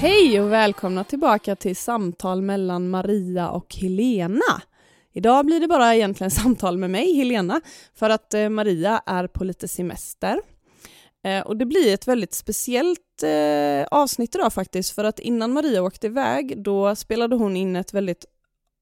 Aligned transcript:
Hej 0.00 0.40
och 0.40 0.52
välkomna 0.52 1.04
tillbaka 1.04 1.56
till 1.56 1.76
samtal 1.76 2.42
mellan 2.42 2.90
Maria 2.90 3.50
och 3.50 3.74
Helena. 3.74 4.62
Idag 5.12 5.46
blir 5.46 5.60
det 5.60 5.68
bara 5.68 5.94
egentligen 5.94 6.30
samtal 6.44 6.78
med 6.78 6.90
mig, 6.90 7.16
Helena, 7.16 7.60
för 7.94 8.10
att 8.10 8.34
eh, 8.34 8.48
Maria 8.48 9.02
är 9.06 9.26
på 9.26 9.44
lite 9.44 9.68
semester. 9.68 10.40
Eh, 11.24 11.40
och 11.40 11.56
det 11.56 11.66
blir 11.66 11.94
ett 11.94 12.08
väldigt 12.08 12.34
speciellt 12.34 13.22
eh, 13.22 13.86
avsnitt 13.90 14.34
idag 14.34 14.52
faktiskt, 14.52 14.94
för 14.94 15.04
att 15.04 15.18
innan 15.18 15.52
Maria 15.52 15.82
åkte 15.82 16.06
iväg, 16.06 16.62
då 16.62 16.96
spelade 16.96 17.36
hon 17.36 17.56
in 17.56 17.76
ett 17.76 17.94
väldigt 17.94 18.24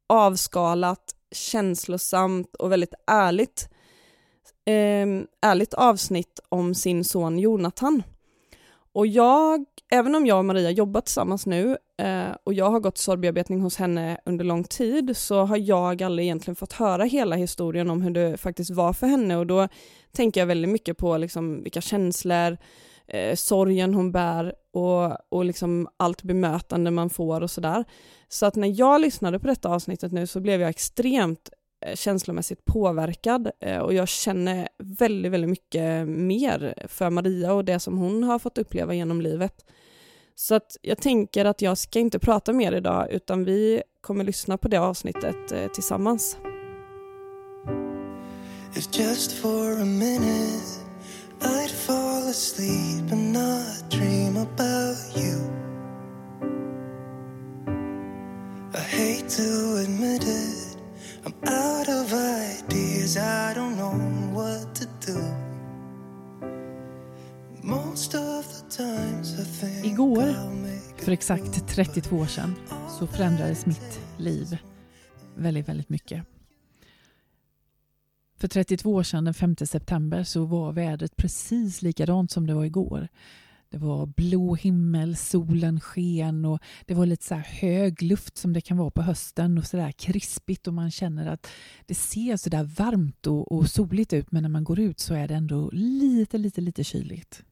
avskalat, 0.09 1.15
känslosamt 1.33 2.55
och 2.55 2.73
väldigt 2.73 2.95
ärligt, 3.07 3.69
eh, 4.67 5.07
ärligt 5.51 5.75
avsnitt 5.75 6.41
om 6.49 6.75
sin 6.75 7.05
son 7.05 7.39
Jonathan. 7.39 8.03
Och 8.93 9.07
jag, 9.07 9.65
även 9.91 10.15
om 10.15 10.27
jag 10.27 10.39
och 10.39 10.45
Maria 10.45 10.71
jobbar 10.71 11.01
tillsammans 11.01 11.47
nu 11.47 11.77
eh, 11.99 12.37
och 12.45 12.55
jag 12.55 12.71
har 12.71 12.81
gått 12.81 12.99
sorgbearbetning 12.99 13.61
hos 13.61 13.77
henne 13.77 14.21
under 14.27 14.45
lång 14.45 14.65
tid 14.65 15.17
så 15.17 15.45
har 15.45 15.57
jag 15.57 16.03
aldrig 16.03 16.27
egentligen 16.27 16.57
fått 16.57 16.73
höra 16.73 17.05
hela 17.05 17.37
historien 17.37 17.91
om 17.91 18.03
hur 18.03 18.11
det 18.11 18.37
faktiskt 18.37 18.71
var 18.71 18.93
för 18.93 19.07
henne 19.07 19.37
och 19.37 19.47
då 19.47 19.69
tänker 20.13 20.41
jag 20.41 20.47
väldigt 20.47 20.71
mycket 20.71 20.99
på 20.99 21.17
liksom 21.17 21.63
vilka 21.63 21.81
känslor, 21.81 22.57
eh, 23.07 23.35
sorgen 23.35 23.95
hon 23.95 24.13
bär 24.13 24.55
och, 24.73 25.17
och 25.29 25.45
liksom 25.45 25.89
allt 25.97 26.23
bemötande 26.23 26.91
man 26.91 27.11
får 27.11 27.41
och 27.41 27.51
sådär. 27.51 27.85
Så 28.29 28.47
att 28.47 28.57
när 28.57 28.81
jag 28.81 29.01
lyssnade 29.01 29.39
på 29.39 29.47
detta 29.47 29.69
avsnittet 29.69 30.13
nu 30.13 30.27
så 30.27 30.41
blev 30.41 30.61
jag 30.61 30.71
extremt 30.71 31.51
Eh, 31.87 31.95
känslomässigt 31.95 32.65
påverkad 32.65 33.51
eh, 33.61 33.79
och 33.79 33.95
jag 33.95 34.09
känner 34.09 34.69
väldigt, 34.79 35.33
väldigt 35.33 35.51
mycket 35.51 36.09
mer 36.09 36.75
för 36.89 37.11
Maria 37.11 37.53
och 37.53 37.65
det 37.65 37.81
som 37.81 37.99
hon 37.99 38.23
har 38.23 38.39
fått 38.39 38.59
uppleva 38.59 38.95
genom 38.95 39.21
livet. 39.21 39.65
Så 40.35 40.55
att 40.55 40.77
jag 40.83 40.99
tänker 40.99 41.45
att 41.45 41.63
jag 41.63 41.79
ska 41.79 41.99
inte 41.99 42.19
prata 42.19 42.53
mer 42.53 42.73
idag 42.73 43.11
utan 43.11 43.45
vi 43.45 43.83
kommer 44.01 44.25
lyssna 44.25 44.59
på 44.59 44.69
det 44.69 44.77
avsnittet 44.77 45.53
eh, 45.53 45.67
tillsammans. 45.67 46.39
If 48.77 48.99
just 48.99 49.33
for 49.33 49.81
a 49.81 49.85
minute 49.85 50.81
I'd 51.41 51.71
fall 51.71 52.29
asleep 52.29 53.13
and 53.13 53.33
not 53.33 53.91
dream 53.91 54.37
about 54.37 55.17
you 55.17 55.51
I 58.75 58.79
hate 58.79 59.29
to 59.29 59.77
admit 59.85 60.23
it 60.23 60.66
I'm 61.27 61.33
out 61.33 61.89
of 61.89 62.13
ideas, 62.13 63.17
I 63.17 63.55
don't 63.55 63.77
know 63.77 63.93
what 64.33 64.75
to 64.75 64.85
do. 65.07 65.19
Most 67.63 68.15
of 68.15 68.47
the 68.47 68.77
times 68.77 69.41
I 69.41 69.45
think 69.61 69.87
Igår, 69.87 70.35
för 71.05 71.13
exakt 71.13 71.69
32 71.69 72.17
år 72.17 72.27
sedan, 72.27 72.55
så 72.99 73.07
förändrades 73.07 73.67
mitt 73.67 74.01
liv 74.19 74.59
väldigt, 75.37 75.69
väldigt 75.69 75.89
mycket. 75.89 76.25
För 78.37 78.49
32 78.49 78.95
år 78.95 79.03
sedan, 79.03 79.25
den 79.25 79.35
5 79.35 79.57
september, 79.57 80.25
så 80.25 80.45
var 80.45 80.73
vädret 80.73 81.17
precis 81.17 81.83
likadant 81.83 82.31
som 82.31 82.47
det 82.47 82.55
var 82.55 82.65
igår. 82.65 83.09
Det 83.71 83.79
var 83.79 84.07
blå 84.07 84.55
himmel, 84.55 85.17
solen 85.17 85.81
sken 85.81 86.45
och 86.45 86.59
det 86.87 86.95
var 86.95 87.07
lite 87.07 87.25
så 87.25 87.35
här 87.35 87.43
hög 87.43 88.03
luft 88.03 88.37
som 88.37 88.53
det 88.53 88.61
kan 88.61 88.77
vara 88.77 88.91
på 88.91 89.03
hösten 89.03 89.59
och 89.59 89.67
så 89.67 89.77
där 89.77 89.93
krispigt 89.93 90.67
och 90.67 90.75
man 90.75 90.91
känner 90.91 91.27
att 91.27 91.47
det 91.87 91.95
ser 91.95 92.37
så 92.37 92.51
där 92.51 92.65
varmt 92.65 93.27
och, 93.27 93.53
och 93.53 93.71
soligt 93.71 94.13
ut 94.13 94.33
men 94.33 94.43
när 94.43 94.51
man 94.51 94.65
går 94.65 94.81
ut 94.81 95.01
så 95.01 95.15
är 95.15 95.29
det 95.29 95.35
ändå 95.35 95.71
lite, 95.73 96.39
lite, 96.39 96.61
lite 96.61 96.85
kyligt. 96.85 97.43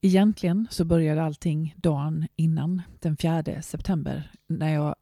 Egentligen 0.00 0.66
så 0.70 0.84
började 0.84 1.22
allting 1.22 1.74
dagen 1.76 2.26
innan, 2.36 2.82
den 3.00 3.16
4 3.16 3.62
september, 3.62 4.30
när 4.46 4.74
jag 4.74 4.94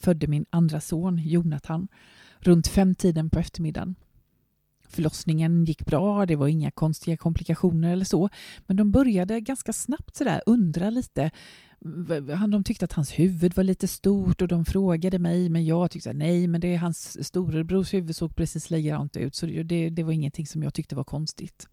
födde 0.00 0.26
min 0.26 0.46
andra 0.50 0.80
son 0.80 1.18
Jonathan 1.18 1.88
runt 2.38 2.68
femtiden 2.68 3.30
på 3.30 3.38
eftermiddagen. 3.38 3.94
Förlossningen 4.92 5.64
gick 5.64 5.86
bra, 5.86 6.26
det 6.26 6.36
var 6.36 6.48
inga 6.48 6.70
konstiga 6.70 7.16
komplikationer 7.16 7.92
eller 7.92 8.04
så. 8.04 8.28
Men 8.66 8.76
de 8.76 8.90
började 8.90 9.40
ganska 9.40 9.72
snabbt 9.72 10.16
sådär 10.16 10.42
undra 10.46 10.90
lite. 10.90 11.30
De 12.48 12.64
tyckte 12.64 12.84
att 12.84 12.92
hans 12.92 13.18
huvud 13.18 13.56
var 13.56 13.64
lite 13.64 13.88
stort 13.88 14.42
och 14.42 14.48
de 14.48 14.64
frågade 14.64 15.18
mig, 15.18 15.48
men 15.48 15.64
jag 15.64 15.90
tyckte 15.90 16.12
nej, 16.12 16.46
men 16.46 16.60
det 16.60 16.74
är 16.74 16.78
hans 16.78 17.26
storebrors 17.26 17.94
huvud 17.94 18.16
såg 18.16 18.36
precis 18.36 18.70
likadant 18.70 19.16
ut, 19.16 19.34
så 19.34 19.46
det, 19.46 19.90
det 19.90 20.02
var 20.02 20.12
ingenting 20.12 20.46
som 20.46 20.62
jag 20.62 20.74
tyckte 20.74 20.94
var 20.94 21.04
konstigt. 21.04 21.68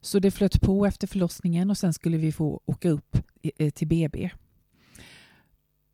Så 0.00 0.18
det 0.18 0.30
flöt 0.30 0.60
på 0.60 0.86
efter 0.86 1.06
förlossningen 1.06 1.70
och 1.70 1.78
sen 1.78 1.92
skulle 1.92 2.16
vi 2.16 2.32
få 2.32 2.60
åka 2.64 2.90
upp 2.90 3.16
eh, 3.58 3.70
till 3.70 3.88
BB 3.88 4.30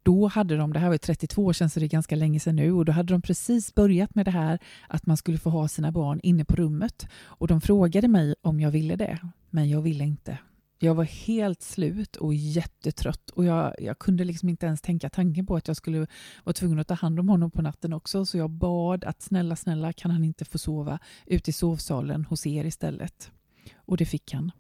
då 0.09 0.27
hade 0.27 0.57
de, 0.57 0.73
det 0.73 0.79
här 0.79 0.89
var 0.89 0.99
32 0.99 1.45
år 1.45 1.53
sedan 1.53 1.71
så 1.71 1.81
det 1.81 1.87
är 1.87 1.89
ganska 1.89 2.17
länge 2.17 2.41
sedan 2.41 2.57
nu, 2.57 2.73
och 2.73 2.85
då 2.85 2.93
hade 2.93 3.15
de 3.15 3.23
precis 3.23 3.75
börjat 3.75 4.15
med 4.15 4.25
det 4.25 4.31
här 4.31 4.59
att 4.89 5.07
man 5.07 5.17
skulle 5.17 5.39
få 5.39 5.51
ha 5.51 5.69
sina 5.69 5.93
barn 5.93 6.21
inne 6.23 6.45
på 6.45 6.57
rummet. 6.57 7.09
Och 7.25 7.49
de 7.49 7.61
frågade 7.61 8.09
mig 8.09 8.35
om 8.43 8.61
jag 8.61 8.71
ville 8.71 8.97
det, 8.97 9.19
men 9.51 9.71
jag 9.71 9.83
ville 9.83 10.05
inte. 10.05 10.39
Jag 10.79 10.95
var 10.95 11.05
helt 11.05 11.63
slut 11.63 12.17
och 12.17 12.35
jättetrött 12.35 13.31
och 13.31 13.45
jag, 13.45 13.75
jag 13.79 13.99
kunde 13.99 14.25
liksom 14.25 14.49
inte 14.49 14.67
ens 14.67 14.81
tänka 14.81 15.11
tanken 15.11 15.47
på 15.47 15.57
att 15.57 15.69
jag 15.69 15.77
skulle 15.77 16.07
vara 16.45 16.55
tvungen 16.55 16.79
att 16.79 16.89
ta 16.89 16.95
hand 16.95 17.21
om 17.21 17.29
honom 17.29 17.51
på 17.51 17.63
natten 17.63 17.93
också, 17.93 18.27
så 18.27 18.39
jag 18.39 18.51
bad 18.51 19.05
att 19.05 19.23
snälla, 19.23 19.57
snälla 19.57 19.93
kan 19.93 20.11
han 20.11 20.25
inte 20.25 20.45
få 20.45 20.59
sova 20.59 20.99
ute 21.27 21.51
i 21.51 21.53
sovsalen 21.53 22.25
hos 22.25 22.47
er 22.47 22.65
istället? 22.65 23.31
Och 23.77 23.97
det 23.97 24.07
fick 24.07 24.35
han 24.35 24.53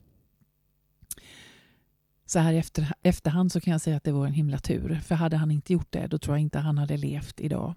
så 2.30 2.38
här 2.38 2.52
i 2.52 2.58
efter, 2.58 2.92
efterhand 3.02 3.52
så 3.52 3.60
kan 3.60 3.72
jag 3.72 3.80
säga 3.80 3.96
att 3.96 4.04
det 4.04 4.12
var 4.12 4.26
en 4.26 4.32
himla 4.32 4.58
tur. 4.58 5.00
För 5.04 5.14
hade 5.14 5.36
han 5.36 5.50
inte 5.50 5.72
gjort 5.72 5.92
det, 5.92 6.06
då 6.06 6.18
tror 6.18 6.36
jag 6.36 6.42
inte 6.42 6.58
han 6.58 6.78
hade 6.78 6.96
levt 6.96 7.40
idag. 7.40 7.74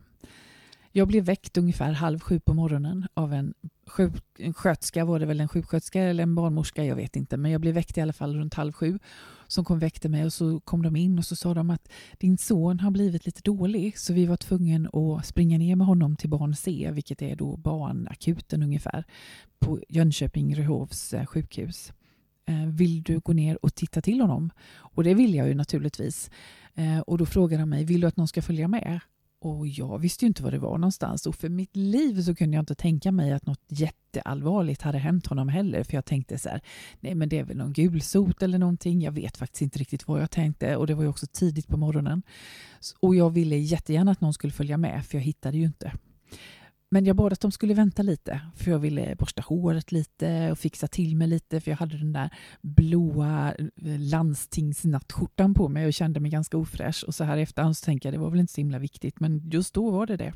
Jag 0.92 1.08
blev 1.08 1.24
väckt 1.24 1.58
ungefär 1.58 1.92
halv 1.92 2.20
sju 2.20 2.40
på 2.40 2.54
morgonen 2.54 3.08
av 3.14 3.34
en, 3.34 3.54
sjuk, 3.88 4.14
en 4.40 4.54
skötska, 4.54 5.06
var 5.06 5.20
det 5.20 5.26
väl 5.26 5.40
en 5.40 5.48
sjuksköterska 5.48 6.02
eller 6.02 6.24
en 6.24 6.36
barnmorska, 6.36 6.86
jag 6.86 6.96
vet 6.96 7.16
inte. 7.16 7.38
Men 7.38 7.52
jag 7.52 7.62
blev 7.62 7.74
väckt 7.74 7.98
i 7.98 8.02
alla 8.02 8.14
fall 8.14 8.36
runt 8.36 8.54
halv 8.54 8.74
sju. 8.74 9.00
Som 9.48 9.66
kom 9.66 9.76
och 9.76 9.84
väckte 9.84 10.10
mig 10.10 10.26
och 10.26 10.34
så 10.34 10.60
kom 10.60 10.84
de 10.84 10.96
in 10.96 11.18
och 11.18 11.26
så 11.26 11.36
sa 11.36 11.54
de 11.54 11.70
att 11.70 11.92
din 12.18 12.38
son 12.38 12.80
har 12.80 12.92
blivit 12.92 13.26
lite 13.26 13.42
dålig 13.42 13.98
så 13.98 14.14
vi 14.14 14.26
var 14.26 14.38
tvungna 14.38 14.90
att 14.90 15.26
springa 15.26 15.58
ner 15.58 15.76
med 15.76 15.88
honom 15.88 16.16
till 16.16 16.30
barn 16.30 16.56
C, 16.56 16.90
vilket 16.94 17.22
är 17.22 17.36
då 17.36 17.58
barnakuten 17.58 18.64
ungefär, 18.64 19.04
på 19.60 19.80
Jönköping 19.90 20.56
Ryhovs 20.56 21.14
eh, 21.14 21.26
sjukhus. 21.26 21.94
Eh, 22.52 22.68
vill 22.68 23.04
du 23.04 23.20
gå 23.20 23.34
ner 23.34 23.66
och 23.66 23.76
titta 23.76 24.02
till 24.02 24.22
honom? 24.22 24.52
Och 24.74 25.04
det 25.04 25.14
vill 25.14 25.36
jag 25.36 25.48
ju 25.48 25.54
naturligtvis. 25.54 26.30
Eh, 26.76 27.00
och 27.00 27.18
då 27.18 27.26
frågar 27.26 27.60
han 27.60 27.70
mig, 27.70 27.86
vill 27.86 28.02
du 28.02 28.08
att 28.08 28.18
någon 28.18 28.28
ska 28.28 28.42
följa 28.42 28.68
med? 28.68 29.00
Och 29.42 29.68
jag 29.68 30.00
visste 30.00 30.26
ju 30.26 30.28
inte 30.28 30.44
var 30.44 30.52
det 30.52 30.60
var 30.60 30.78
någonstans 30.78 31.26
och 31.26 31.36
för 31.36 31.50
mitt 31.50 31.76
liv 31.76 32.22
så 32.22 32.36
kunde 32.36 32.56
jag 32.56 32.62
inte 32.62 32.76
tänka 32.76 33.12
mig 33.12 33.32
att 33.32 33.46
något 33.46 33.64
jätteallvarligt 33.68 34.82
hade 34.82 34.98
hänt 34.98 35.28
honom 35.28 35.50
heller. 35.50 35.84
För 35.84 35.94
jag 35.94 36.06
tänkte 36.06 36.38
så 36.38 36.50
här, 36.50 36.62
nej 37.00 37.16
men 37.16 37.30
det 37.30 37.40
är 37.40 37.44
väl 37.44 37.58
någon 37.58 37.74
gulsot 37.74 38.44
eller 38.44 38.58
någonting. 38.58 39.02
Jag 39.02 39.12
vet 39.12 39.38
faktiskt 39.38 39.62
inte 39.62 39.80
riktigt 39.80 40.08
vad 40.08 40.22
jag 40.22 40.32
tänkte 40.32 40.76
och 40.76 40.88
det 40.88 40.94
var 40.94 41.04
ju 41.04 41.10
också 41.10 41.28
tidigt 41.28 41.68
på 41.68 41.78
morgonen. 41.78 42.24
Och 43.00 43.16
jag 43.16 43.30
ville 43.30 43.58
jättegärna 43.58 44.12
att 44.12 44.22
någon 44.22 44.34
skulle 44.34 44.54
följa 44.54 44.78
med 44.78 45.06
för 45.06 45.18
jag 45.18 45.24
hittade 45.24 45.58
ju 45.58 45.64
inte. 45.64 45.92
Men 46.94 47.06
jag 47.06 47.16
bad 47.16 47.34
att 47.34 47.40
de 47.40 47.52
skulle 47.52 47.74
vänta 47.74 48.02
lite, 48.02 48.41
för 48.56 48.72
jag 48.72 48.79
ville 48.79 49.16
borsta 49.16 49.41
håret 49.41 49.91
lite 49.91 50.52
och 50.52 50.59
fixa 50.59 50.88
till 50.88 51.16
mig 51.16 51.28
lite, 51.28 51.62
för 51.62 51.72
jag 51.72 51.78
hade 51.78 51.97
den 51.97 52.13
där 52.13 52.29
blåa 52.62 53.53
eh, 53.59 54.00
landstingsnattskjortan 54.00 55.53
på 55.53 55.69
mig 55.69 55.85
och 55.85 55.93
kände 55.93 56.20
mig 56.20 56.32
ganska 56.32 56.58
ofräsch. 56.58 57.03
Och 57.08 57.16
så 57.16 57.23
här 57.23 57.38
i 57.38 57.41
efterhand 57.41 57.78
så 57.78 57.85
tänker 57.85 58.09
jag, 58.09 58.14
det 58.14 58.23
var 58.23 58.29
väl 58.29 58.40
inte 58.40 58.53
så 58.53 58.61
himla 58.61 58.79
viktigt, 58.79 59.20
men 59.20 59.49
just 59.49 59.73
då 59.73 59.91
var 59.91 60.05
det 60.05 60.17
det. 60.17 60.34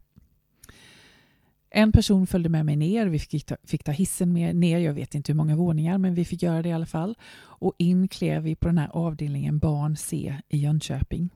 En 1.70 1.92
person 1.92 2.28
följde 2.28 2.50
med 2.50 2.66
mig 2.66 2.76
ner, 2.76 3.08
vi 3.08 3.20
fick 3.20 3.46
ta, 3.46 3.56
fick 3.64 3.84
ta 3.84 3.92
hissen 3.92 4.34
med 4.34 4.56
ner, 4.56 4.80
jag 4.80 4.94
vet 4.94 5.16
inte 5.16 5.32
hur 5.32 5.38
många 5.38 5.56
våningar, 5.56 5.98
men 5.98 6.14
vi 6.14 6.26
fick 6.26 6.44
göra 6.44 6.62
det 6.62 6.70
i 6.70 6.74
alla 6.74 6.86
fall. 6.86 7.16
Och 7.38 7.74
in 7.78 8.08
klev 8.08 8.44
vi 8.44 8.56
på 8.56 8.68
den 8.68 8.78
här 8.78 8.90
avdelningen 8.94 9.60
Barn 9.60 9.96
C 9.96 10.36
i 10.50 10.58
Jönköping. 10.58 11.30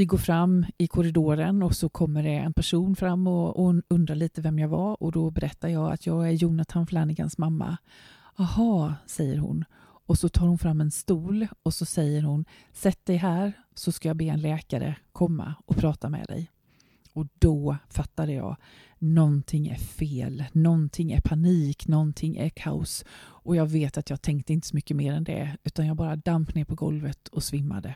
Vi 0.00 0.06
går 0.06 0.18
fram 0.18 0.66
i 0.78 0.86
korridoren 0.86 1.62
och 1.62 1.76
så 1.76 1.88
kommer 1.88 2.22
det 2.22 2.34
en 2.34 2.52
person 2.52 2.96
fram 2.96 3.26
och, 3.26 3.64
och 3.64 3.74
undrar 3.88 4.14
lite 4.14 4.40
vem 4.40 4.58
jag 4.58 4.68
var 4.68 5.02
och 5.02 5.12
då 5.12 5.30
berättar 5.30 5.68
jag 5.68 5.92
att 5.92 6.06
jag 6.06 6.28
är 6.28 6.32
Jonathan 6.32 6.86
Flanagans 6.86 7.38
mamma. 7.38 7.76
Aha, 8.36 8.94
säger 9.06 9.38
hon. 9.38 9.64
Och 10.06 10.18
så 10.18 10.28
tar 10.28 10.46
hon 10.46 10.58
fram 10.58 10.80
en 10.80 10.90
stol 10.90 11.46
och 11.62 11.74
så 11.74 11.84
säger 11.84 12.22
hon 12.22 12.44
Sätt 12.72 13.06
dig 13.06 13.16
här 13.16 13.52
så 13.74 13.92
ska 13.92 14.08
jag 14.08 14.16
be 14.16 14.24
en 14.24 14.40
läkare 14.40 14.96
komma 15.12 15.54
och 15.66 15.76
prata 15.76 16.08
med 16.08 16.26
dig. 16.26 16.50
Och 17.12 17.26
då 17.38 17.76
fattade 17.88 18.32
jag 18.32 18.56
någonting 18.98 19.68
är 19.68 19.78
fel, 19.78 20.44
någonting 20.52 21.12
är 21.12 21.20
panik, 21.20 21.88
någonting 21.88 22.36
är 22.36 22.48
kaos. 22.48 23.04
Och 23.18 23.56
jag 23.56 23.66
vet 23.66 23.98
att 23.98 24.10
jag 24.10 24.22
tänkte 24.22 24.52
inte 24.52 24.68
så 24.68 24.76
mycket 24.76 24.96
mer 24.96 25.12
än 25.12 25.24
det 25.24 25.56
utan 25.64 25.86
jag 25.86 25.96
bara 25.96 26.16
damp 26.16 26.54
ner 26.54 26.64
på 26.64 26.74
golvet 26.74 27.28
och 27.28 27.42
svimmade. 27.42 27.94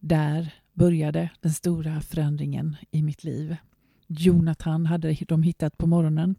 Där 0.00 0.54
började 0.72 1.30
den 1.40 1.52
stora 1.52 2.00
förändringen 2.00 2.76
i 2.90 3.02
mitt 3.02 3.24
liv. 3.24 3.56
Jonathan 4.06 4.86
hade 4.86 5.16
de 5.28 5.42
hittat 5.42 5.78
på 5.78 5.86
morgonen 5.86 6.34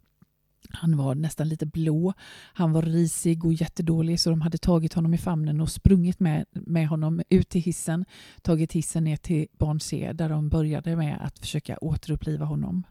Han 0.70 0.96
var 0.96 1.14
nästan 1.14 1.48
lite 1.48 1.66
blå. 1.66 2.12
Han 2.54 2.72
var 2.72 2.82
risig 2.82 3.44
och 3.44 3.52
jättedålig 3.52 4.20
så 4.20 4.30
de 4.30 4.40
hade 4.40 4.58
tagit 4.58 4.94
honom 4.94 5.14
i 5.14 5.18
famnen 5.18 5.60
och 5.60 5.70
sprungit 5.70 6.20
med, 6.20 6.44
med 6.52 6.88
honom 6.88 7.22
ut 7.28 7.48
till 7.48 7.62
hissen. 7.62 8.04
Tagit 8.42 8.72
hissen 8.72 9.04
ner 9.04 9.16
till 9.16 9.46
barn 9.58 9.80
C 9.80 10.12
där 10.14 10.28
de 10.28 10.48
började 10.48 10.96
med 10.96 11.18
att 11.20 11.38
försöka 11.38 11.78
återuppliva 11.80 12.44
honom. 12.44 12.84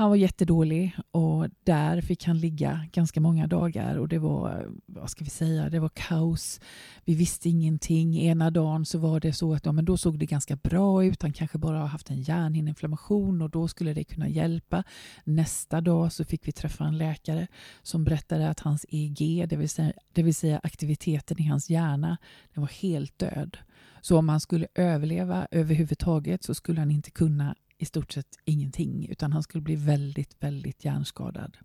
Han 0.00 0.08
var 0.08 0.16
jättedålig 0.16 0.96
och 1.10 1.46
där 1.64 2.00
fick 2.00 2.24
han 2.24 2.38
ligga 2.38 2.86
ganska 2.92 3.20
många 3.20 3.46
dagar 3.46 3.96
och 3.96 4.08
det 4.08 4.18
var, 4.18 4.68
vad 4.86 5.10
ska 5.10 5.24
vi 5.24 5.30
säga, 5.30 5.70
det 5.70 5.78
var 5.78 5.90
kaos. 5.94 6.60
Vi 7.04 7.14
visste 7.14 7.48
ingenting. 7.48 8.18
Ena 8.18 8.50
dagen 8.50 8.86
så 8.86 8.98
var 8.98 9.20
det 9.20 9.32
så 9.32 9.54
att 9.54 9.66
ja, 9.66 9.72
men 9.72 9.84
då 9.84 9.96
såg 9.96 10.18
det 10.18 10.26
ganska 10.26 10.56
bra 10.56 11.04
ut. 11.04 11.22
Han 11.22 11.32
kanske 11.32 11.58
bara 11.58 11.78
har 11.78 11.86
haft 11.86 12.10
en 12.10 12.22
hjärnhinneinflammation 12.22 13.42
och 13.42 13.50
då 13.50 13.68
skulle 13.68 13.94
det 13.94 14.04
kunna 14.04 14.28
hjälpa. 14.28 14.84
Nästa 15.24 15.80
dag 15.80 16.12
så 16.12 16.24
fick 16.24 16.48
vi 16.48 16.52
träffa 16.52 16.84
en 16.84 16.98
läkare 16.98 17.46
som 17.82 18.04
berättade 18.04 18.50
att 18.50 18.60
hans 18.60 18.86
EG, 18.88 19.48
det 19.48 19.56
vill 19.56 19.68
säga, 19.68 19.92
det 20.12 20.22
vill 20.22 20.34
säga 20.34 20.60
aktiviteten 20.62 21.40
i 21.40 21.46
hans 21.46 21.70
hjärna, 21.70 22.16
den 22.54 22.60
var 22.60 22.70
helt 22.82 23.18
död. 23.18 23.58
Så 24.00 24.18
om 24.18 24.28
han 24.28 24.40
skulle 24.40 24.66
överleva 24.74 25.46
överhuvudtaget 25.50 26.42
så 26.42 26.54
skulle 26.54 26.80
han 26.80 26.90
inte 26.90 27.10
kunna 27.10 27.54
i 27.80 27.84
stort 27.84 28.12
sett 28.12 28.38
ingenting 28.44 29.08
utan 29.08 29.32
han 29.32 29.42
skulle 29.42 29.62
bli 29.62 29.76
väldigt, 29.76 30.36
väldigt 30.40 30.84
hjärnskadad. 30.84 31.56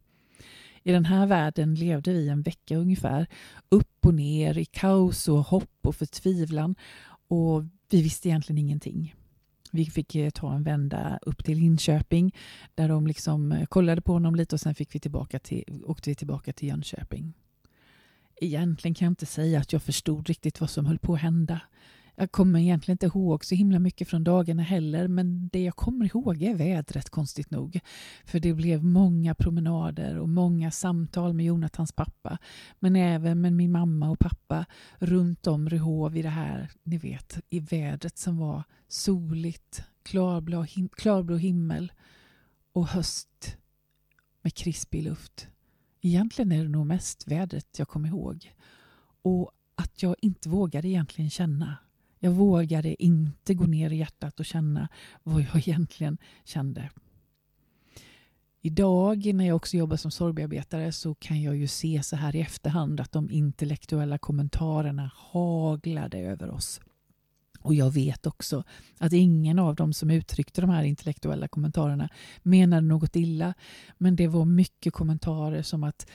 I 0.84 0.92
den 0.92 1.06
här 1.06 1.26
världen 1.28 1.76
levde 1.76 2.14
vi 2.14 2.30
en 2.30 2.42
vecka 2.42 2.78
ungefär, 2.78 3.28
upp 3.70 4.06
och 4.06 4.14
ner 4.14 4.58
i 4.58 4.66
kaos 4.66 5.28
och 5.28 5.40
hopp 5.40 5.80
och 5.82 5.96
förtvivlan 5.96 6.76
och 7.28 7.64
vi 7.90 8.02
visste 8.02 8.30
egentligen 8.30 8.58
ingenting. 8.58 9.16
Vi 9.72 9.86
fick 9.86 10.16
eh, 10.16 10.30
ta 10.30 10.54
en 10.54 10.64
vända 10.64 11.20
upp 11.22 11.46
till 11.46 11.58
Linköping 11.58 12.36
där 12.76 12.90
de 12.90 13.08
liksom 13.08 13.52
eh, 13.52 13.66
kollade 13.66 14.02
på 14.02 14.14
honom 14.14 14.36
lite 14.36 14.56
och 14.56 14.62
sen 14.62 14.76
fick 14.76 14.96
vi 14.96 15.00
tillbaka 15.00 15.40
till, 15.40 15.84
åkte 15.86 16.10
vi 16.10 16.16
tillbaka 16.16 16.54
till 16.54 16.68
Jönköping. 16.68 17.34
Egentligen 18.36 18.96
kan 18.96 19.06
jag 19.06 19.12
inte 19.12 19.26
säga 19.26 19.60
att 19.60 19.74
jag 19.74 19.84
förstod 19.84 20.28
riktigt 20.28 20.62
vad 20.62 20.70
som 20.70 20.86
höll 20.86 21.00
på 21.00 21.14
att 21.14 21.22
hända. 21.22 21.62
Jag 22.18 22.32
kommer 22.32 22.60
egentligen 22.60 22.94
inte 22.94 23.06
ihåg 23.06 23.46
så 23.46 23.56
himla 23.56 23.80
mycket 23.80 24.10
från 24.10 24.24
dagarna 24.24 24.64
heller 24.64 25.08
men 25.08 25.48
det 25.48 25.64
jag 25.64 25.76
kommer 25.76 26.06
ihåg 26.06 26.42
är 26.42 26.56
vädret 26.56 27.10
konstigt 27.10 27.52
nog. 27.52 27.80
För 28.26 28.40
det 28.40 28.54
blev 28.54 28.84
många 28.84 29.36
promenader 29.36 30.18
och 30.18 30.30
många 30.30 30.72
samtal 30.72 31.34
med 31.34 31.46
Jonathans 31.46 31.92
pappa 31.92 32.38
men 32.80 32.96
även 32.96 33.42
med 33.42 33.54
min 33.54 33.72
mamma 33.72 34.10
och 34.10 34.20
pappa 34.20 34.66
runt 35.00 35.48
om 35.48 35.70
Ryhov 35.70 36.18
i 36.18 36.22
det 36.22 36.30
här, 36.30 36.72
ni 36.84 36.98
vet, 36.98 37.40
i 37.50 37.60
vädret 37.60 38.18
som 38.18 38.38
var 38.38 38.64
soligt, 38.88 39.84
klarblå, 40.04 40.62
him 40.64 40.90
klarblå 40.90 41.36
himmel 41.36 41.92
och 42.74 42.88
höst 42.88 43.58
med 44.42 44.54
krispig 44.54 45.04
luft. 45.04 45.48
Egentligen 46.02 46.52
är 46.52 46.64
det 46.64 46.70
nog 46.70 46.86
mest 46.86 47.28
vädret 47.28 47.80
jag 47.80 47.88
kommer 47.88 48.08
ihåg. 48.10 48.54
Och 49.22 49.52
att 49.76 50.04
jag 50.04 50.16
inte 50.22 50.50
vågade 50.50 50.88
egentligen 50.88 51.30
känna 51.30 51.78
jag 52.26 52.32
vågade 52.32 53.04
inte 53.04 53.54
gå 53.54 53.66
ner 53.66 53.90
i 53.90 53.98
hjärtat 53.98 54.40
och 54.40 54.46
känna 54.46 54.88
vad 55.24 55.42
jag 55.42 55.56
egentligen 55.68 56.18
kände. 56.44 56.90
Idag 58.62 59.34
när 59.34 59.48
jag 59.48 59.56
också 59.56 59.78
jobbar 59.78 59.98
som 59.98 60.12
sorgbearbetare 60.12 60.92
så 60.92 61.16
kan 61.16 61.42
jag 61.42 61.56
ju 61.56 61.68
se 61.68 62.04
så 62.04 62.16
här 62.16 62.36
i 62.36 62.42
efterhand 62.42 63.00
att 63.00 63.12
de 63.12 63.32
intellektuella 63.32 64.18
kommentarerna 64.18 65.12
haglade 65.16 66.20
över 66.20 66.50
oss. 66.50 66.82
Och 67.60 67.74
jag 67.74 67.92
vet 67.92 68.26
också 68.26 68.64
att 68.98 69.14
ingen 69.14 69.60
av 69.60 69.76
dem 69.76 69.94
som 69.94 70.12
uttryckte 70.12 70.62
de 70.62 70.70
här 70.70 70.84
intellektuella 70.84 71.48
kommentarerna 71.48 72.10
menade 72.44 72.88
något 72.88 73.16
illa. 73.16 73.54
Men 73.98 74.16
det 74.16 74.28
var 74.28 74.46
mycket 74.46 74.94
kommentarer 74.94 75.62
som 75.62 75.84
att 75.84 76.08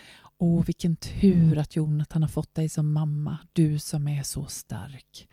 Åh, 0.42 0.64
vilken 0.64 0.96
tur 0.96 1.58
att 1.58 1.76
Jonathan 1.76 2.22
har 2.22 2.28
fått 2.28 2.54
dig 2.54 2.68
som 2.68 2.92
mamma, 2.92 3.38
du 3.52 3.78
som 3.78 4.08
är 4.08 4.22
så 4.22 4.46
stark. 4.46 5.28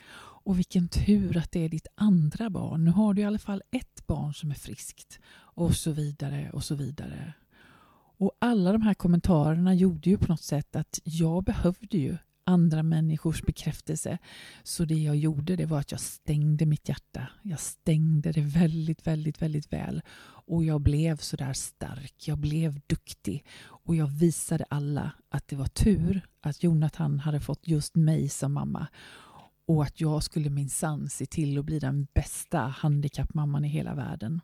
Och 0.48 0.60
vilken 0.60 0.88
tur 0.88 1.38
att 1.38 1.52
det 1.52 1.66
är 1.66 1.70
ditt 1.70 1.88
andra 1.96 2.50
barn. 2.50 2.86
Nu 2.86 2.92
har 2.92 3.14
du 3.14 3.22
i 3.22 3.26
alla 3.26 3.40
fall 3.40 3.62
ett 3.72 4.08
barn 4.08 4.34
som 4.34 4.52
är 4.52 4.56
friskt. 4.56 5.20
Och 5.36 5.76
så 5.76 5.92
vidare 5.92 6.50
och 6.54 6.64
så 6.64 6.76
vidare. 6.76 7.34
Och 8.18 8.32
alla 8.40 8.72
de 8.72 8.82
här 8.82 8.94
kommentarerna 8.94 9.74
gjorde 9.74 10.10
ju 10.10 10.18
på 10.18 10.28
något 10.28 10.42
sätt 10.42 10.76
att 10.76 11.00
jag 11.04 11.44
behövde 11.44 11.98
ju 11.98 12.18
andra 12.44 12.84
människors 12.84 13.42
bekräftelse. 13.42 14.18
Så 14.64 14.86
det 14.86 14.96
jag 14.96 15.16
gjorde 15.16 15.56
det 15.56 15.66
var 15.66 15.80
att 15.80 15.92
jag 15.92 16.00
stängde 16.00 16.66
mitt 16.66 16.90
hjärta. 16.90 17.28
Jag 17.42 17.60
stängde 17.60 18.32
det 18.32 18.42
väldigt, 18.42 19.08
väldigt, 19.08 19.42
väldigt 19.42 19.74
väl. 19.74 20.02
Och 20.46 20.64
jag 20.64 20.82
blev 20.82 21.18
så 21.18 21.38
där 21.38 21.54
stark. 21.54 22.28
Jag 22.28 22.38
blev 22.38 22.82
duktig. 22.88 23.46
Och 23.60 23.96
jag 23.96 24.08
visade 24.08 24.66
alla 24.70 25.12
att 25.30 25.48
det 25.48 25.56
var 25.56 25.68
tur 25.68 26.22
att 26.42 26.64
Jonathan 26.64 27.20
hade 27.20 27.40
fått 27.40 27.68
just 27.68 27.96
mig 27.96 28.30
som 28.30 28.54
mamma 28.54 28.88
och 29.68 29.84
att 29.84 30.02
jag 30.02 30.24
skulle 30.24 30.50
minsann 30.50 31.10
se 31.10 31.26
till 31.26 31.58
att 31.58 31.66
bli 31.66 31.80
den 31.80 32.08
bästa 32.14 32.60
handikappmamman 32.60 33.66
i 33.66 33.68
hela 33.68 33.96
världen. 33.96 34.42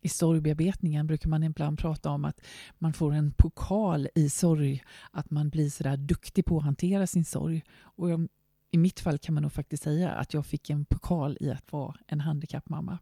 I 0.00 0.08
sorgbearbetningen 0.08 1.06
brukar 1.06 1.28
man 1.28 1.42
ibland 1.42 1.78
prata 1.78 2.10
om 2.10 2.24
att 2.24 2.40
man 2.78 2.92
får 2.92 3.12
en 3.12 3.32
pokal 3.32 4.08
i 4.14 4.30
sorg, 4.30 4.84
att 5.10 5.30
man 5.30 5.50
blir 5.50 5.70
så 5.70 5.82
där 5.82 5.96
duktig 5.96 6.44
på 6.44 6.58
att 6.58 6.64
hantera 6.64 7.06
sin 7.06 7.24
sorg. 7.24 7.62
Och 7.80 8.10
jag, 8.10 8.28
I 8.70 8.78
mitt 8.78 9.00
fall 9.00 9.18
kan 9.18 9.34
man 9.34 9.42
nog 9.42 9.52
faktiskt 9.52 9.82
säga 9.82 10.10
att 10.10 10.34
jag 10.34 10.46
fick 10.46 10.70
en 10.70 10.84
pokal 10.84 11.36
i 11.40 11.50
att 11.50 11.72
vara 11.72 11.96
en 12.06 12.20
handikappmamma. 12.20 12.98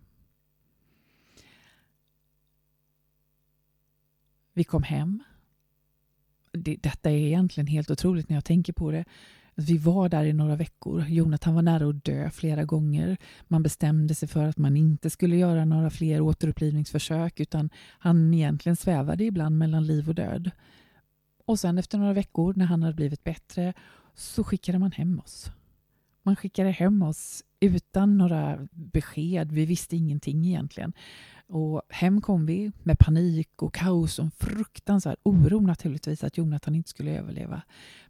Vi 4.52 4.64
kom 4.64 4.82
hem. 4.82 5.22
Det, 6.52 6.76
detta 6.76 7.10
är 7.10 7.16
egentligen 7.16 7.66
helt 7.66 7.90
otroligt 7.90 8.28
när 8.28 8.36
jag 8.36 8.44
tänker 8.44 8.72
på 8.72 8.90
det. 8.90 9.04
Vi 9.58 9.78
var 9.78 10.08
där 10.08 10.24
i 10.24 10.32
några 10.32 10.56
veckor. 10.56 11.04
Jonathan 11.08 11.54
var 11.54 11.62
nära 11.62 11.88
att 11.88 12.04
dö 12.04 12.30
flera 12.30 12.64
gånger. 12.64 13.16
Man 13.48 13.62
bestämde 13.62 14.14
sig 14.14 14.28
för 14.28 14.44
att 14.44 14.58
man 14.58 14.76
inte 14.76 15.10
skulle 15.10 15.36
göra 15.36 15.64
några 15.64 15.90
fler 15.90 16.20
återupplivningsförsök 16.20 17.40
utan 17.40 17.70
han 17.98 18.34
egentligen 18.34 18.76
svävade 18.76 19.24
ibland 19.24 19.58
mellan 19.58 19.86
liv 19.86 20.08
och 20.08 20.14
död. 20.14 20.50
Och 21.46 21.58
sen 21.58 21.78
efter 21.78 21.98
några 21.98 22.12
veckor 22.12 22.54
när 22.56 22.64
han 22.66 22.82
hade 22.82 22.94
blivit 22.94 23.24
bättre 23.24 23.72
så 24.14 24.44
skickade 24.44 24.78
man 24.78 24.92
hem 24.92 25.20
oss. 25.20 25.50
Man 26.22 26.36
skickade 26.36 26.70
hem 26.70 27.02
oss 27.02 27.44
utan 27.66 28.18
några 28.18 28.68
besked. 28.70 29.52
Vi 29.52 29.66
visste 29.66 29.96
ingenting 29.96 30.46
egentligen. 30.46 30.92
Och 31.48 31.82
hem 31.88 32.20
kom 32.20 32.46
vi 32.46 32.72
med 32.82 32.98
panik 32.98 33.62
och 33.62 33.74
kaos 33.74 34.18
och 34.18 34.24
en 34.24 34.30
fruktansvärd 34.30 35.16
oro 35.22 35.60
naturligtvis 35.60 36.24
att 36.24 36.38
Jonathan 36.38 36.74
inte 36.74 36.90
skulle 36.90 37.18
överleva. 37.18 37.62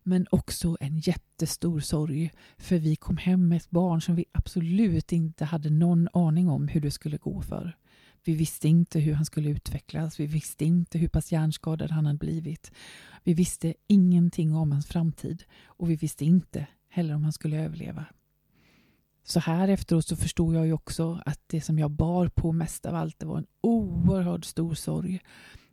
Men 0.02 0.26
också 0.30 0.76
en 0.80 0.98
jättestor 0.98 1.80
sorg 1.80 2.30
för 2.56 2.78
vi 2.78 2.96
kom 2.96 3.16
hem 3.16 3.48
med 3.48 3.56
ett 3.56 3.70
barn 3.70 4.00
som 4.00 4.14
vi 4.14 4.24
absolut 4.32 5.12
inte 5.12 5.44
hade 5.44 5.70
någon 5.70 6.08
aning 6.12 6.48
om 6.48 6.68
hur 6.68 6.80
det 6.80 6.90
skulle 6.90 7.16
gå 7.16 7.42
för. 7.42 7.76
Vi 8.24 8.34
visste 8.34 8.68
inte 8.68 9.00
hur 9.00 9.14
han 9.14 9.24
skulle 9.24 9.50
utvecklas, 9.50 10.20
vi 10.20 10.26
visste 10.26 10.64
inte 10.64 10.98
hur 10.98 11.08
pass 11.08 11.32
hjärnskadad 11.32 11.90
han 11.90 12.06
hade 12.06 12.18
blivit. 12.18 12.72
Vi 13.24 13.34
visste 13.34 13.74
ingenting 13.86 14.54
om 14.54 14.72
hans 14.72 14.86
framtid 14.86 15.44
och 15.64 15.90
vi 15.90 15.96
visste 15.96 16.24
inte 16.24 16.66
heller 16.88 17.14
om 17.14 17.22
han 17.22 17.32
skulle 17.32 17.64
överleva. 17.64 18.04
Så 19.28 19.40
här 19.40 19.68
efteråt 19.68 20.06
så 20.06 20.16
förstod 20.16 20.54
jag 20.54 20.66
ju 20.66 20.72
också 20.72 21.22
att 21.26 21.40
det 21.46 21.60
som 21.60 21.78
jag 21.78 21.90
bar 21.90 22.28
på 22.28 22.52
mest 22.52 22.86
av 22.86 22.94
allt 22.94 23.18
det 23.18 23.26
var 23.26 23.38
en 23.38 23.46
oerhört 23.60 24.44
stor 24.44 24.74
sorg. 24.74 25.20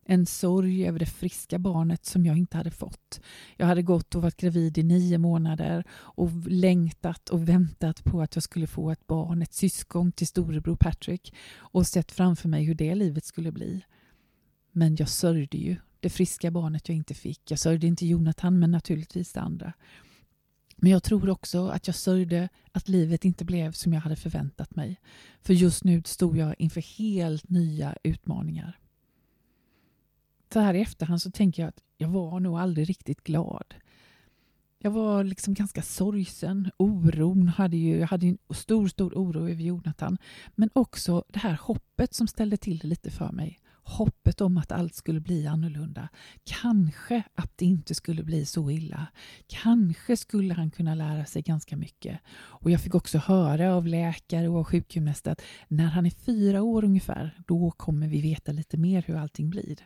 En 0.06 0.26
sorg 0.26 0.88
över 0.88 1.00
det 1.00 1.06
friska 1.06 1.60
barnet 1.60 2.06
som 2.06 2.26
jag 2.26 2.38
inte 2.38 2.58
hade 2.58 2.72
fått. 2.72 3.22
Jag 3.58 3.66
hade 3.66 3.82
gått 3.82 4.16
och 4.16 4.22
varit 4.22 4.38
gravid 4.38 4.78
i 4.78 4.84
nio 4.84 5.18
månader 5.18 5.84
och 5.92 6.32
längtat 6.48 7.30
och 7.30 7.50
väntat 7.50 8.04
på 8.04 8.22
att 8.22 8.36
jag 8.36 8.44
skulle 8.44 8.68
få 8.68 8.92
ett 8.92 9.08
barn, 9.08 9.42
ett 9.42 9.54
syskon 9.54 10.12
till 10.12 10.28
storebror 10.28 10.76
Patrick 10.76 11.34
och 11.56 11.88
sett 11.88 12.12
framför 12.12 12.50
mig 12.50 12.64
hur 12.64 12.76
det 12.76 12.96
livet 12.96 13.26
skulle 13.26 13.52
bli. 13.52 13.82
Men 14.72 14.96
jag 14.96 15.10
sörjde 15.10 15.58
ju 15.58 15.76
det 16.00 16.10
friska 16.10 16.52
barnet 16.52 16.90
jag 16.90 16.98
inte 16.98 17.14
fick. 17.14 17.52
Jag 17.52 17.60
sörjde 17.60 17.88
inte 17.88 18.06
Jonathan 18.06 18.60
men 18.60 18.72
naturligtvis 18.72 19.34
det 19.34 19.42
andra. 19.42 19.74
Men 20.76 20.92
jag 20.92 21.04
tror 21.04 21.30
också 21.30 21.68
att 21.68 21.88
jag 21.88 21.96
sörjde 21.96 22.50
att 22.72 22.90
livet 22.90 23.26
inte 23.26 23.46
blev 23.46 23.72
som 23.72 23.94
jag 23.94 24.02
hade 24.02 24.16
förväntat 24.16 24.76
mig. 24.76 25.00
För 25.42 25.54
just 25.54 25.84
nu 25.84 26.02
stod 26.06 26.38
jag 26.38 26.56
inför 26.58 26.98
helt 26.98 27.50
nya 27.50 27.96
utmaningar. 28.04 28.80
Så 30.54 30.60
här 30.60 30.74
i 30.74 30.82
efterhand 30.82 31.22
så 31.22 31.32
tänker 31.32 31.62
jag 31.62 31.70
att 31.70 31.82
jag 31.98 32.08
var 32.08 32.40
nog 32.40 32.58
aldrig 32.58 32.90
riktigt 32.90 33.24
glad. 33.24 33.74
Jag 34.80 34.92
var 34.92 35.24
liksom 35.24 35.54
ganska 35.54 35.82
sorgsen. 35.82 36.72
Oron 36.78 37.48
hade 37.48 37.78
ju, 37.78 37.98
jag 37.98 38.08
hade 38.08 38.28
en 38.28 38.38
stor, 38.50 38.88
stor 38.88 39.14
oro 39.14 39.40
över 39.50 39.64
Jonathan. 39.64 40.18
Men 40.56 40.70
också 40.74 41.24
det 41.28 41.40
här 41.40 41.58
hoppet 41.62 42.14
som 42.14 42.28
ställde 42.28 42.58
till 42.58 42.78
det 42.78 42.88
lite 42.88 43.12
för 43.12 43.32
mig 43.32 43.60
hoppet 43.84 44.42
om 44.42 44.58
att 44.58 44.72
allt 44.72 44.96
skulle 44.96 45.20
bli 45.20 45.48
annorlunda. 45.48 46.10
Kanske 46.44 47.24
att 47.36 47.52
det 47.58 47.66
inte 47.66 47.96
skulle 47.96 48.24
bli 48.24 48.46
så 48.46 48.72
illa. 48.72 49.08
Kanske 49.48 50.18
skulle 50.18 50.54
han 50.54 50.72
kunna 50.72 50.96
lära 50.96 51.26
sig 51.26 51.42
ganska 51.42 51.78
mycket. 51.78 52.20
Och 52.36 52.72
jag 52.72 52.82
fick 52.82 52.96
också 52.96 53.18
höra 53.18 53.76
av 53.76 53.88
läkare 53.88 54.48
och 54.50 54.68
sjukgymnast 54.68 55.28
att 55.28 55.42
när 55.68 55.88
han 55.88 56.06
är 56.06 56.10
fyra 56.10 56.62
år 56.62 56.84
ungefär, 56.84 57.44
då 57.48 57.72
kommer 57.72 58.08
vi 58.08 58.22
veta 58.22 58.52
lite 58.52 58.78
mer 58.78 59.04
hur 59.08 59.16
allting 59.16 59.50
blir. 59.50 59.78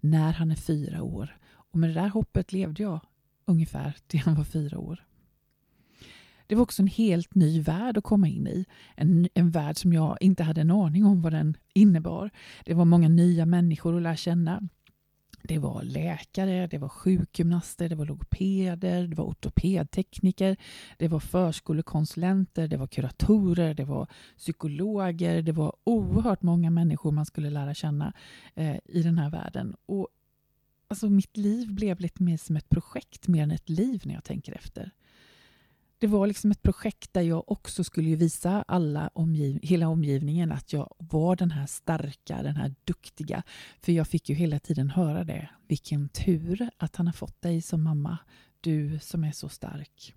när 0.00 0.32
han 0.32 0.50
är 0.50 0.56
fyra 0.56 1.02
år. 1.02 1.36
Och 1.72 1.78
med 1.78 1.90
det 1.90 1.94
där 1.94 2.08
hoppet 2.08 2.52
levde 2.52 2.82
jag 2.82 3.00
ungefär 3.44 3.96
till 4.06 4.20
han 4.20 4.34
var 4.34 4.44
fyra 4.44 4.78
år. 4.78 5.04
Det 6.52 6.56
var 6.56 6.62
också 6.62 6.82
en 6.82 6.88
helt 6.88 7.34
ny 7.34 7.60
värld 7.60 7.98
att 7.98 8.04
komma 8.04 8.28
in 8.28 8.46
i. 8.46 8.64
En, 8.94 9.28
en 9.34 9.50
värld 9.50 9.76
som 9.78 9.92
jag 9.92 10.16
inte 10.20 10.42
hade 10.42 10.60
en 10.60 10.70
aning 10.70 11.04
om 11.04 11.22
vad 11.22 11.32
den 11.32 11.56
innebar. 11.74 12.30
Det 12.64 12.74
var 12.74 12.84
många 12.84 13.08
nya 13.08 13.46
människor 13.46 13.96
att 13.96 14.02
lära 14.02 14.16
känna. 14.16 14.68
Det 15.42 15.58
var 15.58 15.82
läkare, 15.82 16.66
det 16.66 16.78
var 16.78 16.88
sjukgymnaster, 16.88 17.88
det 17.88 17.94
var 17.94 18.06
logopeder, 18.06 19.06
det 19.06 19.14
var 19.14 19.24
ortopedtekniker, 19.24 20.56
det 20.98 21.08
var 21.08 21.20
förskolekonsulenter, 21.20 22.68
det 22.68 22.76
var 22.76 22.86
kuratorer, 22.86 23.74
det 23.74 23.84
var 23.84 24.06
psykologer, 24.36 25.42
det 25.42 25.52
var 25.52 25.72
oerhört 25.84 26.42
många 26.42 26.70
människor 26.70 27.10
man 27.12 27.26
skulle 27.26 27.50
lära 27.50 27.74
känna 27.74 28.12
eh, 28.54 28.76
i 28.84 29.02
den 29.02 29.18
här 29.18 29.30
världen. 29.30 29.76
Och 29.86 30.08
alltså, 30.88 31.08
mitt 31.08 31.36
liv 31.36 31.74
blev 31.74 32.00
lite 32.00 32.22
mer 32.22 32.36
som 32.36 32.56
ett 32.56 32.68
projekt 32.68 33.28
mer 33.28 33.42
än 33.42 33.50
ett 33.50 33.68
liv 33.68 34.02
när 34.04 34.14
jag 34.14 34.24
tänker 34.24 34.52
efter 34.52 34.92
det 36.02 36.08
var 36.08 36.26
liksom 36.26 36.50
ett 36.50 36.62
projekt 36.62 37.12
där 37.12 37.22
jag 37.22 37.50
också 37.52 37.84
skulle 37.84 38.16
visa 38.16 38.64
alla 38.68 39.10
omgiv 39.14 39.58
hela 39.62 39.88
omgivningen 39.88 40.52
att 40.52 40.72
jag 40.72 40.94
var 40.98 41.36
den 41.36 41.50
här 41.50 41.66
starka, 41.66 42.42
den 42.42 42.56
här 42.56 42.74
duktiga. 42.84 43.42
För 43.80 43.92
jag 43.92 44.08
fick 44.08 44.28
ju 44.28 44.34
hela 44.34 44.58
tiden 44.58 44.90
höra 44.90 45.24
det. 45.24 45.50
Vilken 45.68 46.08
tur 46.08 46.70
att 46.76 46.96
han 46.96 47.06
har 47.06 47.12
fått 47.12 47.42
dig 47.42 47.62
som 47.62 47.82
mamma. 47.82 48.18
Du 48.60 48.98
som 48.98 49.24
är 49.24 49.32
så 49.32 49.48
stark. 49.48 50.14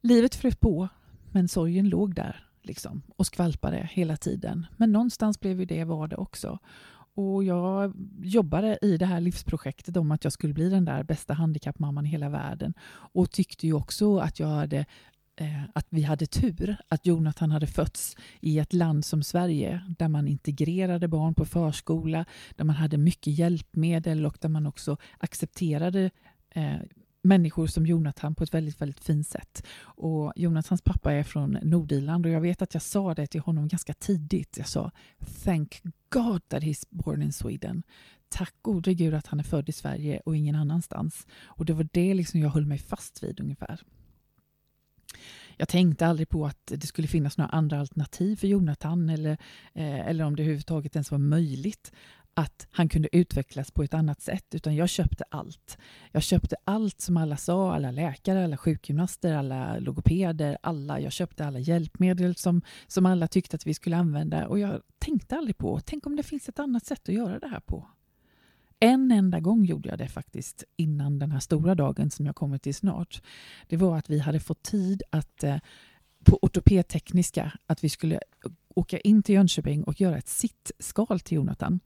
Livet 0.00 0.34
flöt 0.34 0.60
på, 0.60 0.88
men 1.30 1.48
sorgen 1.48 1.88
låg 1.88 2.14
där 2.14 2.48
liksom, 2.62 3.02
och 3.16 3.26
skvalpade 3.26 3.88
hela 3.92 4.16
tiden. 4.16 4.66
Men 4.76 4.92
någonstans 4.92 5.40
blev 5.40 5.60
ju 5.60 5.66
det 5.66 5.84
vardag 5.84 6.18
också. 6.18 6.58
Och 7.14 7.44
jag 7.44 7.92
jobbade 8.22 8.78
i 8.82 8.96
det 8.96 9.06
här 9.06 9.20
livsprojektet 9.20 9.96
om 9.96 10.10
att 10.12 10.24
jag 10.24 10.32
skulle 10.32 10.54
bli 10.54 10.68
den 10.68 10.84
där 10.84 11.02
bästa 11.02 11.34
handikappmamman 11.34 12.06
i 12.06 12.08
hela 12.08 12.28
världen. 12.28 12.74
Och 12.90 13.30
tyckte 13.30 13.66
ju 13.66 13.72
också 13.72 14.18
att 14.18 14.40
jag 14.40 14.46
hade 14.46 14.86
eh, 15.36 15.64
att 15.74 15.86
vi 15.90 16.02
hade 16.02 16.26
tur 16.26 16.76
att 16.88 17.06
Jonathan 17.06 17.50
hade 17.50 17.66
fötts 17.66 18.16
i 18.40 18.58
ett 18.58 18.72
land 18.72 19.04
som 19.04 19.22
Sverige 19.22 19.80
där 19.98 20.08
man 20.08 20.28
integrerade 20.28 21.08
barn 21.08 21.34
på 21.34 21.44
förskola, 21.44 22.24
där 22.56 22.64
man 22.64 22.76
hade 22.76 22.98
mycket 22.98 23.38
hjälpmedel 23.38 24.26
och 24.26 24.38
där 24.40 24.48
man 24.48 24.66
också 24.66 24.96
accepterade 25.18 26.10
eh, 26.50 26.76
människor 27.22 27.66
som 27.66 27.86
Jonathan 27.86 28.34
på 28.34 28.44
ett 28.44 28.54
väldigt, 28.54 28.80
väldigt 28.80 29.04
fint 29.04 29.26
sätt. 29.26 29.66
Och 29.80 30.32
Jonathans 30.36 30.82
pappa 30.82 31.12
är 31.12 31.22
från 31.22 31.58
Nordirland 31.62 32.26
och 32.26 32.32
jag 32.32 32.40
vet 32.40 32.62
att 32.62 32.74
jag 32.74 32.82
sa 32.82 33.14
det 33.14 33.26
till 33.26 33.40
honom 33.40 33.68
ganska 33.68 33.94
tidigt. 33.94 34.58
Jag 34.58 34.68
sa 34.68 34.90
Thank 35.44 35.82
God 36.08 36.48
that 36.48 36.62
he's 36.62 36.86
born 36.90 37.22
in 37.22 37.32
Sweden. 37.32 37.82
Tack 38.28 38.54
gode 38.62 38.94
gud 38.94 39.14
att 39.14 39.26
han 39.26 39.40
är 39.40 39.44
född 39.44 39.68
i 39.68 39.72
Sverige 39.72 40.20
och 40.24 40.36
ingen 40.36 40.54
annanstans. 40.54 41.26
Och 41.44 41.64
det 41.64 41.72
var 41.72 41.88
det 41.92 42.14
liksom 42.14 42.40
jag 42.40 42.50
höll 42.50 42.66
mig 42.66 42.78
fast 42.78 43.22
vid 43.22 43.40
ungefär. 43.40 43.80
Jag 45.56 45.68
tänkte 45.68 46.06
aldrig 46.06 46.28
på 46.28 46.46
att 46.46 46.66
det 46.66 46.86
skulle 46.86 47.08
finnas 47.08 47.38
några 47.38 47.50
andra 47.50 47.80
alternativ 47.80 48.36
för 48.36 48.46
Jonathan 48.46 49.08
eller, 49.08 49.32
eh, 49.72 50.08
eller 50.08 50.24
om 50.24 50.36
det 50.36 50.42
överhuvudtaget 50.42 50.96
ens 50.96 51.10
var 51.10 51.18
möjligt 51.18 51.92
att 52.34 52.66
han 52.70 52.88
kunde 52.88 53.16
utvecklas 53.16 53.70
på 53.70 53.82
ett 53.82 53.94
annat 53.94 54.20
sätt, 54.20 54.54
utan 54.54 54.76
jag 54.76 54.88
köpte 54.88 55.24
allt. 55.28 55.78
Jag 56.12 56.22
köpte 56.22 56.56
allt 56.64 57.00
som 57.00 57.16
alla 57.16 57.36
sa, 57.36 57.74
alla 57.74 57.90
läkare, 57.90 58.44
alla 58.44 58.56
sjukgymnaster, 58.56 59.34
alla 59.34 59.78
logopeder, 59.78 60.58
alla. 60.62 61.00
Jag 61.00 61.12
köpte 61.12 61.46
alla 61.46 61.58
hjälpmedel 61.58 62.34
som, 62.34 62.62
som 62.86 63.06
alla 63.06 63.28
tyckte 63.28 63.56
att 63.56 63.66
vi 63.66 63.74
skulle 63.74 63.96
använda 63.96 64.46
och 64.46 64.58
jag 64.58 64.80
tänkte 64.98 65.36
aldrig 65.36 65.58
på, 65.58 65.80
tänk 65.84 66.06
om 66.06 66.16
det 66.16 66.22
finns 66.22 66.48
ett 66.48 66.58
annat 66.58 66.86
sätt 66.86 67.08
att 67.08 67.14
göra 67.14 67.38
det 67.38 67.48
här 67.48 67.60
på. 67.60 67.88
En 68.78 69.10
enda 69.10 69.40
gång 69.40 69.64
gjorde 69.64 69.88
jag 69.88 69.98
det 69.98 70.08
faktiskt 70.08 70.64
innan 70.76 71.18
den 71.18 71.32
här 71.32 71.40
stora 71.40 71.74
dagen 71.74 72.10
som 72.10 72.26
jag 72.26 72.36
kommer 72.36 72.58
till 72.58 72.74
snart. 72.74 73.22
Det 73.68 73.76
var 73.76 73.98
att 73.98 74.10
vi 74.10 74.18
hade 74.18 74.40
fått 74.40 74.62
tid 74.62 75.02
att 75.10 75.44
eh, 75.44 75.56
på 76.24 76.38
ortopedtekniska 76.42 77.52
att 77.66 77.84
vi 77.84 77.88
skulle 77.88 78.20
åka 78.74 78.98
in 78.98 79.22
till 79.22 79.34
Jönköping 79.34 79.84
och 79.84 80.00
göra 80.00 80.18
ett 80.18 80.28
sittskal 80.28 81.20
till 81.20 81.36
Jonathan. 81.36 81.80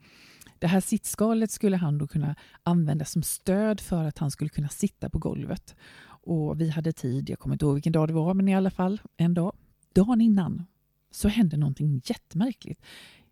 Det 0.58 0.66
här 0.66 0.80
sittskalet 0.80 1.50
skulle 1.50 1.76
han 1.76 1.98
då 1.98 2.06
kunna 2.06 2.34
använda 2.62 3.04
som 3.04 3.22
stöd 3.22 3.80
för 3.80 4.04
att 4.04 4.18
han 4.18 4.30
skulle 4.30 4.50
kunna 4.50 4.68
sitta 4.68 5.10
på 5.10 5.18
golvet. 5.18 5.76
Och 6.06 6.60
vi 6.60 6.68
hade 6.68 6.92
tid, 6.92 7.30
jag 7.30 7.38
kommer 7.38 7.54
inte 7.54 7.64
ihåg 7.64 7.74
vilken 7.74 7.92
dag 7.92 8.08
det 8.08 8.14
var, 8.14 8.34
men 8.34 8.48
i 8.48 8.54
alla 8.54 8.70
fall 8.70 9.00
en 9.16 9.34
dag. 9.34 9.56
Dagen 9.94 10.20
innan 10.20 10.66
så 11.10 11.28
hände 11.28 11.56
någonting 11.56 12.02
jättemärkligt. 12.04 12.82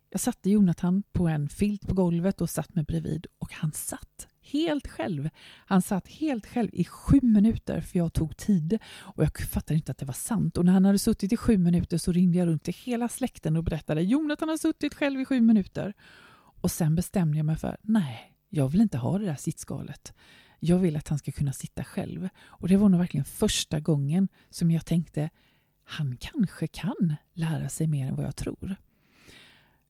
Jag 0.09 0.19
satte 0.19 0.49
Jonathan 0.49 1.03
på 1.11 1.27
en 1.27 1.49
filt 1.49 1.87
på 1.87 1.93
golvet 1.93 2.41
och 2.41 2.49
satt 2.49 2.75
mig 2.75 2.83
bredvid 2.83 3.27
och 3.39 3.53
han 3.53 3.71
satt 3.71 4.27
helt 4.41 4.87
själv. 4.87 5.29
Han 5.65 5.81
satt 5.81 6.07
helt 6.07 6.45
själv 6.45 6.69
i 6.73 6.85
sju 6.85 7.19
minuter 7.21 7.81
för 7.81 7.99
jag 7.99 8.13
tog 8.13 8.37
tid 8.37 8.79
och 8.97 9.23
jag 9.23 9.39
fattade 9.39 9.75
inte 9.75 9.91
att 9.91 9.97
det 9.97 10.05
var 10.05 10.13
sant. 10.13 10.57
Och 10.57 10.65
när 10.65 10.73
han 10.73 10.85
hade 10.85 10.99
suttit 10.99 11.33
i 11.33 11.37
sju 11.37 11.57
minuter 11.57 11.97
så 11.97 12.11
ringde 12.11 12.37
jag 12.37 12.47
runt 12.47 12.63
till 12.63 12.73
hela 12.73 13.07
släkten 13.07 13.57
och 13.57 13.63
berättade 13.63 14.01
Jonathan 14.01 14.49
har 14.49 14.57
suttit 14.57 14.93
själv 14.93 15.19
i 15.19 15.25
sju 15.25 15.41
minuter. 15.41 15.93
Och 16.65 16.71
sen 16.71 16.95
bestämde 16.95 17.37
jag 17.37 17.45
mig 17.45 17.55
för, 17.55 17.77
nej, 17.81 18.33
jag 18.49 18.69
vill 18.69 18.81
inte 18.81 18.97
ha 18.97 19.17
det 19.17 19.25
där 19.25 19.35
sittskalet. 19.35 20.13
Jag 20.59 20.77
vill 20.77 20.95
att 20.95 21.07
han 21.07 21.19
ska 21.19 21.31
kunna 21.31 21.53
sitta 21.53 21.83
själv. 21.83 22.29
Och 22.37 22.67
det 22.67 22.77
var 22.77 22.89
nog 22.89 22.99
verkligen 22.99 23.25
första 23.25 23.79
gången 23.79 24.27
som 24.49 24.71
jag 24.71 24.85
tänkte, 24.85 25.29
han 25.83 26.17
kanske 26.19 26.67
kan 26.67 27.15
lära 27.33 27.69
sig 27.69 27.87
mer 27.87 28.07
än 28.07 28.15
vad 28.15 28.25
jag 28.25 28.35
tror. 28.35 28.75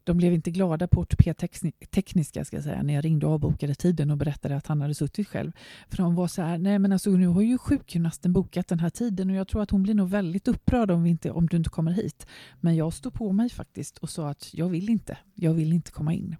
De 0.03 0.17
blev 0.17 0.33
inte 0.33 0.51
glada 0.51 0.87
på 0.87 1.01
ortopedtekniska 1.01 2.45
ska 2.45 2.57
jag 2.57 2.63
säga, 2.63 2.83
när 2.83 2.93
jag 2.93 3.05
ringde 3.05 3.25
och 3.25 3.33
avbokade 3.33 3.75
tiden 3.75 4.11
och 4.11 4.17
berättade 4.17 4.55
att 4.55 4.67
han 4.67 4.81
hade 4.81 4.95
suttit 4.95 5.27
själv. 5.27 5.51
För 5.89 5.97
de 5.97 6.15
var 6.15 6.27
så 6.27 6.41
här, 6.41 6.57
nej 6.57 6.79
men 6.79 6.91
alltså 6.91 7.09
nu 7.09 7.27
har 7.27 7.41
ju 7.41 7.57
sjukgymnasten 7.57 8.33
bokat 8.33 8.67
den 8.67 8.79
här 8.79 8.89
tiden 8.89 9.29
och 9.29 9.35
jag 9.35 9.47
tror 9.47 9.61
att 9.61 9.71
hon 9.71 9.83
blir 9.83 9.93
nog 9.93 10.09
väldigt 10.09 10.47
upprörd 10.47 10.91
om, 10.91 11.03
vi 11.03 11.09
inte, 11.09 11.31
om 11.31 11.47
du 11.47 11.57
inte 11.57 11.69
kommer 11.69 11.91
hit. 11.91 12.27
Men 12.61 12.75
jag 12.75 12.93
stod 12.93 13.13
på 13.13 13.31
mig 13.31 13.49
faktiskt 13.49 13.97
och 13.97 14.09
sa 14.09 14.29
att 14.29 14.53
jag 14.53 14.69
vill 14.69 14.89
inte, 14.89 15.17
jag 15.33 15.53
vill 15.53 15.73
inte 15.73 15.91
komma 15.91 16.13
in. 16.13 16.35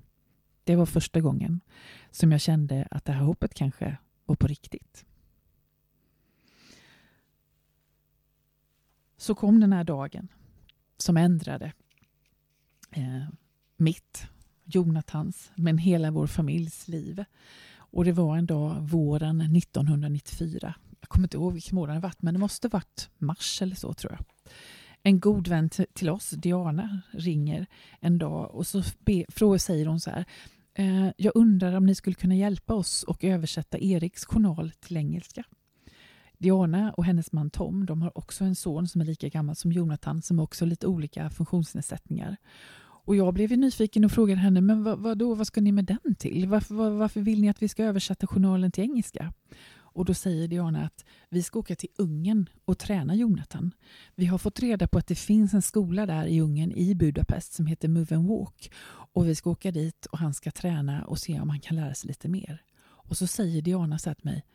Det 0.66 0.76
var 0.76 0.86
första 0.86 1.22
gången 1.22 1.62
som 2.12 2.32
jag 2.32 2.42
kände 2.42 2.88
att 2.92 3.06
det 3.06 3.12
här 3.12 3.24
hoppet 3.24 3.54
kanske 3.54 3.98
var 4.26 4.36
på 4.36 4.48
riktigt. 4.48 5.06
Så 9.18 9.36
kom 9.36 9.60
den 9.60 9.74
här 9.74 9.84
dagen 9.84 10.28
som 10.98 11.18
ändrade 11.18 11.74
eh, 12.92 13.24
mitt, 13.78 14.28
Jonathans, 14.64 15.52
men 15.56 15.78
hela 15.78 16.12
vår 16.12 16.28
familjs 16.28 16.88
liv. 16.88 17.24
Och 17.76 18.06
det 18.06 18.12
var 18.12 18.38
en 18.38 18.46
dag 18.46 18.82
våren 18.82 19.42
1994. 19.42 20.76
Jag 21.00 21.10
kommer 21.10 21.26
inte 21.26 21.38
ihåg 21.38 21.54
vilken 21.54 21.76
månad 21.76 21.96
det 21.96 22.00
var, 22.00 22.14
men 22.20 22.34
det 22.34 22.40
måste 22.40 22.68
varit 22.68 23.10
mars 23.18 23.62
eller 23.62 23.76
så 23.76 23.94
tror 23.94 24.14
jag. 24.14 24.26
En 25.04 25.20
god 25.20 25.48
vän 25.48 25.70
till 25.70 26.10
oss, 26.10 26.30
Diana, 26.30 27.02
ringer 27.12 27.66
en 28.00 28.18
dag 28.18 28.56
och 28.56 28.68
så 28.68 28.84
be, 29.00 29.26
frågar, 29.30 29.58
säger 29.58 29.86
hon 29.86 30.00
så 30.00 30.10
här. 30.10 30.26
Eh, 30.76 31.10
jag 31.18 31.32
undrar 31.36 31.74
om 31.74 31.86
ni 31.86 31.96
skulle 31.96 32.16
kunna 32.16 32.36
hjälpa 32.36 32.74
oss 32.74 33.04
och 33.04 33.24
översätta 33.24 33.78
Eriks 33.78 34.26
journal 34.26 34.72
till 34.72 34.98
engelska. 34.98 35.44
Diana 36.38 36.94
och 36.94 37.06
hennes 37.06 37.32
man 37.32 37.50
Tom 37.50 37.86
de 37.86 38.02
har 38.02 38.18
också 38.18 38.44
en 38.44 38.56
son 38.56 38.88
som 38.88 39.02
är 39.02 39.06
lika 39.06 39.30
gammal 39.30 39.56
som 39.56 39.72
Jonathan 39.72 40.22
som 40.22 40.40
också 40.40 40.66
har 40.66 40.70
lite 40.70 40.88
olika 40.88 41.30
funktionsnedsättningar. 41.30 42.38
Och 43.06 43.16
jag 43.16 43.34
blev 43.34 43.52
nyfiken 43.52 44.06
och 44.06 44.12
frågade 44.12 44.40
henne, 44.40 44.62
men 44.62 44.84
vad, 44.84 45.00
vad, 45.00 45.18
då, 45.18 45.34
vad 45.34 45.48
ska 45.48 45.62
ni 45.62 45.72
med 45.72 45.86
den 45.86 46.16
till? 46.16 46.48
Varför, 46.48 46.76
var, 46.76 46.90
varför 46.90 47.22
vill 47.22 47.42
ni 47.42 47.50
att 47.50 47.62
vi 47.62 47.68
ska 47.68 47.84
översätta 47.84 48.28
journalen 48.28 48.72
till 48.72 48.84
engelska? 48.84 49.34
Och 49.96 50.06
då 50.06 50.14
säger 50.14 50.48
Diana 50.48 50.86
att 50.86 51.06
vi 51.30 51.44
ska 51.44 51.60
åka 51.60 51.76
till 51.76 51.90
Ungern 51.98 52.50
och 52.66 52.80
träna 52.80 53.16
Jonathan. 53.16 53.72
Vi 54.16 54.26
har 54.26 54.38
fått 54.38 54.60
reda 54.60 54.88
på 54.88 54.98
att 54.98 55.08
det 55.08 55.16
finns 55.16 55.54
en 55.54 55.62
skola 55.62 56.06
där 56.06 56.26
i 56.26 56.42
Ungern, 56.42 56.72
i 56.72 56.96
Budapest, 56.96 57.54
som 57.54 57.66
heter 57.66 57.88
Move 57.88 58.16
and 58.16 58.28
Walk. 58.28 58.72
Och 58.88 59.28
vi 59.28 59.36
ska 59.36 59.50
åka 59.50 59.72
dit 59.72 60.06
och 60.06 60.18
han 60.18 60.34
ska 60.34 60.52
träna 60.52 61.06
och 61.06 61.20
se 61.20 61.40
om 61.40 61.50
han 61.50 61.60
kan 61.60 61.76
lära 61.76 61.94
sig 61.94 62.08
lite 62.08 62.28
mer. 62.28 62.64
Och 62.78 63.18
så 63.18 63.28
säger 63.28 63.62
Diana 63.62 64.00
så 64.00 64.10
här 64.10 64.16
till 64.16 64.26
mig, 64.26 64.46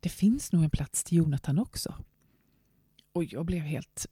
det 0.00 0.08
finns 0.08 0.52
nog 0.52 0.64
en 0.64 0.70
plats 0.70 1.04
till 1.04 1.18
Jonathan 1.18 1.58
också. 1.58 1.94
Och 3.12 3.24
jag 3.24 3.46
blev 3.46 3.62
helt 3.62 4.06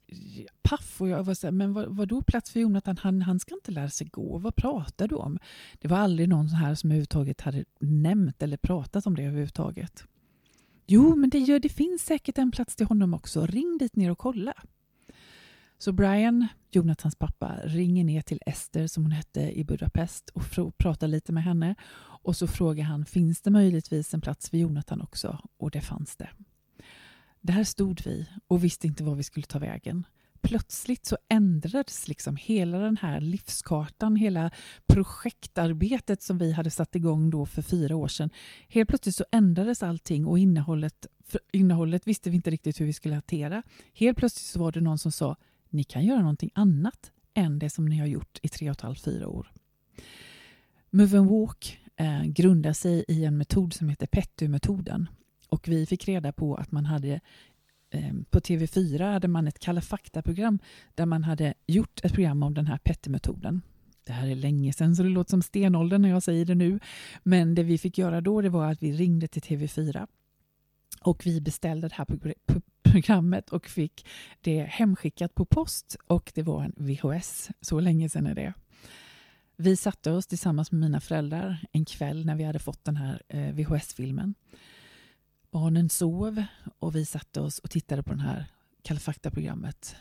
paff. 0.61 1.01
Och 1.01 1.09
jag 1.09 1.23
var 1.23 1.33
så 1.33 1.47
här, 1.47 1.51
men 1.51 1.73
vad, 1.73 1.95
vad 1.95 2.07
då 2.07 2.21
plats 2.21 2.51
för 2.51 2.59
Jonathan? 2.59 2.97
Han, 2.97 3.21
han 3.21 3.39
ska 3.39 3.55
inte 3.55 3.71
lära 3.71 3.89
sig 3.89 4.07
gå. 4.07 4.37
Vad 4.37 4.55
pratar 4.55 5.07
du 5.07 5.15
om? 5.15 5.39
Det 5.79 5.87
var 5.87 5.97
aldrig 5.97 6.29
någon 6.29 6.47
här 6.47 6.75
som 6.75 6.89
överhuvudtaget 6.89 7.41
hade 7.41 7.65
nämnt 7.79 8.43
eller 8.43 8.57
pratat 8.57 9.07
om 9.07 9.15
det 9.15 9.23
överhuvudtaget. 9.23 10.05
Jo, 10.91 11.15
men 11.15 11.29
det, 11.29 11.39
gör, 11.39 11.59
det 11.59 11.69
finns 11.69 12.05
säkert 12.05 12.37
en 12.37 12.51
plats 12.51 12.75
till 12.75 12.85
honom 12.85 13.13
också. 13.13 13.45
Ring 13.45 13.77
dit 13.77 13.95
ner 13.95 14.11
och 14.11 14.17
kolla. 14.17 14.53
Så 15.77 15.91
Brian, 15.91 16.47
Jonathans 16.71 17.15
pappa, 17.15 17.55
ringer 17.63 18.03
ner 18.03 18.21
till 18.21 18.41
Ester 18.45 18.87
som 18.87 19.03
hon 19.03 19.11
hette 19.11 19.59
i 19.59 19.63
Budapest 19.63 20.29
och 20.29 20.43
pratar 20.77 21.07
lite 21.07 21.31
med 21.31 21.43
henne. 21.43 21.75
Och 21.99 22.35
så 22.35 22.47
frågar 22.47 22.83
han, 22.83 23.05
finns 23.05 23.41
det 23.41 23.51
möjligtvis 23.51 24.13
en 24.13 24.21
plats 24.21 24.49
för 24.49 24.57
Jonathan 24.57 25.01
också? 25.01 25.39
Och 25.57 25.71
det 25.71 25.81
fanns 25.81 26.15
det. 26.15 26.29
Där 27.41 27.63
stod 27.63 28.01
vi 28.05 28.29
och 28.47 28.63
visste 28.63 28.87
inte 28.87 29.03
var 29.03 29.15
vi 29.15 29.23
skulle 29.23 29.45
ta 29.45 29.59
vägen 29.59 30.05
plötsligt 30.41 31.05
så 31.05 31.17
ändrades 31.29 32.07
liksom 32.07 32.35
hela 32.35 32.79
den 32.79 32.97
här 32.97 33.21
livskartan, 33.21 34.15
hela 34.15 34.51
projektarbetet 34.87 36.21
som 36.21 36.37
vi 36.37 36.51
hade 36.51 36.69
satt 36.69 36.95
igång 36.95 37.29
då 37.29 37.45
för 37.45 37.61
fyra 37.61 37.95
år 37.95 38.07
sedan. 38.07 38.29
Helt 38.67 38.89
plötsligt 38.89 39.15
så 39.15 39.25
ändrades 39.31 39.83
allting 39.83 40.25
och 40.25 40.39
innehållet, 40.39 41.07
innehållet 41.51 42.07
visste 42.07 42.29
vi 42.29 42.35
inte 42.35 42.49
riktigt 42.49 42.81
hur 42.81 42.85
vi 42.85 42.93
skulle 42.93 43.15
hantera. 43.15 43.63
Helt 43.93 44.17
plötsligt 44.17 44.45
så 44.45 44.59
var 44.59 44.71
det 44.71 44.81
någon 44.81 44.97
som 44.97 45.11
sa, 45.11 45.35
ni 45.69 45.83
kan 45.83 46.05
göra 46.05 46.19
någonting 46.19 46.51
annat 46.53 47.11
än 47.33 47.59
det 47.59 47.69
som 47.69 47.85
ni 47.85 47.97
har 47.97 48.07
gjort 48.07 48.39
i 48.41 48.49
tre 48.49 48.69
och 48.69 48.75
ett 48.75 48.81
halvt, 48.81 49.03
fyra 49.03 49.27
år. 49.27 49.51
Move 50.89 51.17
and 51.17 51.29
Walk 51.29 51.79
eh, 51.95 52.23
grundar 52.23 52.73
sig 52.73 53.05
i 53.07 53.25
en 53.25 53.37
metod 53.37 53.73
som 53.73 53.89
heter 53.89 54.07
PETU-metoden. 54.07 55.09
Och 55.49 55.67
vi 55.67 55.85
fick 55.85 56.07
reda 56.07 56.31
på 56.31 56.55
att 56.55 56.71
man 56.71 56.85
hade 56.85 57.19
Eh, 57.91 58.13
på 58.29 58.39
TV4 58.39 59.13
hade 59.13 59.27
man 59.27 59.47
ett 59.47 59.59
Kalla 59.59 59.81
fakta-program 59.81 60.59
där 60.95 61.05
man 61.05 61.23
hade 61.23 61.53
gjort 61.67 62.05
ett 62.05 62.13
program 62.13 62.43
om 62.43 62.53
den 62.53 62.67
här 62.67 62.77
PETU-metoden. 62.77 63.61
Det 64.05 64.13
här 64.13 64.27
är 64.27 64.35
länge 64.35 64.73
sedan 64.73 64.95
så 64.95 65.03
det 65.03 65.09
låter 65.09 65.29
som 65.29 65.41
stenåldern 65.41 66.01
när 66.01 66.09
jag 66.09 66.23
säger 66.23 66.45
det 66.45 66.55
nu. 66.55 66.79
Men 67.23 67.55
det 67.55 67.63
vi 67.63 67.77
fick 67.77 67.97
göra 67.97 68.21
då 68.21 68.41
det 68.41 68.49
var 68.49 68.71
att 68.71 68.83
vi 68.83 68.91
ringde 68.91 69.27
till 69.27 69.41
TV4 69.41 70.07
och 71.01 71.25
vi 71.25 71.41
beställde 71.41 71.87
det 71.87 71.95
här 71.95 72.07
programmet 72.83 73.49
och 73.49 73.67
fick 73.67 74.07
det 74.41 74.61
hemskickat 74.61 75.35
på 75.35 75.45
post 75.45 75.95
och 76.07 76.31
det 76.35 76.43
var 76.43 76.63
en 76.63 76.73
VHS. 76.77 77.49
Så 77.61 77.79
länge 77.79 78.09
sedan 78.09 78.27
är 78.27 78.35
det. 78.35 78.53
Vi 79.55 79.75
satte 79.75 80.11
oss 80.11 80.27
tillsammans 80.27 80.71
med 80.71 80.81
mina 80.81 80.99
föräldrar 80.99 81.65
en 81.71 81.85
kväll 81.85 82.25
när 82.25 82.35
vi 82.35 82.43
hade 82.43 82.59
fått 82.59 82.83
den 82.83 82.95
här 82.95 83.21
eh, 83.27 83.53
VHS-filmen. 83.53 84.35
Barnen 85.51 85.89
sov 85.89 86.43
och 86.79 86.95
vi 86.95 87.05
satte 87.05 87.41
oss 87.41 87.59
och 87.59 87.69
tittade 87.69 88.03
på 88.03 88.13
det 88.13 88.21
här 88.21 88.45
Kalla 88.81 88.99
fakta-programmet. 88.99 89.95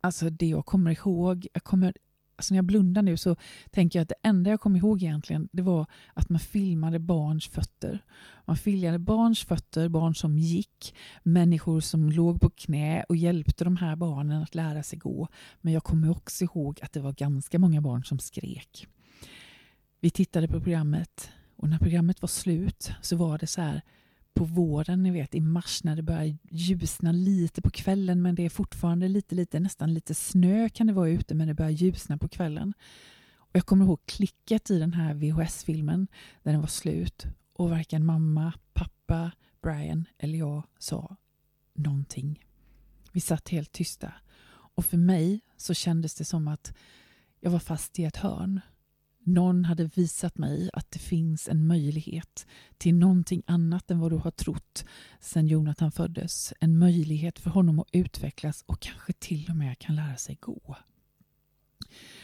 Alltså 0.00 0.30
det 0.30 0.46
jag 0.46 0.66
kommer 0.66 0.90
ihåg, 0.90 1.46
jag 1.52 1.64
kommer 1.64 1.94
alltså 2.36 2.54
när 2.54 2.58
jag 2.58 2.64
blundar 2.64 3.02
nu 3.02 3.16
så 3.16 3.36
tänker 3.70 3.98
jag 3.98 4.02
att 4.02 4.08
det 4.08 4.28
enda 4.28 4.50
jag 4.50 4.60
kommer 4.60 4.78
ihåg 4.78 5.02
egentligen 5.02 5.48
det 5.52 5.62
var 5.62 5.86
att 6.14 6.28
man 6.28 6.40
filmade 6.40 6.98
barns 6.98 7.46
fötter. 7.48 8.04
Man 8.44 8.56
filmade 8.56 8.98
barns 8.98 9.44
fötter, 9.44 9.88
barn 9.88 10.14
som 10.14 10.38
gick, 10.38 10.94
människor 11.22 11.80
som 11.80 12.10
låg 12.10 12.40
på 12.40 12.50
knä 12.50 13.04
och 13.08 13.16
hjälpte 13.16 13.64
de 13.64 13.76
här 13.76 13.96
barnen 13.96 14.42
att 14.42 14.54
lära 14.54 14.82
sig 14.82 14.98
gå. 14.98 15.28
Men 15.60 15.72
jag 15.72 15.84
kommer 15.84 16.10
också 16.10 16.44
ihåg 16.44 16.80
att 16.82 16.92
det 16.92 17.00
var 17.00 17.12
ganska 17.12 17.58
många 17.58 17.80
barn 17.80 18.04
som 18.04 18.18
skrek. 18.18 18.86
Vi 20.00 20.10
tittade 20.10 20.48
på 20.48 20.60
programmet 20.60 21.30
och 21.56 21.68
när 21.68 21.78
programmet 21.78 22.22
var 22.22 22.28
slut 22.28 22.90
så 23.02 23.16
var 23.16 23.38
det 23.38 23.46
så 23.46 23.60
här 23.60 23.82
på 24.34 24.44
våren, 24.44 25.02
ni 25.02 25.10
vet 25.10 25.34
i 25.34 25.40
mars 25.40 25.84
när 25.84 25.96
det 25.96 26.02
börjar 26.02 26.36
ljusna 26.50 27.12
lite 27.12 27.62
på 27.62 27.70
kvällen 27.70 28.22
men 28.22 28.34
det 28.34 28.42
är 28.44 28.50
fortfarande 28.50 29.08
lite, 29.08 29.34
lite, 29.34 29.60
nästan 29.60 29.94
lite 29.94 30.14
snö 30.14 30.68
kan 30.68 30.86
det 30.86 30.92
vara 30.92 31.08
ute 31.08 31.34
men 31.34 31.48
det 31.48 31.54
börjar 31.54 31.70
ljusna 31.70 32.18
på 32.18 32.28
kvällen. 32.28 32.74
Och 33.36 33.56
jag 33.56 33.66
kommer 33.66 33.84
ihåg 33.84 34.06
klicket 34.06 34.70
i 34.70 34.78
den 34.78 34.92
här 34.92 35.14
VHS-filmen 35.14 36.08
när 36.42 36.52
den 36.52 36.60
var 36.60 36.68
slut 36.68 37.26
och 37.52 37.70
varken 37.70 38.04
mamma, 38.04 38.52
pappa, 38.72 39.32
Brian 39.62 40.04
eller 40.18 40.38
jag 40.38 40.62
sa 40.78 41.16
någonting. 41.74 42.44
Vi 43.12 43.20
satt 43.20 43.48
helt 43.48 43.72
tysta 43.72 44.12
och 44.74 44.84
för 44.84 44.96
mig 44.96 45.40
så 45.56 45.74
kändes 45.74 46.14
det 46.14 46.24
som 46.24 46.48
att 46.48 46.74
jag 47.40 47.50
var 47.50 47.58
fast 47.58 47.98
i 47.98 48.04
ett 48.04 48.16
hörn. 48.16 48.60
Någon 49.26 49.64
hade 49.64 49.84
visat 49.84 50.38
mig 50.38 50.70
att 50.72 50.90
det 50.90 50.98
finns 50.98 51.48
en 51.48 51.66
möjlighet 51.66 52.46
till 52.78 52.94
någonting 52.94 53.42
annat 53.46 53.90
än 53.90 53.98
vad 53.98 54.12
du 54.12 54.16
har 54.16 54.30
trott 54.30 54.84
sedan 55.20 55.46
Jonathan 55.46 55.92
föddes. 55.92 56.52
En 56.60 56.78
möjlighet 56.78 57.38
för 57.38 57.50
honom 57.50 57.78
att 57.78 57.88
utvecklas 57.92 58.64
och 58.66 58.80
kanske 58.80 59.12
till 59.12 59.46
och 59.50 59.56
med 59.56 59.78
kan 59.78 59.96
lära 59.96 60.16
sig 60.16 60.38
gå. 60.40 60.76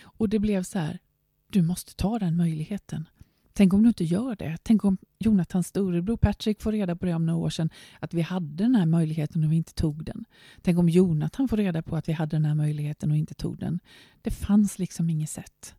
Och 0.02 0.28
det 0.28 0.38
blev 0.38 0.62
så 0.62 0.78
här, 0.78 0.98
du 1.46 1.62
måste 1.62 1.96
ta 1.96 2.18
den 2.18 2.36
möjligheten. 2.36 3.08
Tänk 3.52 3.74
om 3.74 3.82
du 3.82 3.88
inte 3.88 4.04
gör 4.04 4.36
det. 4.36 4.58
Tänk 4.62 4.84
om 4.84 4.98
Jonathans 5.18 5.66
storebror 5.66 6.16
Patrick 6.16 6.62
får 6.62 6.72
reda 6.72 6.96
på 6.96 7.06
det 7.06 7.14
om 7.14 7.26
några 7.26 7.38
år 7.38 7.50
sedan 7.50 7.70
att 8.00 8.14
vi 8.14 8.22
hade 8.22 8.64
den 8.64 8.74
här 8.74 8.86
möjligheten 8.86 9.44
och 9.44 9.52
vi 9.52 9.56
inte 9.56 9.74
tog 9.74 10.04
den. 10.04 10.24
Tänk 10.62 10.78
om 10.78 10.88
Jonathan 10.88 11.48
får 11.48 11.56
reda 11.56 11.82
på 11.82 11.96
att 11.96 12.08
vi 12.08 12.12
hade 12.12 12.36
den 12.36 12.44
här 12.44 12.54
möjligheten 12.54 13.10
och 13.10 13.16
inte 13.16 13.34
tog 13.34 13.58
den. 13.58 13.80
Det 14.22 14.30
fanns 14.30 14.78
liksom 14.78 15.10
inget 15.10 15.30
sätt. 15.30 15.74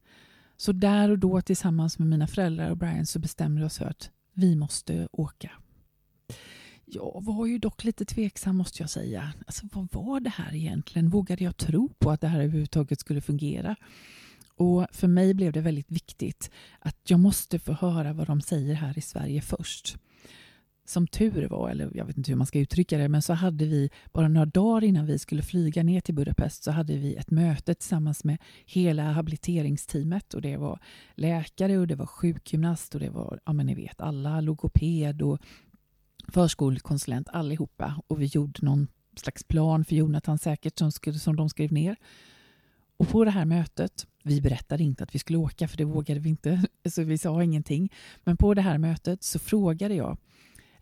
Så 0.61 0.71
där 0.71 1.09
och 1.09 1.19
då 1.19 1.41
tillsammans 1.41 1.99
med 1.99 2.07
mina 2.07 2.27
föräldrar 2.27 2.69
och 2.69 2.77
Brian 2.77 3.05
så 3.05 3.19
bestämde 3.19 3.61
vi 3.61 3.67
oss 3.67 3.77
för 3.77 3.85
att 3.85 4.09
vi 4.33 4.55
måste 4.55 5.07
åka. 5.11 5.51
Jag 6.85 7.23
var 7.25 7.45
ju 7.45 7.57
dock 7.57 7.83
lite 7.83 8.05
tveksam 8.05 8.55
måste 8.55 8.83
jag 8.83 8.89
säga. 8.89 9.33
Alltså, 9.47 9.67
vad 9.73 9.87
var 9.91 10.19
det 10.19 10.29
här 10.29 10.55
egentligen? 10.55 11.09
Vågade 11.09 11.43
jag 11.43 11.57
tro 11.57 11.89
på 11.99 12.11
att 12.11 12.21
det 12.21 12.27
här 12.27 12.39
överhuvudtaget 12.39 12.99
skulle 12.99 13.21
fungera? 13.21 13.75
Och 14.55 14.87
För 14.91 15.07
mig 15.07 15.33
blev 15.33 15.51
det 15.51 15.61
väldigt 15.61 15.91
viktigt 15.91 16.51
att 16.79 16.97
jag 17.07 17.19
måste 17.19 17.59
få 17.59 17.73
höra 17.73 18.13
vad 18.13 18.27
de 18.27 18.41
säger 18.41 18.73
här 18.73 18.97
i 18.97 19.01
Sverige 19.01 19.41
först 19.41 19.97
som 20.91 21.07
tur 21.07 21.47
var, 21.47 21.69
eller 21.69 21.91
jag 21.93 22.05
vet 22.05 22.17
inte 22.17 22.31
hur 22.31 22.37
man 22.37 22.47
ska 22.47 22.59
uttrycka 22.59 22.97
det, 22.97 23.09
men 23.09 23.21
så 23.21 23.33
hade 23.33 23.65
vi 23.65 23.89
bara 24.11 24.27
några 24.27 24.45
dagar 24.45 24.83
innan 24.83 25.05
vi 25.05 25.19
skulle 25.19 25.41
flyga 25.41 25.83
ner 25.83 26.01
till 26.01 26.15
Budapest 26.15 26.63
så 26.63 26.71
hade 26.71 26.97
vi 26.97 27.15
ett 27.15 27.31
möte 27.31 27.73
tillsammans 27.73 28.23
med 28.23 28.37
hela 28.65 29.11
habiliteringsteamet 29.11 30.33
och 30.33 30.41
det 30.41 30.57
var 30.57 30.79
läkare 31.15 31.77
och 31.77 31.87
det 31.87 31.95
var 31.95 32.05
sjukgymnast 32.05 32.95
och 32.95 33.01
det 33.01 33.09
var, 33.09 33.39
ja 33.45 33.53
men 33.53 33.65
ni 33.65 33.75
vet, 33.75 34.01
alla 34.01 34.41
logoped 34.41 35.21
och 35.21 35.39
förskolekonsulent 36.27 37.29
allihopa 37.29 38.01
och 38.07 38.21
vi 38.21 38.25
gjorde 38.25 38.65
någon 38.65 38.87
slags 39.15 39.43
plan 39.43 39.85
för 39.85 39.95
Jonathan 39.95 40.37
säkert 40.37 40.77
som, 40.79 40.91
skulle, 40.91 41.19
som 41.19 41.35
de 41.35 41.49
skrev 41.49 41.73
ner. 41.73 41.95
Och 42.97 43.09
på 43.09 43.25
det 43.25 43.31
här 43.31 43.45
mötet, 43.45 44.07
vi 44.23 44.41
berättade 44.41 44.83
inte 44.83 45.03
att 45.03 45.15
vi 45.15 45.19
skulle 45.19 45.37
åka 45.37 45.67
för 45.67 45.77
det 45.77 45.85
vågade 45.85 46.19
vi 46.19 46.29
inte, 46.29 46.63
så 46.89 47.03
vi 47.03 47.17
sa 47.17 47.43
ingenting. 47.43 47.93
Men 48.23 48.37
på 48.37 48.53
det 48.53 48.61
här 48.61 48.77
mötet 48.77 49.23
så 49.23 49.39
frågade 49.39 49.95
jag 49.95 50.17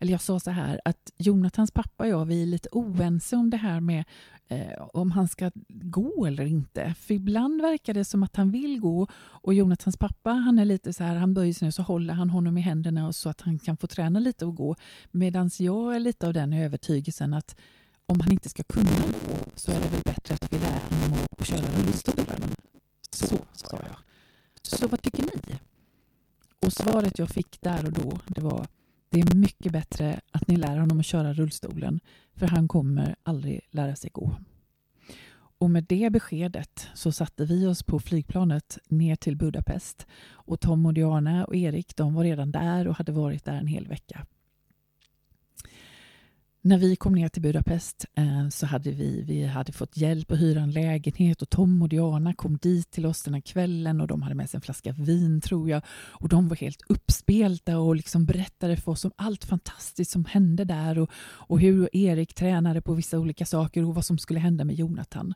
eller 0.00 0.12
jag 0.12 0.20
sa 0.20 0.40
så 0.40 0.50
här 0.50 0.80
att 0.84 1.12
Jonathans 1.16 1.70
pappa 1.70 2.04
och 2.04 2.10
jag, 2.10 2.24
vi 2.24 2.42
är 2.42 2.46
lite 2.46 2.68
oense 2.72 3.36
om 3.36 3.50
det 3.50 3.56
här 3.56 3.80
med 3.80 4.04
eh, 4.48 4.82
om 4.92 5.10
han 5.10 5.28
ska 5.28 5.50
gå 5.68 6.26
eller 6.26 6.44
inte. 6.44 6.94
För 6.98 7.14
ibland 7.14 7.62
verkar 7.62 7.94
det 7.94 8.04
som 8.04 8.22
att 8.22 8.36
han 8.36 8.50
vill 8.50 8.80
gå 8.80 9.06
och 9.14 9.54
Jonathans 9.54 9.96
pappa, 9.96 10.30
han 10.30 10.58
är 10.58 10.64
lite 10.64 10.92
så 10.92 11.04
här, 11.04 11.16
han 11.16 11.34
böjer 11.34 11.54
sig 11.54 11.66
ner 11.66 11.70
så 11.70 11.82
håller 11.82 12.14
han 12.14 12.30
honom 12.30 12.58
i 12.58 12.60
händerna 12.60 13.06
och 13.06 13.14
så 13.14 13.28
att 13.28 13.40
han 13.40 13.58
kan 13.58 13.76
få 13.76 13.86
träna 13.86 14.18
lite 14.18 14.46
och 14.46 14.56
gå. 14.56 14.76
Medan 15.10 15.50
jag 15.58 15.94
är 15.94 16.00
lite 16.00 16.26
av 16.26 16.32
den 16.32 16.52
övertygelsen 16.52 17.34
att 17.34 17.56
om 18.06 18.20
han 18.20 18.32
inte 18.32 18.48
ska 18.48 18.62
kunna 18.62 18.90
gå 18.90 19.50
så 19.54 19.72
är 19.72 19.80
det 19.80 19.88
väl 19.88 20.02
bättre 20.04 20.34
att 20.34 20.52
vi 20.52 20.58
lär 20.58 20.80
honom 20.90 21.18
att 21.38 21.46
köra 21.46 21.60
rullstolen. 21.60 22.40
Så 23.10 23.36
sa 23.52 23.78
jag. 23.82 23.96
Så 24.62 24.88
vad 24.88 25.02
tycker 25.02 25.22
ni? 25.22 25.58
Och 26.66 26.72
svaret 26.72 27.18
jag 27.18 27.28
fick 27.28 27.60
där 27.60 27.86
och 27.86 27.92
då, 27.92 28.18
det 28.26 28.40
var 28.40 28.66
det 29.10 29.20
är 29.20 29.34
mycket 29.34 29.72
bättre 29.72 30.20
att 30.30 30.48
ni 30.48 30.56
lär 30.56 30.78
honom 30.78 31.00
att 31.00 31.06
köra 31.06 31.32
rullstolen 31.32 32.00
för 32.34 32.46
han 32.46 32.68
kommer 32.68 33.16
aldrig 33.22 33.60
lära 33.70 33.96
sig 33.96 34.10
gå. 34.12 34.36
Och 35.58 35.70
med 35.70 35.84
det 35.88 36.10
beskedet 36.12 36.88
så 36.94 37.12
satte 37.12 37.44
vi 37.44 37.66
oss 37.66 37.82
på 37.82 38.00
flygplanet 38.00 38.78
ner 38.88 39.16
till 39.16 39.36
Budapest 39.36 40.06
och 40.30 40.60
Tom 40.60 40.86
och 40.86 40.94
Diana 40.94 41.44
och 41.44 41.56
Erik 41.56 41.96
de 41.96 42.14
var 42.14 42.24
redan 42.24 42.50
där 42.50 42.88
och 42.88 42.96
hade 42.96 43.12
varit 43.12 43.44
där 43.44 43.54
en 43.54 43.66
hel 43.66 43.86
vecka. 43.86 44.26
När 46.62 46.78
vi 46.78 46.96
kom 46.96 47.12
ner 47.14 47.28
till 47.28 47.42
Budapest 47.42 48.06
eh, 48.14 48.48
så 48.48 48.66
hade 48.66 48.90
vi, 48.90 49.22
vi 49.22 49.46
hade 49.46 49.72
fått 49.72 49.96
hjälp 49.96 50.32
att 50.32 50.40
hyra 50.40 50.60
en 50.60 50.70
lägenhet 50.70 51.42
och 51.42 51.50
Tom 51.50 51.82
och 51.82 51.88
Diana 51.88 52.34
kom 52.34 52.56
dit 52.56 52.90
till 52.90 53.06
oss 53.06 53.22
den 53.22 53.34
här 53.34 53.40
kvällen 53.40 54.00
och 54.00 54.06
de 54.06 54.22
hade 54.22 54.34
med 54.34 54.50
sig 54.50 54.58
en 54.58 54.62
flaska 54.62 54.92
vin 54.92 55.40
tror 55.40 55.70
jag. 55.70 55.82
Och 55.90 56.28
de 56.28 56.48
var 56.48 56.56
helt 56.56 56.82
uppspelta 56.88 57.78
och 57.78 57.96
liksom 57.96 58.24
berättade 58.24 58.76
för 58.76 58.92
oss 58.92 59.04
om 59.04 59.12
allt 59.16 59.44
fantastiskt 59.44 60.10
som 60.10 60.24
hände 60.24 60.64
där 60.64 60.98
och, 60.98 61.10
och 61.22 61.60
hur 61.60 61.96
Erik 61.96 62.34
tränade 62.34 62.82
på 62.82 62.94
vissa 62.94 63.18
olika 63.18 63.46
saker 63.46 63.84
och 63.84 63.94
vad 63.94 64.04
som 64.04 64.18
skulle 64.18 64.40
hända 64.40 64.64
med 64.64 64.76
Jonathan. 64.76 65.34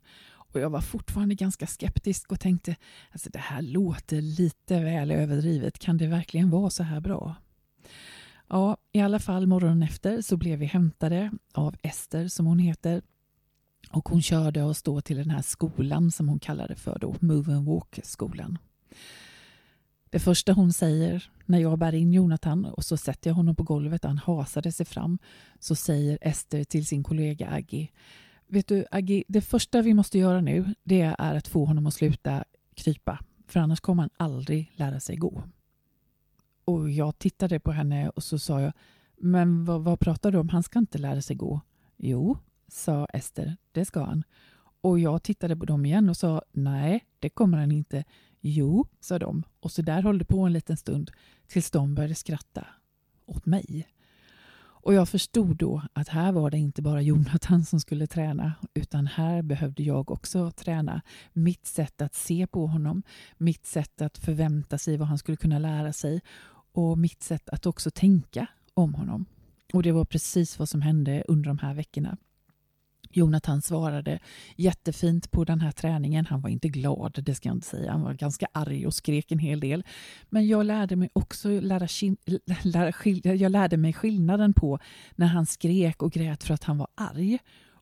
Och 0.53 0.61
jag 0.61 0.71
var 0.71 0.81
fortfarande 0.81 1.35
ganska 1.35 1.67
skeptisk 1.67 2.33
och 2.33 2.41
tänkte 2.41 2.77
alltså 3.13 3.31
det 3.31 3.39
här 3.39 3.63
låter 3.63 4.23
lite 4.23 4.81
väl 4.81 5.11
överdrivet. 5.11 5.79
Kan 5.79 5.97
det 5.97 6.07
verkligen 6.07 6.51
vara 6.51 6.71
så 6.71 6.83
här 6.83 7.01
bra? 7.01 7.37
Ja, 8.49 8.77
i 8.93 9.01
alla 9.01 9.19
fall 9.19 9.47
morgonen 9.47 9.83
efter 9.83 10.21
så 10.21 10.37
blev 10.37 10.59
vi 10.59 10.67
hämtade 10.67 11.31
av 11.53 11.77
Ester 11.83 12.29
som 12.29 12.47
hon 12.47 12.59
heter 12.59 13.03
och 13.91 14.09
hon 14.09 14.23
körde 14.23 14.63
oss 14.63 14.83
då 14.83 15.01
till 15.01 15.17
den 15.17 15.31
här 15.31 15.43
skolan 15.43 16.11
som 16.11 16.29
hon 16.29 16.39
kallade 16.39 16.77
för 16.77 16.99
då, 16.99 17.17
Move 17.21 17.55
and 17.55 17.67
Walk-skolan. 17.67 18.59
Det 20.11 20.19
första 20.19 20.53
hon 20.53 20.73
säger 20.73 21.31
när 21.45 21.59
jag 21.59 21.79
bär 21.79 21.95
in 21.95 22.13
Jonathan 22.13 22.65
och 22.65 22.85
så 22.85 22.97
sätter 22.97 23.31
jag 23.31 23.35
honom 23.35 23.57
på 23.57 23.63
golvet 23.63 24.05
och 24.05 24.11
han 24.11 24.19
hasade 24.19 24.73
sig 24.73 24.87
fram 24.87 25.19
så 25.59 25.75
säger 25.75 26.19
Ester 26.21 26.65
till 26.65 26.87
sin 26.87 27.03
kollega 27.03 27.49
Aggie 27.51 27.89
Vet 28.47 28.69
du 28.69 28.85
Aggie, 28.91 29.25
det 29.29 29.41
första 29.41 29.83
vi 29.83 29.95
måste 29.95 30.19
göra 30.19 30.41
nu 30.41 30.75
det 30.83 31.15
är 31.19 31.35
att 31.35 31.49
få 31.49 31.65
honom 31.65 31.87
att 31.87 31.95
sluta 31.95 32.45
krypa 32.75 33.19
för 33.47 33.61
annars 33.61 33.81
kommer 33.81 34.03
han 34.03 34.11
aldrig 34.17 34.73
lära 34.77 35.01
sig 35.01 35.17
gå. 35.17 35.43
Och 36.65 36.91
jag 36.91 37.19
tittade 37.19 37.61
på 37.61 37.73
henne 37.73 38.09
och 38.09 38.23
så 38.23 38.39
sa 38.39 38.61
jag, 38.61 38.73
men 39.19 39.65
vad, 39.65 39.85
vad 39.85 40.01
pratar 40.01 40.33
du 40.33 40.39
om? 40.39 40.49
Han 40.49 40.63
ska 40.63 40.79
inte 40.79 40.99
lära 40.99 41.23
sig 41.23 41.37
gå. 41.37 41.61
Jo, 41.97 42.39
sa 42.69 43.07
Ester, 43.13 43.57
det 43.73 43.85
ska 43.85 44.05
han. 44.05 44.25
Och 44.81 44.99
jag 44.99 45.23
tittade 45.23 45.57
på 45.57 45.65
dem 45.65 45.87
igen 45.87 46.09
och 46.09 46.17
sa 46.17 46.43
nej, 46.53 47.05
det 47.19 47.29
kommer 47.29 47.59
han 47.59 47.73
inte. 47.73 48.05
Jo, 48.41 48.87
sa 49.01 49.19
de. 49.19 49.43
Och 49.61 49.73
så 49.73 49.83
där 49.83 50.03
höll 50.03 50.19
det 50.19 50.25
på 50.25 50.41
en 50.41 50.53
liten 50.53 50.77
stund 50.77 51.11
tills 51.47 51.71
de 51.71 51.95
började 51.95 52.15
skratta 52.15 52.67
åt 53.27 53.47
mig. 53.47 53.89
Och 54.85 54.95
jag 54.95 55.09
förstod 55.09 55.57
då 55.57 55.83
att 55.93 56.09
här 56.09 56.33
var 56.33 56.51
det 56.51 56.59
inte 56.59 56.83
bara 56.83 57.03
Jonathan 57.03 57.65
som 57.65 57.81
skulle 57.81 58.07
träna 58.07 58.53
utan 58.75 59.07
här 59.07 59.43
behövde 59.43 59.83
jag 59.83 60.11
också 60.11 60.51
träna. 60.51 61.03
Mitt 61.33 61.67
sätt 61.67 62.03
att 62.03 62.15
se 62.15 62.47
på 62.47 62.67
honom, 62.67 63.03
mitt 63.39 63.67
sätt 63.67 64.03
att 64.03 64.19
förvänta 64.19 64.79
sig 64.79 64.97
vad 64.97 65.09
han 65.09 65.19
skulle 65.19 65.37
kunna 65.37 65.59
lära 65.59 65.93
sig 65.93 66.21
och 66.75 66.99
mitt 66.99 67.23
sätt 67.23 67.49
att 67.49 67.67
också 67.67 67.91
tänka 67.91 68.47
om 68.75 68.95
honom. 68.95 69.27
Och 69.73 69.83
det 69.83 69.93
var 69.93 70.05
precis 70.05 70.59
vad 70.59 70.69
som 70.69 70.83
hände 70.83 71.25
under 71.29 71.49
de 71.49 71.59
här 71.59 71.75
veckorna. 71.75 72.17
Jonathan 73.11 73.63
svarade 73.63 74.19
jättefint 74.57 75.31
på 75.31 75.45
den 75.45 75.61
här 75.61 75.73
träningen. 75.73 76.27
Han 76.27 76.41
var 76.41 76.51
inte 76.51 76.69
glad, 76.69 77.19
det 77.23 77.35
ska 77.35 77.49
jag 77.49 77.57
inte 77.57 77.67
säga. 77.67 77.93
Han 77.93 78.03
var 78.03 78.15
ganska 78.15 78.47
arg 78.53 78.87
och 78.87 78.95
skrek 78.95 79.33
en 79.33 79.39
hel 79.39 79.61
del. 79.61 79.85
Men 80.31 80.47
jag 80.47 80.67
lärde 80.67 80.97
mig 80.97 81.09
också 81.13 81.49
lära, 81.49 81.89
lära, 82.63 82.93
jag 83.35 83.53
lärde 83.53 83.77
mig 83.77 83.93
skillnaden 83.93 84.55
på 84.55 84.79
när 85.15 85.27
han 85.27 85.47
skrek 85.47 86.03
och 86.03 86.13
grät 86.13 86.45
för 86.45 86.55
att 86.55 86.65
han 86.65 86.79
var 86.79 86.89
arg 86.95 87.39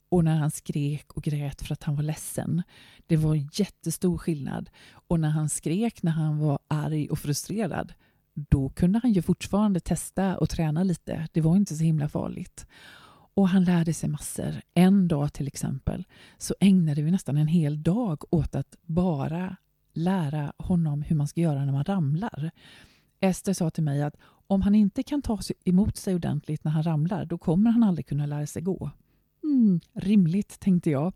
och 0.08 0.24
när 0.24 0.36
han 0.36 0.50
skrek 0.50 1.12
och 1.12 1.22
grät 1.22 1.62
för 1.62 1.72
att 1.72 1.82
han 1.82 1.96
var 1.96 2.02
ledsen. 2.02 2.62
Det 3.06 3.16
var 3.16 3.60
jättestor 3.60 4.18
skillnad. 4.18 4.70
Och 5.08 5.20
när 5.20 5.30
han 5.30 5.48
skrek 5.48 6.02
när 6.02 6.12
han 6.12 6.38
var 6.38 6.58
arg 6.68 7.08
och 7.10 7.18
frustrerad, 7.18 7.92
då 8.34 8.68
kunde 8.68 9.00
han 9.02 9.12
ju 9.12 9.22
fortfarande 9.22 9.80
testa 9.80 10.38
och 10.38 10.48
träna 10.48 10.82
lite. 10.82 11.28
Det 11.32 11.40
var 11.40 11.56
inte 11.56 11.74
så 11.74 11.84
himla 11.84 12.08
farligt. 12.08 12.66
Och 13.34 13.48
han 13.48 13.64
lärde 13.64 13.94
sig 13.94 14.08
massor. 14.08 14.60
En 14.74 15.08
dag 15.08 15.32
till 15.32 15.46
exempel 15.46 16.04
så 16.38 16.54
ägnade 16.60 17.02
vi 17.02 17.10
nästan 17.10 17.36
en 17.36 17.46
hel 17.46 17.82
dag 17.82 18.34
åt 18.34 18.54
att 18.54 18.76
bara 18.82 19.56
lära 19.92 20.52
honom 20.58 21.02
hur 21.02 21.16
man 21.16 21.28
ska 21.28 21.40
göra 21.40 21.64
när 21.64 21.72
man 21.72 21.84
ramlar. 21.84 22.50
Ester 23.20 23.52
sa 23.52 23.70
till 23.70 23.82
mig 23.82 24.02
att 24.02 24.16
om 24.46 24.62
han 24.62 24.74
inte 24.74 25.02
kan 25.02 25.22
ta 25.22 25.38
emot 25.64 25.96
sig 25.96 26.14
ordentligt 26.14 26.64
när 26.64 26.72
han 26.72 26.82
ramlar, 26.82 27.24
då 27.24 27.38
kommer 27.38 27.70
han 27.70 27.82
aldrig 27.82 28.06
kunna 28.06 28.26
lära 28.26 28.46
sig 28.46 28.62
gå. 28.62 28.90
Mm, 29.44 29.80
rimligt, 29.92 30.60
tänkte 30.60 30.90
jag. 30.90 31.12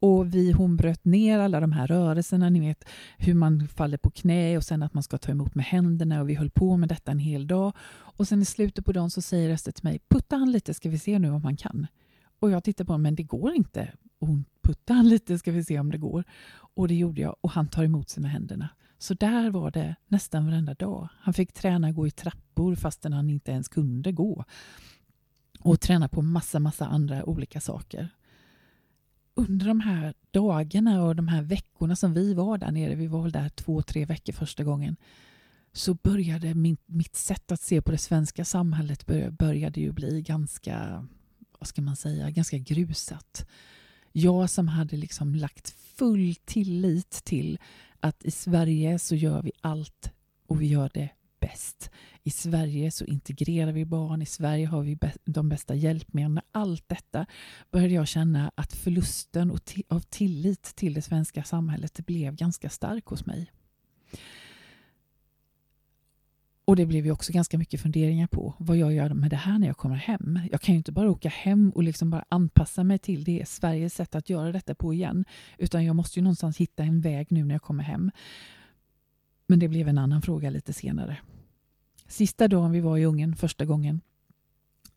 Och 0.00 0.34
vi, 0.34 0.52
hon 0.52 0.76
bröt 0.76 1.04
ner 1.04 1.38
alla 1.38 1.60
de 1.60 1.72
här 1.72 1.86
rörelserna, 1.86 2.50
ni 2.50 2.60
vet 2.60 2.84
hur 3.18 3.34
man 3.34 3.68
faller 3.68 3.98
på 3.98 4.10
knä 4.10 4.56
och 4.56 4.64
sen 4.64 4.82
att 4.82 4.94
man 4.94 5.02
ska 5.02 5.18
ta 5.18 5.32
emot 5.32 5.54
med 5.54 5.64
händerna 5.64 6.20
och 6.20 6.28
vi 6.28 6.34
höll 6.34 6.50
på 6.50 6.76
med 6.76 6.88
detta 6.88 7.12
en 7.12 7.18
hel 7.18 7.46
dag. 7.46 7.72
Och 7.92 8.28
sen 8.28 8.42
i 8.42 8.44
slutet 8.44 8.84
på 8.84 8.92
dagen 8.92 9.10
så 9.10 9.22
säger 9.22 9.50
Ester 9.50 9.72
till 9.72 9.84
mig, 9.84 10.00
putta 10.08 10.36
han 10.36 10.52
lite 10.52 10.74
ska 10.74 10.90
vi 10.90 10.98
se 10.98 11.18
nu 11.18 11.30
om 11.30 11.44
han 11.44 11.56
kan. 11.56 11.86
Och 12.40 12.50
jag 12.50 12.64
tittar 12.64 12.84
på 12.84 12.92
honom, 12.92 13.02
men 13.02 13.14
det 13.14 13.22
går 13.22 13.52
inte. 13.52 13.92
Och 14.18 14.26
hon 14.26 14.44
puttar 14.62 14.94
han 14.94 15.08
lite 15.08 15.38
ska 15.38 15.52
vi 15.52 15.64
se 15.64 15.78
om 15.78 15.90
det 15.90 15.98
går. 15.98 16.24
Och 16.52 16.88
det 16.88 16.94
gjorde 16.94 17.20
jag 17.20 17.36
och 17.40 17.50
han 17.50 17.68
tar 17.68 17.84
emot 17.84 18.08
sig 18.08 18.22
med 18.22 18.30
händerna. 18.30 18.68
Så 18.98 19.14
där 19.14 19.50
var 19.50 19.70
det 19.70 19.96
nästan 20.06 20.46
varenda 20.46 20.74
dag. 20.74 21.08
Han 21.20 21.34
fick 21.34 21.52
träna 21.52 21.92
gå 21.92 22.06
i 22.06 22.10
trappor 22.10 22.74
fastän 22.74 23.12
han 23.12 23.30
inte 23.30 23.50
ens 23.52 23.68
kunde 23.68 24.12
gå. 24.12 24.44
Och 25.60 25.80
träna 25.80 26.08
på 26.08 26.22
massa, 26.22 26.58
massa 26.58 26.86
andra 26.86 27.24
olika 27.24 27.60
saker 27.60 28.08
under 29.40 29.66
de 29.66 29.80
här 29.80 30.14
dagarna 30.30 31.02
och 31.02 31.16
de 31.16 31.28
här 31.28 31.42
veckorna 31.42 31.96
som 31.96 32.14
vi 32.14 32.34
var 32.34 32.58
där 32.58 32.70
nere, 32.70 32.94
vi 32.94 33.06
var 33.06 33.22
väl 33.22 33.32
där 33.32 33.48
två, 33.48 33.82
tre 33.82 34.04
veckor 34.04 34.32
första 34.32 34.64
gången, 34.64 34.96
så 35.72 35.94
började 35.94 36.54
min, 36.54 36.76
mitt 36.86 37.16
sätt 37.16 37.52
att 37.52 37.60
se 37.60 37.82
på 37.82 37.90
det 37.90 37.98
svenska 37.98 38.44
samhället 38.44 39.06
började 39.30 39.80
ju 39.80 39.92
bli 39.92 40.22
ganska, 40.22 41.06
vad 41.58 41.68
ska 41.68 41.82
man 41.82 41.96
säga, 41.96 42.30
ganska 42.30 42.58
grusat. 42.58 43.46
Jag 44.12 44.50
som 44.50 44.68
hade 44.68 44.96
liksom 44.96 45.34
lagt 45.34 45.70
full 45.70 46.34
tillit 46.34 47.10
till 47.10 47.58
att 48.00 48.24
i 48.24 48.30
Sverige 48.30 48.98
så 48.98 49.14
gör 49.14 49.42
vi 49.42 49.52
allt 49.60 50.12
och 50.46 50.60
vi 50.60 50.66
gör 50.66 50.90
det 50.94 51.08
bäst. 51.40 51.90
I 52.22 52.30
Sverige 52.30 52.90
så 52.90 53.04
integrerar 53.04 53.72
vi 53.72 53.84
barn, 53.84 54.22
i 54.22 54.26
Sverige 54.26 54.66
har 54.66 54.82
vi 54.82 54.98
de 55.24 55.48
bästa 55.48 55.74
hjälpmedlen. 55.74 56.40
Allt 56.52 56.88
detta 56.88 57.26
började 57.70 57.94
jag 57.94 58.08
känna 58.08 58.52
att 58.54 58.72
förlusten 58.72 59.58
av 59.88 60.00
tillit 60.00 60.62
till 60.62 60.94
det 60.94 61.02
svenska 61.02 61.44
samhället 61.44 62.06
blev 62.06 62.34
ganska 62.34 62.70
stark 62.70 63.06
hos 63.06 63.26
mig. 63.26 63.50
Och 66.70 66.76
det 66.76 66.86
blev 66.86 67.04
ju 67.04 67.12
också 67.12 67.32
ganska 67.32 67.58
mycket 67.58 67.80
funderingar 67.80 68.26
på 68.26 68.54
vad 68.58 68.76
jag 68.76 68.92
gör 68.92 69.14
med 69.14 69.30
det 69.30 69.36
här 69.36 69.58
när 69.58 69.66
jag 69.66 69.76
kommer 69.76 69.96
hem. 69.96 70.40
Jag 70.50 70.60
kan 70.60 70.74
ju 70.74 70.76
inte 70.76 70.92
bara 70.92 71.10
åka 71.10 71.28
hem 71.28 71.70
och 71.70 71.82
liksom 71.82 72.10
bara 72.10 72.24
anpassa 72.28 72.84
mig 72.84 72.98
till 72.98 73.24
det 73.24 73.48
Sveriges 73.48 73.94
sätt 73.94 74.14
att 74.14 74.30
göra 74.30 74.52
detta 74.52 74.74
på 74.74 74.94
igen. 74.94 75.24
Utan 75.58 75.84
jag 75.84 75.96
måste 75.96 76.18
ju 76.18 76.22
någonstans 76.22 76.56
hitta 76.56 76.82
en 76.82 77.00
väg 77.00 77.26
nu 77.30 77.44
när 77.44 77.54
jag 77.54 77.62
kommer 77.62 77.84
hem. 77.84 78.10
Men 79.46 79.58
det 79.58 79.68
blev 79.68 79.88
en 79.88 79.98
annan 79.98 80.22
fråga 80.22 80.50
lite 80.50 80.72
senare. 80.72 81.18
Sista 82.10 82.48
dagen 82.48 82.72
vi 82.72 82.80
var 82.80 82.98
i 82.98 83.04
Ungern 83.04 83.36
första 83.36 83.64
gången 83.64 84.00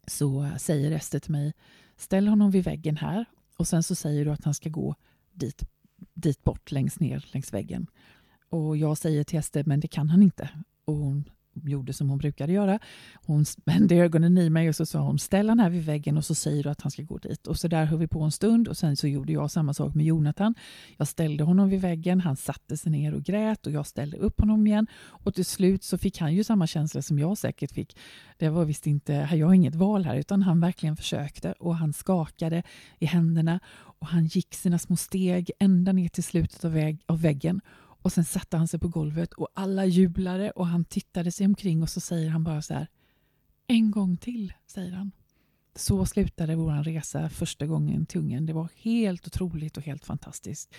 så 0.08 0.50
säger 0.58 0.92
Ester 0.92 1.20
till 1.20 1.32
mig 1.32 1.54
ställ 1.98 2.28
honom 2.28 2.52
vid 2.52 2.64
väggen 2.64 2.98
här 2.98 3.26
och 3.58 3.68
sen 3.68 3.84
så 3.84 3.96
säger 3.96 4.26
du 4.26 4.32
att 4.32 4.44
han 4.44 4.54
ska 4.54 4.70
gå 4.70 4.96
dit, 5.32 5.64
dit 6.14 6.44
bort 6.44 6.72
längst 6.72 7.00
ner 7.00 7.26
längs 7.32 7.54
väggen. 7.54 7.88
Och 8.50 8.78
jag 8.78 8.98
säger 8.98 9.24
till 9.24 9.40
Ester 9.40 9.64
men 9.64 9.80
det 9.80 9.88
kan 9.88 10.10
han 10.10 10.24
inte. 10.24 10.50
Och 10.86 10.96
hon 10.96 11.30
gjorde 11.54 11.94
som 11.94 12.10
hon 12.10 12.18
brukade 12.18 12.54
göra. 12.54 12.80
Hon 13.26 13.46
spände 13.46 13.96
ögonen 13.96 14.38
i 14.38 14.50
mig 14.50 14.70
och 14.70 14.76
så 14.76 14.86
sa 14.86 15.00
hon 15.00 15.20
ställ 15.20 15.50
han 15.50 15.60
här 15.60 15.70
vid 15.70 15.86
väggen 15.86 16.18
och 16.18 16.26
så 16.26 16.36
säger 16.36 16.64
du 16.64 16.70
att 16.70 16.82
han 16.82 16.92
ska 16.92 17.04
gå 17.04 17.18
dit. 17.18 17.48
Och 17.48 17.58
så 17.58 17.68
där 17.68 17.86
höll 17.86 18.00
vi 18.00 18.08
på 18.08 18.22
en 18.22 18.32
stund 18.32 18.68
och 18.68 18.78
sen 18.78 18.98
så 18.98 19.08
gjorde 19.08 19.34
jag 19.34 19.52
samma 19.52 19.74
sak 19.74 19.96
med 19.96 20.06
Jonathan. 20.06 20.56
Jag 20.98 21.08
ställde 21.08 21.44
honom 21.44 21.70
vid 21.70 21.82
väggen, 21.82 22.22
han 22.22 22.36
satte 22.36 22.78
sig 22.78 22.92
ner 22.92 23.14
och 23.14 23.24
grät 23.24 23.68
och 23.68 23.72
jag 23.72 23.88
ställde 23.88 24.18
upp 24.18 24.40
honom 24.40 24.68
igen. 24.68 24.88
Och 24.96 25.36
till 25.36 25.46
slut 25.46 25.84
så 25.84 25.98
fick 25.98 26.20
han 26.20 26.34
ju 26.34 26.44
samma 26.44 26.68
känsla 26.68 27.02
som 27.02 27.20
jag 27.20 27.38
säkert 27.38 27.72
fick. 27.72 27.98
Det 28.38 28.50
var 28.50 28.66
visst 28.66 28.88
inte, 28.88 29.14
jag 29.14 29.48
har 29.48 29.54
inget 29.54 29.76
val 29.76 30.06
här, 30.06 30.16
utan 30.16 30.42
han 30.42 30.60
verkligen 30.60 30.96
försökte 30.96 31.52
och 31.52 31.76
han 31.76 31.94
skakade 31.94 32.64
i 33.00 33.06
händerna 33.06 33.60
och 34.04 34.08
han 34.08 34.26
gick 34.26 34.54
sina 34.54 34.80
små 34.80 34.96
steg 34.96 35.52
ända 35.60 35.92
ner 35.92 36.10
till 36.10 36.24
slutet 36.24 36.66
av, 36.66 36.72
väg, 36.72 37.04
av 37.06 37.22
väggen 37.22 37.62
och 38.04 38.14
sen 38.14 38.26
satte 38.26 38.58
han 38.58 38.68
sig 38.68 38.80
på 38.80 38.88
golvet 38.88 39.34
och 39.34 39.48
alla 39.54 39.86
jublade 39.86 40.52
och 40.52 40.68
han 40.68 40.86
tittade 40.86 41.32
sig 41.32 41.46
omkring 41.46 41.82
och 41.82 41.90
så 41.90 42.00
säger 42.00 42.30
han 42.30 42.44
bara 42.44 42.62
så 42.62 42.74
här. 42.74 42.88
En 43.68 43.92
gång 43.92 44.18
till, 44.18 44.54
säger 44.68 44.92
han. 44.92 45.12
Så 45.76 46.06
slutade 46.06 46.56
vår 46.56 46.84
resa 46.84 47.30
första 47.30 47.66
gången 47.66 48.06
till 48.06 48.20
Ungern. 48.20 48.46
Det 48.46 48.54
var 48.54 48.70
helt 48.76 49.28
otroligt 49.28 49.78
och 49.78 49.84
helt 49.84 50.06
fantastiskt. 50.06 50.74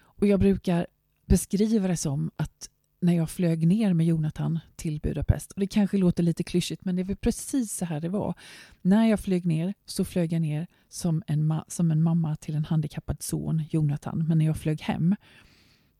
Och 0.00 0.26
jag 0.26 0.40
brukar 0.40 0.86
beskriva 1.26 1.88
det 1.88 1.96
som 1.96 2.30
att 2.36 2.70
när 3.00 3.12
jag 3.12 3.30
flög 3.30 3.66
ner 3.66 3.92
med 3.92 4.06
Jonathan 4.06 4.58
till 4.76 5.00
Budapest, 5.00 5.52
och 5.52 5.60
det 5.60 5.66
kanske 5.66 5.98
låter 5.98 6.22
lite 6.22 6.42
klyschigt 6.42 6.84
men 6.84 6.96
det 6.96 7.04
var 7.04 7.14
precis 7.14 7.76
så 7.76 7.84
här 7.84 8.00
det 8.00 8.08
var. 8.08 8.34
När 8.82 9.06
jag 9.06 9.20
flög 9.20 9.46
ner 9.46 9.74
så 9.86 10.04
flög 10.04 10.32
jag 10.32 10.42
ner 10.42 10.66
som 10.88 11.22
en, 11.26 11.60
som 11.68 11.90
en 11.90 12.02
mamma 12.02 12.36
till 12.36 12.54
en 12.54 12.64
handikappad 12.64 13.22
son, 13.22 13.62
Jonathan. 13.70 14.24
Men 14.28 14.38
när 14.38 14.46
jag 14.46 14.56
flög 14.56 14.80
hem 14.80 15.16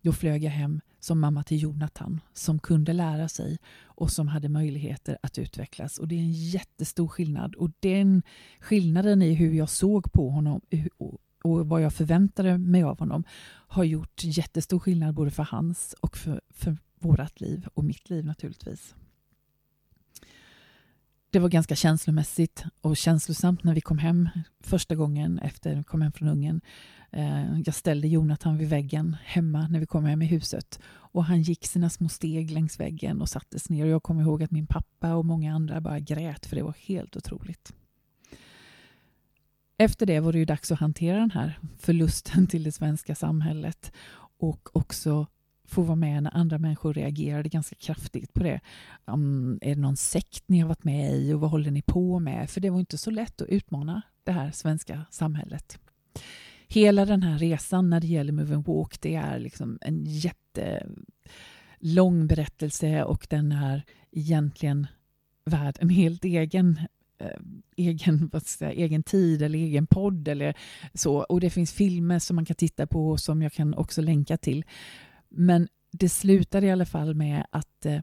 då 0.03 0.13
flög 0.13 0.45
jag 0.45 0.51
hem 0.51 0.81
som 1.01 1.21
mamma 1.21 1.43
till 1.43 1.63
Jonathan 1.63 2.21
som 2.33 2.59
kunde 2.59 2.93
lära 2.93 3.29
sig 3.29 3.59
och 3.85 4.11
som 4.11 4.29
hade 4.29 4.49
möjligheter 4.49 5.19
att 5.23 5.39
utvecklas. 5.39 5.99
Och 5.99 6.09
Det 6.09 6.15
är 6.15 6.21
en 6.21 6.33
jättestor 6.33 7.09
skillnad. 7.09 7.55
Och 7.55 7.71
Den 7.81 8.23
skillnaden 8.61 9.23
i 9.23 9.35
hur 9.35 9.53
jag 9.53 9.69
såg 9.69 10.13
på 10.13 10.31
honom 10.31 10.61
och 11.45 11.69
vad 11.69 11.83
jag 11.83 11.93
förväntade 11.93 12.59
mig 12.59 12.83
av 12.83 12.99
honom 12.99 13.25
har 13.69 13.85
gjort 13.85 14.25
jättestor 14.25 14.79
skillnad 14.79 15.15
både 15.15 15.31
för 15.31 15.43
hans 15.43 15.95
och 16.01 16.17
för, 16.17 16.41
för 16.51 16.77
vårt 17.01 17.41
liv 17.41 17.69
och 17.75 17.85
mitt 17.85 18.11
liv 18.11 18.27
naturligtvis. 18.27 18.95
Det 21.31 21.39
var 21.39 21.49
ganska 21.49 21.77
känslomässigt 21.77 22.65
och 22.81 22.97
känslosamt 22.97 23.65
när 23.65 23.75
vi 23.75 23.81
kom 23.81 23.99
hem 23.99 24.29
första 24.61 24.95
gången 24.95 25.39
efter 25.39 25.73
att 25.73 25.79
vi 25.79 25.85
kom 25.85 26.03
hem 26.03 26.13
från 26.13 26.29
Ungern. 26.29 26.61
Eh, 27.13 27.61
jag 27.61 27.75
ställde 27.75 28.09
Jonathan 28.09 28.59
vid 28.59 28.69
väggen 28.69 29.17
hemma 29.25 29.69
när 29.69 29.81
vi 29.81 29.87
kom 29.87 30.05
hem 30.05 30.23
i 30.23 30.27
huset 30.27 30.81
och 30.87 31.25
han 31.25 31.43
gick 31.43 31.67
sina 31.67 31.91
små 31.91 32.09
steg 32.09 32.51
längs 32.51 32.81
väggen 32.81 33.21
och 33.21 33.29
sattes 33.29 33.71
ner. 33.71 33.85
Och 33.85 33.91
jag 33.91 34.03
kommer 34.03 34.23
ihåg 34.23 34.43
att 34.43 34.51
min 34.51 34.67
pappa 34.67 35.15
och 35.15 35.25
många 35.25 35.55
andra 35.55 35.81
bara 35.81 36.01
grät 36.01 36.47
för 36.47 36.57
det 36.57 36.63
var 36.63 36.75
helt 36.79 37.17
otroligt. 37.17 37.73
Efter 39.79 40.07
det 40.07 40.21
var 40.21 40.33
det 40.33 40.39
ju 40.39 40.45
dags 40.45 40.73
att 40.73 40.81
hantera 40.81 41.19
den 41.19 41.31
här 41.31 41.59
förlusten 41.79 42.47
till 42.47 42.63
det 42.63 42.73
svenska 42.73 43.15
samhället 43.15 43.93
och 44.39 44.77
också 44.77 45.27
få 45.69 45.83
vara 45.83 45.97
med 45.97 46.23
när 46.23 46.37
andra 46.37 46.59
människor 46.59 46.95
reagerade 46.95 47.49
ganska 47.49 47.77
kraftigt 47.77 48.33
på 48.33 48.43
det. 48.43 48.61
Um, 49.05 49.59
är 49.63 49.75
det 49.75 49.81
någon 49.81 49.97
sekt 49.97 50.45
ni 50.47 50.61
har 50.61 50.69
varit 50.69 50.85
med 50.85 51.15
i 51.15 51.33
och 51.33 51.41
vad 51.41 51.51
håller 51.51 51.71
ni 51.71 51.83
på 51.83 52.19
med? 52.19 52.51
För 52.51 52.61
det 52.61 52.71
var 52.71 52.81
inte 52.81 52.99
så 52.99 53.11
lätt 53.11 53.41
att 53.41 53.49
utmana 53.49 54.03
det 54.25 54.33
här 54.33 54.51
svenska 54.51 55.07
samhället 55.11 55.79
hela 56.69 57.05
den 57.05 57.23
här 57.23 57.39
resan 57.39 57.91
när 57.91 58.01
det 58.01 58.07
gäller 58.07 58.33
Move 58.33 58.55
and 58.55 58.67
Walk, 58.67 59.01
det 59.01 59.15
är 59.15 59.39
liksom 59.39 59.79
en 59.81 60.05
jättelång 60.07 60.97
berättelse 62.27 63.05
och 63.05 63.27
den 63.31 63.53
är 63.53 63.83
egentligen 64.13 64.87
värd 65.45 65.77
en 65.81 65.89
helt 65.89 66.25
egen 66.25 66.81
eh, 67.19 67.41
egen, 67.77 68.29
vad 68.33 68.47
ska 68.47 68.65
jag 68.65 68.75
säga, 68.75 68.85
egen 68.85 69.03
tid 69.03 69.43
eller 69.43 69.59
egen 69.59 69.87
podd 69.87 70.29
eller 70.29 70.55
så. 70.95 71.17
Och 71.17 71.41
det 71.41 71.51
finns 71.51 71.73
filmer 71.73 72.19
som 72.19 72.37
man 72.37 72.45
kan 72.45 72.57
titta 72.57 72.87
på 72.87 73.19
som 73.19 73.43
jag 73.43 73.53
kan 73.53 73.75
också 73.75 74.03
länka 74.03 74.37
till. 74.37 74.65
Men 75.31 75.69
det 75.93 76.09
slutade 76.09 76.67
i 76.67 76.71
alla 76.71 76.87
fall 76.87 77.15
med 77.15 77.47
att 77.51 77.87
eh, 77.87 78.01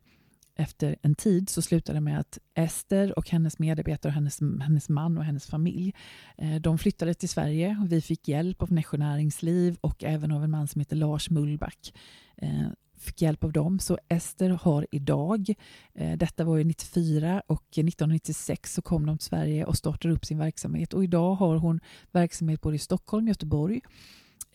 efter 0.56 0.96
en 1.02 1.16
tid 1.16 1.50
så 1.50 1.62
slutade 1.62 1.98
det 1.98 2.02
med 2.02 2.20
att 2.20 2.38
Ester 2.54 3.20
och 3.20 3.30
hennes 3.30 3.60
medarbetare, 3.60 4.10
och 4.10 4.14
hennes, 4.14 4.40
hennes 4.62 4.90
man 4.90 5.18
och 5.18 5.24
hennes 5.24 5.46
familj, 5.46 5.94
eh, 6.38 6.56
de 6.56 6.78
flyttade 6.78 7.14
till 7.14 7.30
Sverige. 7.30 7.78
och 7.82 7.92
Vi 7.92 8.02
fick 8.02 8.28
hjälp 8.28 8.62
av 8.62 8.72
Nässjö 8.72 8.98
Näringsliv 8.98 9.78
och 9.82 10.04
även 10.04 10.32
av 10.32 10.44
en 10.44 10.52
man 10.52 10.68
som 10.68 10.82
heter 10.82 10.96
Lars 10.96 11.30
Mullback. 11.30 11.94
Eh, 12.38 12.68
fick 12.98 13.22
hjälp 13.22 13.44
av 13.44 13.52
dem. 13.52 13.80
Så 13.80 14.00
Ester 14.10 14.50
har 14.50 14.88
idag, 14.92 15.54
eh, 15.94 16.18
detta 16.18 16.44
var 16.44 16.58
ju 16.58 16.64
94 16.64 17.42
och 17.48 17.66
1996 17.70 18.74
så 18.74 18.82
kom 18.82 19.06
de 19.06 19.18
till 19.18 19.28
Sverige 19.28 19.66
och 19.66 19.78
startade 19.78 20.14
upp 20.14 20.26
sin 20.26 20.38
verksamhet 20.38 20.94
och 20.94 21.04
idag 21.04 21.36
har 21.36 21.56
hon 21.56 21.80
verksamhet 22.12 22.62
både 22.62 22.76
i 22.76 22.80
Stockholm, 22.80 23.28
Göteborg 23.28 23.82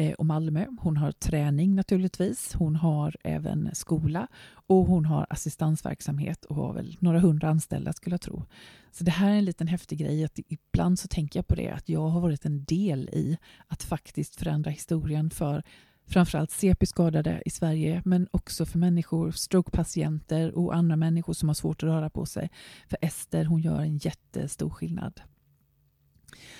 Eh, 0.00 0.12
och 0.12 0.26
Malmö. 0.26 0.66
Hon 0.80 0.96
har 0.96 1.12
träning 1.12 1.74
naturligtvis. 1.74 2.54
Hon 2.54 2.76
har 2.76 3.16
även 3.24 3.70
skola 3.72 4.28
och 4.52 4.86
hon 4.86 5.04
har 5.04 5.26
assistansverksamhet 5.30 6.44
och 6.44 6.56
har 6.56 6.72
väl 6.72 6.96
några 7.00 7.20
hundra 7.20 7.48
anställda 7.48 7.92
skulle 7.92 8.14
jag 8.14 8.20
tro. 8.20 8.44
Så 8.92 9.04
det 9.04 9.10
här 9.10 9.30
är 9.30 9.34
en 9.34 9.44
liten 9.44 9.68
häftig 9.68 9.98
grej. 9.98 10.24
Att 10.24 10.38
ibland 10.48 10.98
så 10.98 11.08
tänker 11.08 11.38
jag 11.38 11.46
på 11.46 11.54
det 11.54 11.68
att 11.68 11.88
jag 11.88 12.08
har 12.08 12.20
varit 12.20 12.44
en 12.44 12.64
del 12.64 13.08
i 13.12 13.38
att 13.66 13.82
faktiskt 13.82 14.36
förändra 14.36 14.70
historien 14.70 15.30
för 15.30 15.62
framförallt 16.06 16.50
CP-skadade 16.50 17.42
i 17.46 17.50
Sverige 17.50 18.02
men 18.04 18.28
också 18.30 18.66
för 18.66 18.78
människor, 18.78 19.30
strokepatienter 19.30 20.58
och 20.58 20.74
andra 20.74 20.96
människor 20.96 21.32
som 21.32 21.48
har 21.48 21.54
svårt 21.54 21.82
att 21.82 21.88
röra 21.88 22.10
på 22.10 22.26
sig. 22.26 22.50
För 22.88 22.98
Ester 23.00 23.44
hon 23.44 23.60
gör 23.60 23.80
en 23.80 23.96
jättestor 23.96 24.70
skillnad. 24.70 25.20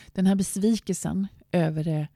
Den 0.07 0.27
här 0.27 0.35
besvikelsen 0.35 1.27
över 1.53 1.85
det 1.85 2.09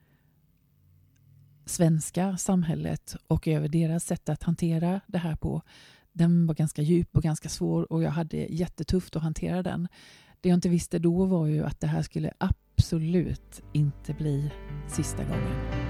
svenska 1.67 2.37
samhället 2.37 3.17
och 3.27 3.49
över 3.49 3.69
deras 3.69 4.05
sätt 4.05 4.29
att 4.29 4.43
hantera 4.43 5.01
det 5.07 5.19
här 5.19 5.37
på, 5.37 5.63
den 6.13 6.47
var 6.47 6.55
ganska 6.55 6.83
djup 6.83 7.17
och 7.17 7.23
ganska 7.23 7.49
svår 7.49 7.93
och 7.93 8.03
jag 8.03 8.11
hade 8.11 8.37
jättetufft 8.37 9.17
att 9.17 9.23
hantera 9.23 9.63
den. 9.63 9.89
Det 10.41 10.49
jag 10.49 10.57
inte 10.57 10.69
visste 10.69 10.99
då 10.99 11.25
var 11.25 11.47
ju 11.47 11.65
att 11.65 11.81
det 11.81 11.87
här 11.87 12.03
skulle 12.03 12.33
absolut 12.39 13.63
inte 13.73 14.15
bli 14.15 14.51
sista 14.89 15.25
gången. 15.25 15.84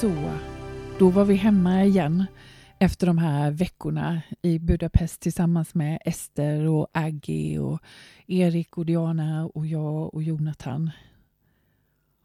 Så, 0.00 0.32
då 0.98 1.10
var 1.10 1.24
vi 1.24 1.34
hemma 1.34 1.84
igen 1.84 2.24
efter 2.78 3.06
de 3.06 3.18
här 3.18 3.50
veckorna 3.50 4.22
i 4.42 4.58
Budapest 4.58 5.20
tillsammans 5.20 5.74
med 5.74 5.98
Ester 6.04 6.68
och 6.68 6.86
Aggie 6.92 7.58
och 7.58 7.80
Erik 8.26 8.78
och 8.78 8.86
Diana 8.86 9.46
och 9.46 9.66
jag 9.66 10.14
och 10.14 10.22
Jonathan. 10.22 10.90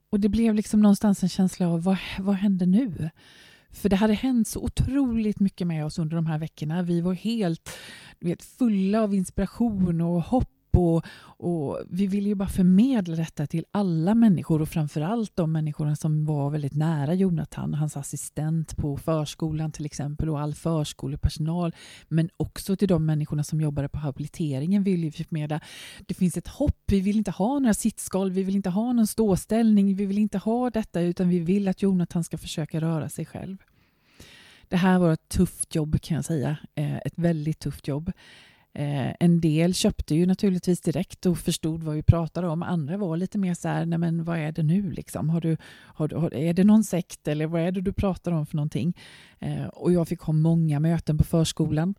Och 0.09 0.19
det 0.19 0.29
blev 0.29 0.55
liksom 0.55 0.81
någonstans 0.81 1.23
en 1.23 1.29
känsla 1.29 1.67
av 1.67 1.83
vad, 1.83 1.97
vad 2.19 2.35
händer 2.35 2.65
nu? 2.65 3.09
För 3.69 3.89
det 3.89 3.95
hade 3.95 4.13
hänt 4.13 4.47
så 4.47 4.59
otroligt 4.59 5.39
mycket 5.39 5.67
med 5.67 5.85
oss 5.85 5.99
under 5.99 6.15
de 6.15 6.25
här 6.25 6.37
veckorna. 6.37 6.81
Vi 6.81 7.01
var 7.01 7.13
helt 7.13 7.69
vet, 8.19 8.43
fulla 8.43 9.01
av 9.01 9.13
inspiration 9.13 10.01
och 10.01 10.21
hopp 10.21 10.54
och, 10.75 11.05
och 11.37 11.79
vi 11.89 12.07
ville 12.07 12.29
ju 12.29 12.35
bara 12.35 12.49
förmedla 12.49 13.15
detta 13.15 13.47
till 13.47 13.65
alla 13.71 14.15
människor 14.15 14.61
och 14.61 14.69
framförallt 14.69 15.35
de 15.35 15.51
människorna 15.51 15.95
som 15.95 16.25
var 16.25 16.49
väldigt 16.49 16.73
nära 16.73 17.13
Jonathan, 17.13 17.73
hans 17.73 17.97
assistent 17.97 18.77
på 18.77 18.97
förskolan 18.97 19.71
till 19.71 19.85
exempel 19.85 20.29
och 20.29 20.39
all 20.39 20.53
förskolepersonal. 20.53 21.75
Men 22.07 22.29
också 22.37 22.75
till 22.75 22.87
de 22.87 23.05
människorna 23.05 23.43
som 23.43 23.61
jobbade 23.61 23.89
på 23.89 23.99
habiliteringen 23.99 24.83
vill 24.83 25.01
vi 25.01 25.11
förmedla. 25.11 25.59
Det 26.07 26.13
finns 26.13 26.37
ett 26.37 26.47
hopp, 26.47 26.83
vi 26.87 26.99
vill 26.99 27.17
inte 27.17 27.31
ha 27.31 27.59
några 27.59 27.73
sittskal, 27.73 28.31
vi 28.31 28.43
vill 28.43 28.55
inte 28.55 28.69
ha 28.69 28.93
någon 28.93 29.07
ståställning, 29.07 29.95
vi 29.95 30.05
vill 30.05 30.17
inte 30.17 30.37
ha 30.37 30.69
detta 30.69 31.01
utan 31.01 31.29
vi 31.29 31.39
vill 31.39 31.67
att 31.67 31.81
Jonathan 31.81 32.23
ska 32.23 32.37
försöka 32.37 32.81
röra 32.81 33.09
sig 33.09 33.25
själv. 33.25 33.57
Det 34.67 34.77
här 34.77 34.99
var 34.99 35.13
ett 35.13 35.29
tufft 35.29 35.75
jobb 35.75 36.01
kan 36.01 36.15
jag 36.15 36.25
säga, 36.25 36.57
eh, 36.75 36.97
ett 36.97 37.13
väldigt 37.15 37.59
tufft 37.59 37.87
jobb. 37.87 38.11
Eh, 38.75 39.13
en 39.19 39.41
del 39.41 39.73
köpte 39.73 40.15
ju 40.15 40.25
naturligtvis 40.25 40.81
direkt 40.81 41.25
och 41.25 41.37
förstod 41.37 41.83
vad 41.83 41.95
vi 41.95 42.03
pratade 42.03 42.47
om. 42.47 42.63
Andra 42.63 42.97
var 42.97 43.17
lite 43.17 43.37
mer 43.37 43.53
så 43.53 43.67
här, 43.67 43.85
nej 43.85 43.99
men 43.99 44.23
vad 44.23 44.37
är 44.37 44.51
det 44.51 44.63
nu 44.63 44.91
liksom? 44.91 45.29
Har 45.29 45.41
du, 45.41 45.57
har 45.71 46.07
du, 46.07 46.15
har, 46.15 46.33
är 46.33 46.53
det 46.53 46.63
någon 46.63 46.83
sekt 46.83 47.27
eller 47.27 47.47
vad 47.47 47.61
är 47.61 47.71
det 47.71 47.81
du 47.81 47.93
pratar 47.93 48.31
om 48.31 48.45
för 48.45 48.55
någonting? 48.55 48.97
Eh, 49.39 49.65
och 49.65 49.91
jag 49.91 50.07
fick 50.07 50.19
ha 50.19 50.33
många 50.33 50.79
möten 50.79 51.17
på 51.17 51.23
förskolan 51.23 51.95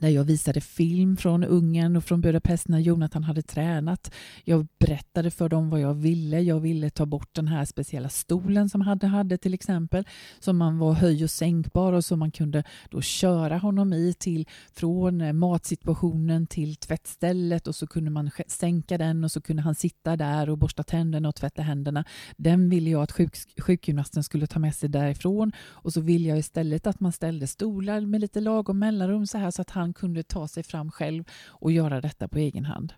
när 0.00 0.08
jag 0.08 0.24
visade 0.24 0.60
film 0.60 1.16
från 1.16 1.44
Ungern 1.44 1.96
och 1.96 2.04
från 2.04 2.20
Budapest 2.20 2.68
när 2.68 2.78
Jonathan 2.78 3.24
hade 3.24 3.42
tränat. 3.42 4.14
Jag 4.44 4.66
berättade 4.78 5.30
för 5.30 5.48
dem 5.48 5.70
vad 5.70 5.80
jag 5.80 5.94
ville. 5.94 6.40
Jag 6.40 6.60
ville 6.60 6.90
ta 6.90 7.06
bort 7.06 7.34
den 7.34 7.48
här 7.48 7.64
speciella 7.64 8.08
stolen 8.08 8.68
som 8.68 8.80
han 8.80 9.00
hade 9.00 9.38
till 9.38 9.54
exempel, 9.54 10.04
som 10.38 10.56
man 10.56 10.78
var 10.78 10.92
höj 10.92 11.24
och 11.24 11.30
sänkbar 11.30 11.92
och 11.92 12.04
som 12.04 12.18
man 12.18 12.30
kunde 12.30 12.64
då 12.90 13.00
köra 13.00 13.58
honom 13.58 13.92
i 13.92 14.14
till 14.18 14.48
från 14.72 15.20
eh, 15.20 15.32
matsituationen 15.32 16.46
till 16.46 16.76
tvättstället 16.76 17.66
och 17.66 17.74
så 17.74 17.86
kunde 17.86 18.10
man 18.10 18.30
sänka 18.46 18.98
den 18.98 19.24
och 19.24 19.32
så 19.32 19.40
kunde 19.40 19.62
han 19.62 19.74
sitta 19.74 20.16
där 20.16 20.50
och 20.50 20.58
borsta 20.58 20.82
tänderna 20.82 21.28
och 21.28 21.34
tvätta 21.34 21.62
händerna. 21.62 22.04
Den 22.36 22.68
ville 22.70 22.90
jag 22.90 23.02
att 23.02 23.12
sjuk, 23.12 23.36
sjukgymnasten 23.60 24.24
skulle 24.24 24.46
ta 24.46 24.58
med 24.58 24.74
sig 24.74 24.88
därifrån 24.88 25.52
och 25.68 25.92
så 25.92 26.00
ville 26.00 26.28
jag 26.28 26.38
istället 26.38 26.86
att 26.86 27.00
man 27.00 27.12
ställde 27.12 27.46
stolar 27.46 28.00
med 28.00 28.20
lite 28.20 28.40
lagom 28.40 28.78
mellanrum 28.78 29.26
så 29.26 29.38
här 29.38 29.50
så 29.50 29.62
att 29.62 29.70
han 29.70 29.87
man 29.88 29.94
kunde 29.94 30.22
ta 30.22 30.48
sig 30.48 30.62
fram 30.62 30.90
själv 30.90 31.24
och 31.46 31.72
göra 31.72 32.00
detta 32.00 32.28
på 32.28 32.38
egen 32.38 32.64
hand. 32.64 32.92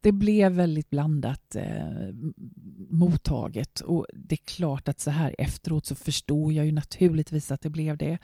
Det 0.00 0.12
blev 0.12 0.52
väldigt 0.52 0.90
blandat 0.90 1.56
eh, 1.56 2.12
mottaget 2.90 3.80
och 3.80 4.06
det 4.14 4.34
är 4.34 4.44
klart 4.44 4.88
att 4.88 5.00
så 5.00 5.10
här 5.10 5.34
efteråt 5.38 5.86
så 5.86 5.94
förstår 5.94 6.52
jag 6.52 6.66
ju 6.66 6.72
naturligtvis 6.72 7.50
att 7.50 7.60
det 7.60 7.70
blev 7.70 7.96
det. 7.96 8.18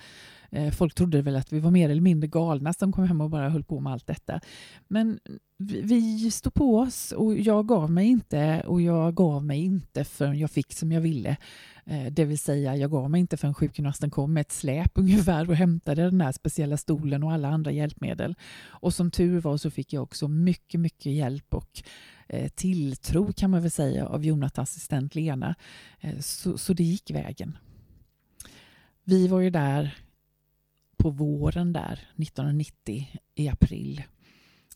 Eh, 0.52 0.70
folk 0.70 0.94
trodde 0.94 1.22
väl 1.22 1.36
att 1.36 1.52
vi 1.52 1.60
var 1.60 1.70
mer 1.70 1.90
eller 1.90 2.00
mindre 2.02 2.28
galna 2.28 2.72
som 2.72 2.92
kom 2.92 3.04
hem 3.04 3.20
och 3.20 3.30
bara 3.30 3.48
höll 3.48 3.64
på 3.64 3.80
med 3.80 3.92
allt 3.92 4.06
detta. 4.06 4.40
Men 4.88 5.20
vi, 5.58 5.80
vi 5.80 6.30
stod 6.30 6.54
på 6.54 6.78
oss 6.78 7.12
och 7.12 7.38
jag 7.38 7.66
gav 7.68 7.90
mig 7.90 8.06
inte 8.06 8.62
och 8.66 8.80
jag 8.80 9.14
gav 9.14 9.44
mig 9.44 9.64
inte 9.64 10.04
förrän 10.04 10.38
jag 10.38 10.50
fick 10.50 10.72
som 10.72 10.92
jag 10.92 11.00
ville. 11.00 11.36
Eh, 11.84 12.12
det 12.12 12.24
vill 12.24 12.38
säga, 12.38 12.76
jag 12.76 12.90
gav 12.90 13.10
mig 13.10 13.20
inte 13.20 13.36
förrän 13.36 13.54
sjukgymnasten 13.54 14.10
kom 14.10 14.32
med 14.32 14.40
ett 14.40 14.52
släp 14.52 14.90
ungefär 14.98 15.50
och 15.50 15.56
hämtade 15.56 16.02
den 16.02 16.18
där 16.18 16.32
speciella 16.32 16.76
stolen 16.76 17.22
och 17.22 17.32
alla 17.32 17.48
andra 17.48 17.70
hjälpmedel. 17.70 18.34
Och 18.66 18.94
som 18.94 19.10
tur 19.10 19.40
var 19.40 19.56
så 19.56 19.70
fick 19.70 19.92
jag 19.92 20.02
också 20.02 20.28
mycket, 20.28 20.80
mycket 20.80 21.12
hjälp 21.12 21.54
och 21.54 21.82
eh, 22.28 22.48
tilltro 22.48 23.32
kan 23.32 23.50
man 23.50 23.62
väl 23.62 23.70
säga 23.70 24.06
av 24.06 24.24
Jonathans 24.24 24.70
assistent 24.70 25.14
Lena. 25.14 25.54
Eh, 26.00 26.18
så, 26.18 26.58
så 26.58 26.72
det 26.72 26.84
gick 26.84 27.10
vägen. 27.10 27.58
Vi 29.04 29.28
var 29.28 29.40
ju 29.40 29.50
där 29.50 29.94
på 31.02 31.10
våren 31.10 31.72
där 31.72 32.00
1990 32.16 33.06
i 33.34 33.48
april 33.48 34.02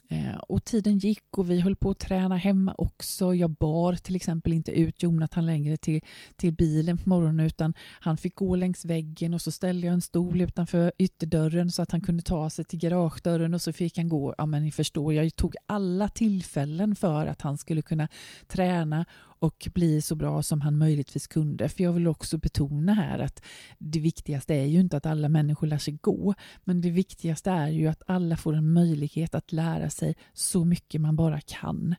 Eh, 0.08 0.36
och 0.36 0.64
tiden 0.64 0.98
gick 0.98 1.38
och 1.38 1.50
vi 1.50 1.60
höll 1.60 1.76
på 1.76 1.90
att 1.90 1.98
träna 1.98 2.36
hemma 2.36 2.74
också. 2.78 3.34
Jag 3.34 3.50
bar 3.50 3.92
till 3.92 4.16
exempel 4.16 4.52
inte 4.52 4.72
ut 4.72 5.02
Jonathan 5.02 5.46
längre 5.46 5.76
till, 5.76 6.00
till 6.36 6.52
bilen 6.52 6.98
på 6.98 7.08
morgonen 7.08 7.46
utan 7.46 7.74
han 8.00 8.16
fick 8.16 8.34
gå 8.34 8.56
längs 8.56 8.84
väggen 8.84 9.34
och 9.34 9.42
så 9.42 9.52
ställde 9.52 9.86
jag 9.86 9.94
en 9.94 10.00
stol 10.00 10.40
utanför 10.40 10.92
ytterdörren 10.98 11.70
så 11.70 11.82
att 11.82 11.92
han 11.92 12.00
kunde 12.00 12.22
ta 12.22 12.50
sig 12.50 12.64
till 12.64 12.78
garagedörren 12.78 13.54
och 13.54 13.62
så 13.62 13.72
fick 13.72 13.96
han 13.96 14.08
gå. 14.08 14.34
Ja 14.38 14.46
men 14.46 14.62
ni 14.62 14.72
förstår, 14.72 15.14
jag 15.14 15.36
tog 15.36 15.54
alla 15.66 16.08
tillfällen 16.08 16.96
för 16.96 17.26
att 17.26 17.42
han 17.42 17.58
skulle 17.58 17.82
kunna 17.82 18.08
träna 18.46 19.04
och 19.38 19.68
bli 19.74 20.02
så 20.02 20.14
bra 20.14 20.42
som 20.42 20.60
han 20.60 20.78
möjligtvis 20.78 21.26
kunde. 21.26 21.68
För 21.68 21.84
jag 21.84 21.92
vill 21.92 22.08
också 22.08 22.38
betona 22.38 22.94
här 22.94 23.18
att 23.18 23.42
det 23.78 24.00
viktigaste 24.00 24.54
är 24.54 24.64
ju 24.64 24.80
inte 24.80 24.96
att 24.96 25.06
alla 25.06 25.28
människor 25.28 25.66
lär 25.66 25.78
sig 25.78 25.98
gå, 26.00 26.34
men 26.64 26.80
det 26.80 26.90
viktigaste 26.90 27.50
är 27.50 27.68
ju 27.68 27.86
att 27.86 28.02
alla 28.06 28.36
får 28.36 28.54
en 28.54 28.72
möjlighet 28.72 29.34
att 29.34 29.52
lära 29.52 29.90
sig 29.90 30.16
så 30.32 30.64
mycket 30.64 31.00
man 31.00 31.16
bara 31.16 31.40
kan. 31.40 31.94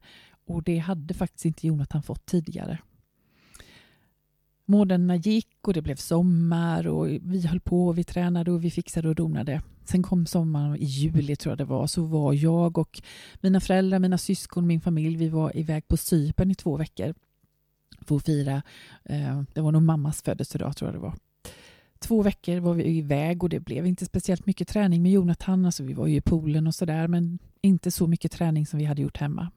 Och 0.48 0.64
det 0.64 0.78
hade 0.78 1.14
faktiskt 1.14 1.46
inte 1.46 1.68
Jonathan 1.68 2.04
fått 2.04 2.26
tidigare. 2.26 2.78
Månaderna 4.66 5.16
gick 5.16 5.68
och 5.68 5.74
det 5.74 5.82
blev 5.82 5.96
sommar 5.96 6.88
och 6.88 7.08
vi 7.08 7.48
höll 7.48 7.60
på 7.60 7.88
och 7.88 7.98
vi 7.98 8.04
tränade 8.04 8.52
och 8.52 8.64
vi 8.64 8.72
fixade 8.72 9.10
och 9.10 9.16
donade. 9.16 9.62
Sen 9.86 10.04
kom 10.04 10.26
sommaren 10.26 10.76
i 10.76 10.86
juli 10.86 11.36
tror 11.36 11.52
jag 11.52 11.58
det 11.58 11.66
var, 11.66 11.88
så 11.88 12.04
var 12.04 12.34
jag 12.34 12.78
och 12.78 13.02
mina 13.42 13.60
föräldrar, 13.60 14.00
mina 14.00 14.18
syskon, 14.18 14.68
min 14.68 14.82
familj, 14.82 15.18
vi 15.18 15.30
var 15.30 15.58
iväg 15.58 15.88
på 15.88 15.98
Cypern 15.98 16.52
i 16.52 16.56
två 16.56 16.78
veckor 16.78 17.14
få 18.08 18.20
fira, 18.20 18.62
eh, 19.04 19.42
det 19.54 19.62
var 19.62 19.72
nog 19.72 19.82
mammas 19.82 20.22
födelsedag 20.22 20.78
tror 20.78 20.88
jag 20.88 20.96
det 20.96 21.04
var. 21.04 21.16
Två 22.00 22.22
veckor 22.22 22.60
var 22.60 22.74
vi 22.74 22.98
iväg 22.98 23.44
och 23.44 23.50
det 23.50 23.60
blev 23.60 23.86
inte 23.86 24.06
speciellt 24.06 24.46
mycket 24.46 24.68
träning 24.68 25.04
med 25.04 25.12
Jonathan. 25.12 25.66
Alltså 25.66 25.84
vi 25.84 25.94
var 25.94 26.08
ju 26.08 26.16
i 26.16 26.22
poolen 26.22 26.68
och 26.68 26.76
sådär 26.76 27.08
men 27.08 27.40
inte 27.62 27.92
så 27.92 28.08
mycket 28.08 28.32
träning 28.32 28.66
som 28.66 28.80
vi 28.80 28.86
hade 28.86 29.02
gjort 29.02 29.18
hemma. 29.18 29.52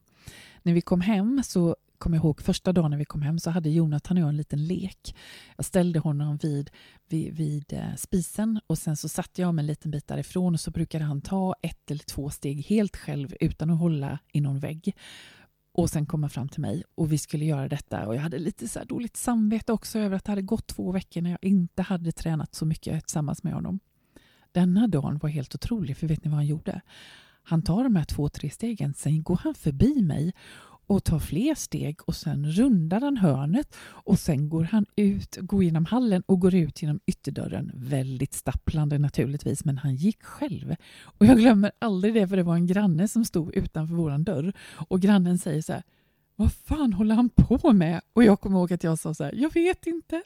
När 0.62 0.72
vi 0.72 0.80
kom 0.80 1.00
hem 1.00 1.42
så 1.44 1.76
kommer 1.98 2.16
jag 2.16 2.24
ihåg 2.24 2.40
första 2.40 2.72
dagen 2.72 2.90
när 2.90 2.98
vi 2.98 3.04
kom 3.04 3.22
hem 3.22 3.38
så 3.38 3.50
hade 3.50 3.70
Jonathan 3.70 4.16
och 4.16 4.22
jag 4.22 4.28
en 4.28 4.36
liten 4.36 4.66
lek. 4.66 5.16
Jag 5.56 5.64
ställde 5.64 5.98
honom 5.98 6.36
vid, 6.36 6.70
vid, 7.08 7.34
vid 7.34 7.72
eh, 7.72 7.94
spisen 7.96 8.60
och 8.66 8.78
sen 8.78 8.96
så 8.96 9.08
satte 9.08 9.40
jag 9.42 9.54
mig 9.54 9.62
en 9.62 9.66
liten 9.66 9.90
bit 9.90 10.06
därifrån 10.06 10.54
och 10.54 10.60
så 10.60 10.70
brukade 10.70 11.04
han 11.04 11.20
ta 11.20 11.54
ett 11.62 11.90
eller 11.90 12.04
två 12.04 12.30
steg 12.30 12.66
helt 12.66 12.96
själv 12.96 13.34
utan 13.40 13.70
att 13.70 13.78
hålla 13.78 14.18
i 14.32 14.40
någon 14.40 14.58
vägg 14.58 14.96
och 15.72 15.90
sen 15.90 16.06
komma 16.06 16.28
fram 16.28 16.48
till 16.48 16.60
mig 16.60 16.84
och 16.94 17.12
vi 17.12 17.18
skulle 17.18 17.44
göra 17.44 17.68
detta 17.68 18.06
och 18.06 18.14
jag 18.14 18.20
hade 18.20 18.38
lite 18.38 18.68
så 18.68 18.84
dåligt 18.84 19.16
samvete 19.16 19.72
också 19.72 19.98
över 19.98 20.16
att 20.16 20.24
det 20.24 20.32
hade 20.32 20.42
gått 20.42 20.66
två 20.66 20.92
veckor 20.92 21.22
när 21.22 21.30
jag 21.30 21.38
inte 21.42 21.82
hade 21.82 22.12
tränat 22.12 22.54
så 22.54 22.66
mycket 22.66 23.04
tillsammans 23.04 23.42
med 23.42 23.52
honom. 23.52 23.80
Denna 24.52 24.86
dagen 24.86 25.18
var 25.18 25.30
helt 25.30 25.54
otrolig 25.54 25.96
för 25.96 26.06
vet 26.06 26.24
ni 26.24 26.30
vad 26.30 26.36
han 26.36 26.46
gjorde? 26.46 26.80
Han 27.42 27.62
tar 27.62 27.84
de 27.84 27.96
här 27.96 28.04
två, 28.04 28.28
tre 28.28 28.50
stegen, 28.50 28.94
sen 28.94 29.22
går 29.22 29.40
han 29.44 29.54
förbi 29.54 30.02
mig 30.02 30.32
och 30.90 31.04
tar 31.04 31.18
fler 31.18 31.54
steg 31.54 32.00
och 32.06 32.16
sen 32.16 32.52
rundar 32.52 33.00
han 33.00 33.16
hörnet 33.16 33.76
och 33.82 34.18
sen 34.18 34.48
går 34.48 34.64
han 34.64 34.86
ut, 34.96 35.36
går 35.40 35.64
genom 35.64 35.84
hallen 35.84 36.22
och 36.26 36.40
går 36.40 36.54
ut 36.54 36.82
genom 36.82 37.00
ytterdörren. 37.06 37.72
Väldigt 37.74 38.34
stapplande 38.34 38.98
naturligtvis, 38.98 39.64
men 39.64 39.78
han 39.78 39.94
gick 39.94 40.22
själv. 40.22 40.76
Och 41.02 41.26
jag 41.26 41.38
glömmer 41.38 41.72
aldrig 41.78 42.14
det, 42.14 42.28
för 42.28 42.36
det 42.36 42.42
var 42.42 42.54
en 42.54 42.66
granne 42.66 43.08
som 43.08 43.24
stod 43.24 43.54
utanför 43.54 43.94
våran 43.94 44.24
dörr 44.24 44.52
och 44.88 45.00
grannen 45.00 45.38
säger 45.38 45.62
så 45.62 45.72
här 45.72 45.82
vad 46.36 46.52
fan 46.52 46.92
håller 46.92 47.14
han 47.14 47.28
på 47.28 47.72
med? 47.72 48.00
Och 48.12 48.24
jag 48.24 48.40
kommer 48.40 48.58
ihåg 48.58 48.72
att 48.72 48.84
jag 48.84 48.98
sa 48.98 49.14
så 49.14 49.24
här, 49.24 49.32
jag 49.34 49.54
vet 49.54 49.86
inte. 49.86 50.22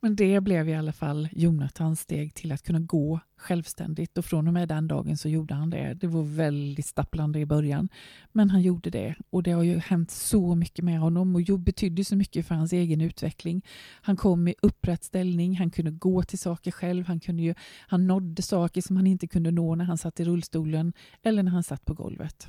Men 0.00 0.16
det 0.16 0.40
blev 0.40 0.68
i 0.68 0.74
alla 0.74 0.92
fall 0.92 1.28
Jonathans 1.32 2.00
steg 2.00 2.34
till 2.34 2.52
att 2.52 2.62
kunna 2.62 2.80
gå 2.80 3.20
självständigt 3.36 4.18
och 4.18 4.24
från 4.24 4.46
och 4.48 4.54
med 4.54 4.68
den 4.68 4.88
dagen 4.88 5.16
så 5.16 5.28
gjorde 5.28 5.54
han 5.54 5.70
det. 5.70 5.94
Det 5.94 6.06
var 6.06 6.22
väldigt 6.22 6.86
stapplande 6.86 7.38
i 7.40 7.46
början, 7.46 7.88
men 8.32 8.50
han 8.50 8.62
gjorde 8.62 8.90
det 8.90 9.14
och 9.30 9.42
det 9.42 9.50
har 9.50 9.62
ju 9.62 9.78
hänt 9.78 10.10
så 10.10 10.54
mycket 10.54 10.84
med 10.84 11.00
honom 11.00 11.36
och 11.36 11.58
betydde 11.60 12.04
så 12.04 12.16
mycket 12.16 12.46
för 12.46 12.54
hans 12.54 12.72
egen 12.72 13.00
utveckling. 13.00 13.64
Han 14.02 14.16
kom 14.16 14.48
i 14.48 14.54
upprätt 14.62 15.04
ställning, 15.04 15.56
han 15.56 15.70
kunde 15.70 15.90
gå 15.90 16.22
till 16.22 16.38
saker 16.38 16.70
själv, 16.70 17.06
han, 17.06 17.20
kunde 17.20 17.42
ju, 17.42 17.54
han 17.88 18.06
nådde 18.06 18.42
saker 18.42 18.80
som 18.80 18.96
han 18.96 19.06
inte 19.06 19.26
kunde 19.26 19.50
nå 19.50 19.74
när 19.74 19.84
han 19.84 19.98
satt 19.98 20.20
i 20.20 20.24
rullstolen 20.24 20.92
eller 21.22 21.42
när 21.42 21.52
han 21.52 21.62
satt 21.62 21.84
på 21.84 21.94
golvet. 21.94 22.46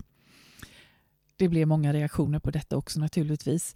Det 1.35 1.49
blev 1.49 1.67
många 1.67 1.93
reaktioner 1.93 2.39
på 2.39 2.51
detta 2.51 2.77
också 2.77 2.99
naturligtvis. 2.99 3.75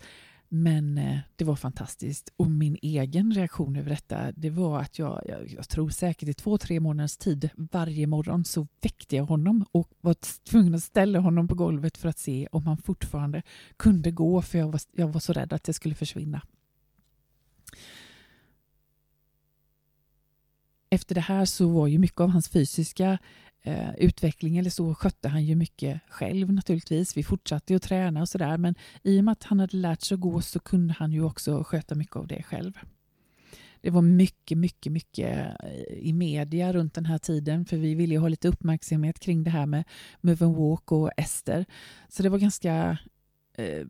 Men 0.53 0.97
eh, 0.97 1.19
det 1.35 1.45
var 1.45 1.55
fantastiskt. 1.55 2.33
Och 2.37 2.51
min 2.51 2.77
egen 2.81 3.31
reaktion 3.31 3.75
över 3.75 3.89
detta, 3.89 4.31
det 4.31 4.49
var 4.49 4.79
att 4.79 4.99
jag, 4.99 5.21
jag, 5.25 5.47
jag, 5.49 5.69
tror 5.69 5.89
säkert 5.89 6.29
i 6.29 6.33
två, 6.33 6.57
tre 6.57 6.79
månaders 6.79 7.17
tid 7.17 7.49
varje 7.55 8.07
morgon 8.07 8.45
så 8.45 8.67
väckte 8.81 9.15
jag 9.15 9.23
honom 9.23 9.65
och 9.71 9.89
var 10.01 10.15
tvungen 10.49 10.75
att 10.75 10.83
ställa 10.83 11.19
honom 11.19 11.47
på 11.47 11.55
golvet 11.55 11.97
för 11.97 12.09
att 12.09 12.19
se 12.19 12.47
om 12.51 12.67
han 12.67 12.77
fortfarande 12.77 13.41
kunde 13.77 14.11
gå, 14.11 14.41
för 14.41 14.57
jag 14.57 14.71
var, 14.71 14.81
jag 14.95 15.07
var 15.07 15.19
så 15.19 15.33
rädd 15.33 15.53
att 15.53 15.63
det 15.63 15.73
skulle 15.73 15.95
försvinna. 15.95 16.41
Efter 20.93 21.15
det 21.15 21.21
här 21.21 21.45
så 21.45 21.67
var 21.67 21.87
ju 21.87 21.99
mycket 21.99 22.19
av 22.21 22.29
hans 22.29 22.49
fysiska 22.49 23.17
eh, 23.63 23.95
utveckling 23.97 24.57
eller 24.57 24.69
så 24.69 24.95
skötte 24.95 25.29
han 25.29 25.45
ju 25.45 25.55
mycket 25.55 26.01
själv 26.09 26.53
naturligtvis. 26.53 27.17
Vi 27.17 27.23
fortsatte 27.23 27.75
att 27.75 27.81
träna 27.81 28.21
och 28.21 28.29
sådär 28.29 28.57
men 28.57 28.75
i 29.03 29.19
och 29.19 29.23
med 29.23 29.31
att 29.31 29.43
han 29.43 29.59
hade 29.59 29.77
lärt 29.77 30.01
sig 30.01 30.15
att 30.15 30.21
gå 30.21 30.41
så 30.41 30.59
kunde 30.59 30.95
han 30.99 31.11
ju 31.11 31.23
också 31.23 31.63
sköta 31.63 31.95
mycket 31.95 32.15
av 32.15 32.27
det 32.27 32.43
själv. 32.43 32.79
Det 33.81 33.89
var 33.89 34.01
mycket, 34.01 34.57
mycket, 34.57 34.91
mycket 34.91 35.55
eh, 35.63 35.97
i 35.99 36.13
media 36.13 36.73
runt 36.73 36.93
den 36.93 37.05
här 37.05 37.17
tiden 37.17 37.65
för 37.65 37.77
vi 37.77 37.95
ville 37.95 38.13
ju 38.13 38.19
ha 38.19 38.27
lite 38.27 38.47
uppmärksamhet 38.47 39.19
kring 39.19 39.43
det 39.43 39.49
här 39.51 39.65
med 39.65 39.83
Move 40.21 40.45
and 40.45 40.55
Walk 40.55 40.91
och 40.91 41.11
Ester. 41.17 41.65
Så 42.09 42.23
det 42.23 42.29
var 42.29 42.37
ganska 42.37 42.97
eh, 43.57 43.85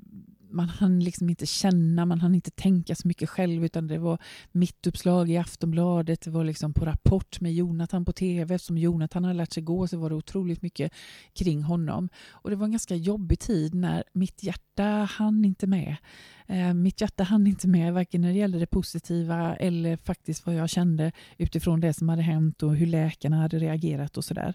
man 0.52 0.70
hann 0.70 1.00
liksom 1.00 1.30
inte 1.30 1.46
känna, 1.46 2.06
man 2.06 2.22
hann 2.22 2.36
inte 2.36 2.52
tänka 2.52 2.96
så 2.96 3.08
mycket 3.08 3.30
själv 3.30 3.66
utan 3.66 3.88
det 3.88 3.98
var 3.98 4.18
mitt 4.52 4.88
uppslag 4.88 5.30
i 5.30 5.38
Aftonbladet, 5.38 6.22
det 6.22 6.32
var 6.32 6.44
liksom 6.44 6.74
på 6.74 6.86
Rapport 6.86 7.42
med 7.42 7.54
Jonathan 7.54 8.06
på 8.06 8.12
tv. 8.12 8.56
Eftersom 8.56 8.78
Jonathan 8.78 9.24
hade 9.24 9.38
lärt 9.38 9.54
sig 9.54 9.64
gå 9.64 9.88
så 9.88 9.98
var 9.98 10.10
det 10.10 10.16
otroligt 10.16 10.62
mycket 10.62 10.94
kring 11.34 11.64
honom. 11.64 12.10
Och 12.30 12.50
det 12.50 12.56
var 12.56 12.66
en 12.66 12.72
ganska 12.72 12.96
jobbig 12.96 13.40
tid 13.40 13.74
när 13.74 14.04
mitt 14.14 14.44
hjärta 14.44 14.84
hann 15.12 15.46
inte 15.46 15.68
med. 15.68 15.96
Eh, 16.48 16.74
mitt 16.74 17.02
hjärta 17.02 17.24
hann 17.24 17.48
inte 17.48 17.68
med 17.68 17.94
varken 17.94 18.22
när 18.22 18.30
det 18.30 18.40
gällde 18.40 18.60
det 18.60 18.68
positiva 18.68 19.56
eller 19.56 19.98
faktiskt 19.98 20.46
vad 20.46 20.56
jag 20.56 20.70
kände 20.70 21.12
utifrån 21.38 21.80
det 21.80 21.94
som 21.94 22.10
hade 22.10 22.22
hänt 22.22 22.64
och 22.64 22.76
hur 22.76 22.88
läkarna 22.88 23.38
hade 23.38 23.60
reagerat 23.60 24.18
och 24.18 24.26
sådär. 24.26 24.48
Eh, 24.48 24.54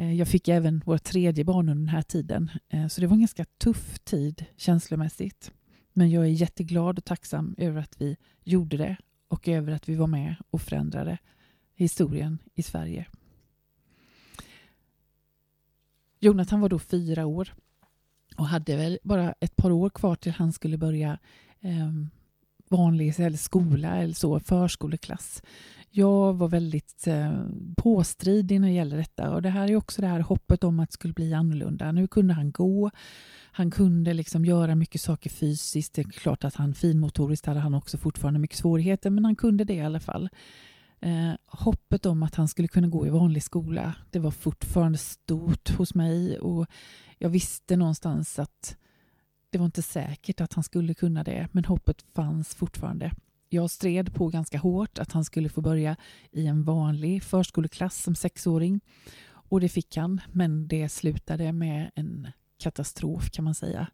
Eh, 0.00 0.14
jag 0.14 0.28
fick 0.28 0.48
även 0.48 0.82
vårt 0.86 1.02
tredje 1.02 1.44
barn 1.44 1.68
under 1.68 1.74
den 1.74 1.88
här 1.94 2.02
tiden, 2.02 2.50
eh, 2.68 2.88
så 2.88 3.00
det 3.00 3.06
var 3.06 3.14
en 3.14 3.20
ganska 3.20 3.44
tuff 3.44 3.98
tid 3.98 4.44
känslomässigt. 4.56 5.52
Men 5.92 6.10
jag 6.10 6.24
är 6.24 6.28
jätteglad 6.28 6.98
och 6.98 7.04
tacksam 7.04 7.54
över 7.58 7.80
att 7.80 8.00
vi 8.00 8.16
gjorde 8.44 8.76
det 8.76 8.96
och 9.28 9.48
över 9.48 9.72
att 9.72 9.88
vi 9.88 9.94
var 9.94 10.06
med 10.06 10.34
och 10.50 10.62
förändrade 10.62 11.18
historien 11.74 12.38
i 12.54 12.62
Sverige. 12.62 13.06
Jonathan 16.20 16.60
var 16.60 16.68
då 16.68 16.78
fyra 16.78 17.26
år 17.26 17.54
och 18.36 18.46
hade 18.46 18.76
väl 18.76 18.98
bara 19.02 19.34
ett 19.40 19.56
par 19.56 19.70
år 19.70 19.90
kvar 19.90 20.14
till 20.14 20.32
han 20.32 20.52
skulle 20.52 20.78
börja 20.78 21.18
eh, 21.60 21.92
vanlig 22.70 23.20
eller 23.20 23.38
skola 23.38 23.96
eller 23.96 24.14
så, 24.14 24.40
förskoleklass. 24.40 25.42
Jag 25.90 26.34
var 26.34 26.48
väldigt 26.48 27.06
eh, 27.06 27.42
påstridig 27.76 28.60
när 28.60 28.68
det 28.68 28.74
gäller 28.74 28.96
detta 28.96 29.30
och 29.30 29.42
det 29.42 29.48
här 29.48 29.70
är 29.70 29.76
också 29.76 30.02
det 30.02 30.08
här 30.08 30.20
hoppet 30.20 30.64
om 30.64 30.80
att 30.80 30.88
det 30.88 30.94
skulle 30.94 31.14
bli 31.14 31.34
annorlunda. 31.34 31.92
Nu 31.92 32.06
kunde 32.06 32.34
han 32.34 32.50
gå, 32.50 32.90
han 33.52 33.70
kunde 33.70 34.14
liksom 34.14 34.44
göra 34.44 34.74
mycket 34.74 35.00
saker 35.00 35.30
fysiskt. 35.30 35.94
Det 35.94 36.02
är 36.02 36.10
klart 36.10 36.44
att 36.44 36.54
han 36.54 36.74
finmotoriskt 36.74 37.46
hade 37.46 37.60
han 37.60 37.74
också 37.74 37.98
fortfarande 37.98 38.40
mycket 38.40 38.58
svårigheter 38.58 39.10
men 39.10 39.24
han 39.24 39.36
kunde 39.36 39.64
det 39.64 39.74
i 39.74 39.80
alla 39.80 40.00
fall. 40.00 40.28
Eh, 41.00 41.32
hoppet 41.46 42.06
om 42.06 42.22
att 42.22 42.34
han 42.34 42.48
skulle 42.48 42.68
kunna 42.68 42.88
gå 42.88 43.06
i 43.06 43.10
vanlig 43.10 43.42
skola, 43.42 43.94
det 44.10 44.18
var 44.18 44.30
fortfarande 44.30 44.98
stort 44.98 45.70
hos 45.70 45.94
mig 45.94 46.38
och 46.38 46.66
jag 47.18 47.28
visste 47.28 47.76
någonstans 47.76 48.38
att 48.38 48.76
det 49.50 49.58
var 49.58 49.66
inte 49.66 49.82
säkert 49.82 50.40
att 50.40 50.52
han 50.52 50.64
skulle 50.64 50.94
kunna 50.94 51.24
det, 51.24 51.48
men 51.52 51.64
hoppet 51.64 52.02
fanns 52.14 52.54
fortfarande. 52.54 53.12
Jag 53.48 53.70
stred 53.70 54.14
på 54.14 54.28
ganska 54.28 54.58
hårt 54.58 54.98
att 54.98 55.12
han 55.12 55.24
skulle 55.24 55.48
få 55.48 55.60
börja 55.60 55.96
i 56.30 56.46
en 56.46 56.64
vanlig 56.64 57.22
förskoleklass 57.22 58.02
som 58.02 58.14
sexåring. 58.14 58.80
Och 59.26 59.60
det 59.60 59.68
fick 59.68 59.96
han, 59.96 60.20
men 60.32 60.68
det 60.68 60.88
slutade 60.88 61.52
med 61.52 61.90
en 61.94 62.28
katastrof 62.58 63.30
kan 63.30 63.44
man 63.44 63.54
säga. 63.54 63.86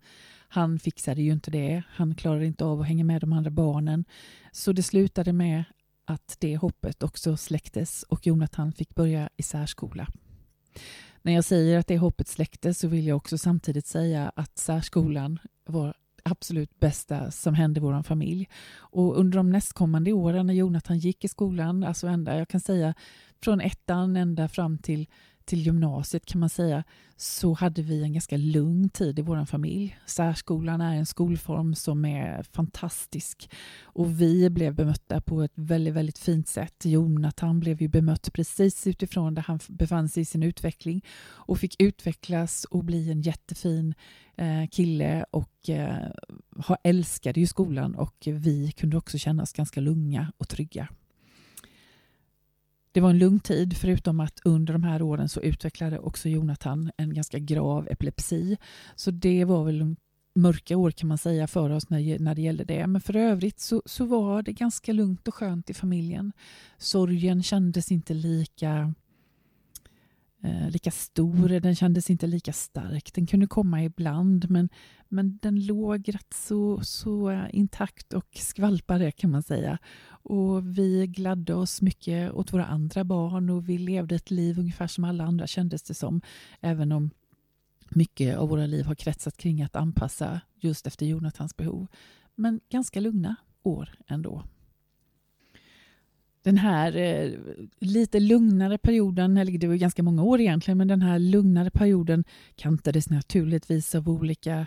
Han 0.48 0.78
fixade 0.78 1.22
ju 1.22 1.32
inte 1.32 1.50
det. 1.50 1.82
Han 1.88 2.14
klarade 2.14 2.46
inte 2.46 2.64
av 2.64 2.80
att 2.80 2.86
hänga 2.86 3.04
med 3.04 3.20
de 3.20 3.32
andra 3.32 3.50
barnen. 3.50 4.04
Så 4.52 4.72
det 4.72 4.82
slutade 4.82 5.32
med 5.32 5.64
att 6.04 6.36
det 6.38 6.56
hoppet 6.56 7.02
också 7.02 7.36
släcktes 7.36 8.02
och 8.02 8.26
Jonathan 8.26 8.72
fick 8.72 8.94
börja 8.94 9.28
i 9.36 9.42
särskola. 9.42 10.06
När 11.26 11.32
jag 11.32 11.44
säger 11.44 11.78
att 11.78 11.86
det 11.86 11.98
hoppet 11.98 12.28
släcktes 12.28 12.78
så 12.78 12.88
vill 12.88 13.06
jag 13.06 13.16
också 13.16 13.38
samtidigt 13.38 13.86
säga 13.86 14.32
att 14.36 14.58
särskolan 14.58 15.38
var 15.64 15.94
absolut 16.22 16.80
bästa 16.80 17.30
som 17.30 17.54
hände 17.54 17.80
vår 17.80 18.02
familj. 18.02 18.48
Och 18.76 19.18
under 19.18 19.36
de 19.36 19.50
nästkommande 19.50 20.12
åren 20.12 20.46
när 20.46 20.54
Jonathan 20.54 20.98
gick 20.98 21.24
i 21.24 21.28
skolan, 21.28 21.84
alltså 21.84 22.06
ända, 22.06 22.38
jag 22.38 22.48
kan 22.48 22.60
säga 22.60 22.94
från 23.42 23.60
ettan 23.60 24.16
ända 24.16 24.48
fram 24.48 24.78
till 24.78 25.06
till 25.46 25.62
gymnasiet 25.62 26.26
kan 26.26 26.40
man 26.40 26.48
säga 26.48 26.84
så 27.16 27.54
hade 27.54 27.82
vi 27.82 28.02
en 28.02 28.12
ganska 28.12 28.36
lugn 28.36 28.88
tid 28.88 29.18
i 29.18 29.22
vår 29.22 29.44
familj. 29.44 29.98
Särskolan 30.06 30.80
är 30.80 30.96
en 30.96 31.06
skolform 31.06 31.74
som 31.74 32.04
är 32.04 32.42
fantastisk 32.42 33.50
och 33.82 34.20
vi 34.20 34.50
blev 34.50 34.74
bemötta 34.74 35.20
på 35.20 35.42
ett 35.42 35.52
väldigt, 35.54 35.94
väldigt 35.94 36.18
fint 36.18 36.48
sätt. 36.48 36.84
Jonathan 36.84 37.60
blev 37.60 37.82
ju 37.82 37.88
bemött 37.88 38.32
precis 38.32 38.86
utifrån 38.86 39.34
där 39.34 39.42
han 39.42 39.58
befann 39.68 40.08
sig 40.08 40.20
i 40.20 40.24
sin 40.24 40.42
utveckling 40.42 41.04
och 41.28 41.58
fick 41.58 41.82
utvecklas 41.82 42.64
och 42.64 42.84
bli 42.84 43.10
en 43.10 43.22
jättefin 43.22 43.94
eh, 44.36 44.66
kille 44.70 45.24
och 45.30 45.68
eh, 45.68 46.10
älskade 46.82 47.40
ju 47.40 47.46
skolan 47.46 47.94
och 47.94 48.16
vi 48.26 48.72
kunde 48.72 48.96
också 48.96 49.18
känna 49.18 49.42
oss 49.42 49.52
ganska 49.52 49.80
lugna 49.80 50.32
och 50.36 50.48
trygga. 50.48 50.88
Det 52.96 53.00
var 53.00 53.10
en 53.10 53.18
lugn 53.18 53.40
tid, 53.40 53.76
förutom 53.76 54.20
att 54.20 54.40
under 54.44 54.72
de 54.72 54.84
här 54.84 55.02
åren 55.02 55.28
så 55.28 55.40
utvecklade 55.40 55.98
också 55.98 56.28
Jonathan 56.28 56.90
en 56.96 57.14
ganska 57.14 57.38
grav 57.38 57.88
epilepsi. 57.90 58.56
Så 58.94 59.10
det 59.10 59.44
var 59.44 59.64
väl 59.64 59.96
mörka 60.34 60.76
år 60.76 60.90
kan 60.90 61.08
man 61.08 61.18
säga 61.18 61.46
för 61.46 61.70
oss 61.70 61.90
när, 61.90 62.18
när 62.18 62.34
det 62.34 62.42
gällde 62.42 62.64
det. 62.64 62.86
Men 62.86 63.00
för 63.00 63.16
övrigt 63.16 63.60
så, 63.60 63.82
så 63.86 64.04
var 64.04 64.42
det 64.42 64.52
ganska 64.52 64.92
lugnt 64.92 65.28
och 65.28 65.34
skönt 65.34 65.70
i 65.70 65.74
familjen. 65.74 66.32
Sorgen 66.78 67.42
kändes 67.42 67.92
inte 67.92 68.14
lika 68.14 68.94
eh, 70.42 70.70
lika 70.70 70.90
stor, 70.90 71.60
den 71.60 71.76
kändes 71.76 72.10
inte 72.10 72.26
lika 72.26 72.52
stark. 72.52 73.14
Den 73.14 73.26
kunde 73.26 73.46
komma 73.46 73.84
ibland 73.84 74.50
men, 74.50 74.68
men 75.08 75.38
den 75.42 75.66
låg 75.66 76.14
rätt 76.14 76.34
så, 76.34 76.80
så 76.82 77.30
eh, 77.30 77.44
intakt 77.52 78.12
och 78.12 78.28
skvalpade 78.34 79.12
kan 79.12 79.30
man 79.30 79.42
säga. 79.42 79.78
Och 80.08 80.78
vi 80.78 81.06
gladde 81.06 81.54
oss 81.54 81.82
mycket 81.82 82.32
åt 82.32 82.52
våra 82.52 82.66
andra 82.66 83.04
barn 83.04 83.50
och 83.50 83.68
vi 83.68 83.78
levde 83.78 84.14
ett 84.14 84.30
liv 84.30 84.58
ungefär 84.58 84.86
som 84.86 85.04
alla 85.04 85.24
andra 85.24 85.46
kändes 85.46 85.82
det 85.82 85.94
som. 85.94 86.20
Även 86.60 86.92
om 86.92 87.10
mycket 87.90 88.36
av 88.36 88.48
våra 88.48 88.66
liv 88.66 88.84
har 88.84 88.94
kretsat 88.94 89.36
kring 89.36 89.62
att 89.62 89.76
anpassa 89.76 90.40
just 90.60 90.86
efter 90.86 91.06
Jonathans 91.06 91.56
behov. 91.56 91.86
Men 92.34 92.60
ganska 92.68 93.00
lugna 93.00 93.36
år 93.62 93.90
ändå. 94.06 94.44
Den 96.46 96.58
här 96.58 96.96
eh, 96.96 97.30
lite 97.78 98.20
lugnare 98.20 98.78
perioden, 98.78 99.36
eller 99.36 99.58
det 99.58 99.68
var 99.68 99.74
ganska 99.74 100.02
många 100.02 100.22
år 100.22 100.40
egentligen, 100.40 100.78
men 100.78 100.88
den 100.88 101.02
här 101.02 101.18
lugnare 101.18 101.70
perioden 101.70 102.24
kantades 102.56 103.10
naturligtvis 103.10 103.94
av 103.94 104.08
olika 104.08 104.66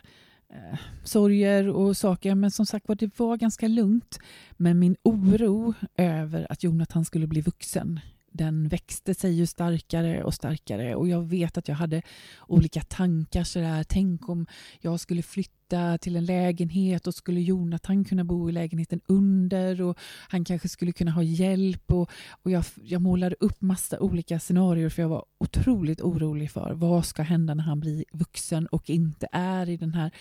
eh, 0.50 0.80
sorger 1.04 1.68
och 1.70 1.98
saker. 1.98 2.36
Men 2.36 2.52
som 2.52 2.66
sagt 2.66 2.88
var, 2.88 2.96
det 2.96 3.20
var 3.20 3.38
ganska 3.38 3.68
lugnt. 3.68 4.20
Men 4.58 4.80
min 4.80 4.96
oro 5.04 5.74
över 5.98 6.48
att 6.50 6.64
Jonathan 6.64 7.06
skulle 7.06 7.28
bli 7.28 7.42
vuxen 7.42 8.00
den 8.32 8.68
växte 8.68 9.14
sig 9.14 9.34
ju 9.34 9.46
starkare 9.46 10.24
och 10.24 10.34
starkare 10.34 10.96
och 10.96 11.10
jag 11.10 11.22
vet 11.22 11.58
att 11.58 11.68
jag 11.68 11.76
hade 11.76 12.02
olika 12.48 12.82
tankar 12.82 13.44
sådär. 13.44 13.84
Tänk 13.84 14.30
om 14.30 14.46
jag 14.80 15.00
skulle 15.00 15.22
flytta 15.22 15.98
till 15.98 16.16
en 16.16 16.26
lägenhet 16.26 17.08
och 17.08 17.16
skulle 17.16 17.42
Jonathan 17.42 18.06
kunna 18.06 18.24
bo 18.24 18.50
i 18.50 18.52
lägenheten 18.52 19.02
under 19.08 19.82
och 19.82 19.98
han 20.28 20.46
kanske 20.46 20.70
skulle 20.70 20.92
kunna 20.92 21.12
ha 21.12 21.24
hjälp 21.24 21.92
och, 21.92 22.12
och 22.44 22.52
jag, 22.52 22.64
jag 22.84 23.02
målade 23.02 23.36
upp 23.40 23.62
massa 23.62 24.00
olika 24.00 24.40
scenarier 24.40 24.90
för 24.90 25.02
jag 25.02 25.10
var 25.10 25.26
otroligt 25.38 26.02
orolig 26.02 26.52
för 26.52 26.74
vad 26.74 27.06
ska 27.06 27.22
hända 27.22 27.54
när 27.54 27.64
han 27.64 27.80
blir 27.80 28.06
vuxen 28.12 28.68
och 28.68 28.90
inte 28.90 29.28
är 29.32 29.70
i 29.70 29.78
den 29.78 29.94
här 29.94 30.12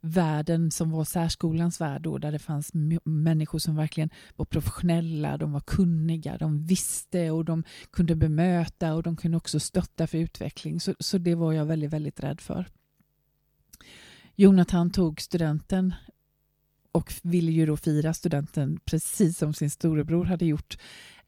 världen 0.00 0.70
som 0.70 0.90
var 0.90 1.04
särskolans 1.04 1.80
värld 1.80 2.02
då, 2.02 2.18
där 2.18 2.32
det 2.32 2.38
fanns 2.38 2.70
människor 3.04 3.58
som 3.58 3.76
verkligen 3.76 4.10
var 4.36 4.44
professionella, 4.44 5.36
de 5.36 5.52
var 5.52 5.60
kunniga, 5.60 6.38
de 6.38 6.66
visste 6.66 7.30
och 7.30 7.44
de 7.44 7.64
kunde 7.90 8.16
bemöta 8.16 8.94
och 8.94 9.02
de 9.02 9.16
kunde 9.16 9.36
också 9.36 9.60
stötta 9.60 10.06
för 10.06 10.18
utveckling. 10.18 10.80
Så, 10.80 10.94
så 10.98 11.18
det 11.18 11.34
var 11.34 11.52
jag 11.52 11.64
väldigt, 11.64 11.90
väldigt 11.90 12.20
rädd 12.20 12.40
för. 12.40 12.66
Jonathan 14.36 14.90
tog 14.90 15.20
studenten 15.20 15.94
och 16.92 17.12
ville 17.22 17.52
ju 17.52 17.66
då 17.66 17.76
fira 17.76 18.14
studenten 18.14 18.80
precis 18.84 19.38
som 19.38 19.54
sin 19.54 19.70
storebror 19.70 20.24
hade 20.24 20.46
gjort. 20.46 20.78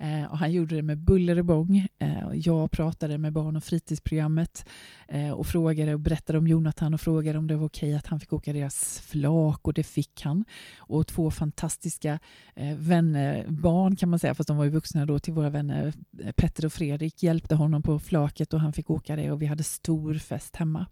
Eh, 0.03 0.25
och 0.25 0.39
han 0.39 0.53
gjorde 0.53 0.77
det 0.77 0.83
med 0.83 0.99
buller 0.99 1.39
och 1.39 1.45
bång. 1.45 1.89
Eh, 1.99 2.29
jag 2.35 2.71
pratade 2.71 3.19
med 3.19 3.33
barn 3.33 3.57
och 3.57 3.65
fritidsprogrammet 3.65 4.69
eh, 5.09 5.31
och 5.31 5.47
frågade 5.47 5.95
och 5.95 6.01
berättade 6.01 6.39
om 6.39 6.47
Jonathan 6.47 6.95
och 6.95 7.01
frågade 7.01 7.39
om 7.39 7.47
det 7.47 7.57
var 7.57 7.67
okej 7.67 7.95
att 7.95 8.07
han 8.07 8.21
fick 8.21 8.33
åka 8.33 8.53
deras 8.53 9.01
flak 9.01 9.69
och 9.69 9.75
det 9.75 9.83
fick 9.83 10.23
han. 10.23 10.45
Och 10.77 11.07
två 11.07 11.31
fantastiska 11.31 12.19
eh, 12.55 12.77
vänner, 12.77 13.47
barn 13.49 13.97
kan 13.97 14.09
man 14.09 14.19
säga, 14.19 14.35
fast 14.35 14.49
de 14.49 14.57
var 14.57 14.65
ju 14.65 14.71
vuxna 14.71 15.07
då, 15.07 15.19
till 15.19 15.33
våra 15.33 15.51
vänner 15.51 15.93
eh, 16.23 16.33
Petter 16.33 16.67
och 16.67 16.73
Fredrik 16.73 17.23
hjälpte 17.23 17.55
honom 17.55 17.83
på 17.83 17.99
flaket 17.99 18.55
och 18.55 18.61
han 18.61 18.73
fick 18.73 18.91
åka 18.91 19.17
det 19.17 19.31
och 19.31 19.43
vi 19.43 19.47
hade 19.47 19.63
stor 19.63 20.15
fest 20.15 20.57
hemma. 20.57 20.87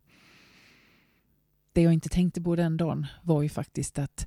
Det 1.73 1.83
jag 1.83 1.93
inte 1.93 2.09
tänkte 2.09 2.41
på 2.41 2.57
den 2.57 2.77
dagen 2.77 3.07
var 3.23 3.43
ju 3.43 3.49
faktiskt 3.49 3.99
att 3.99 4.27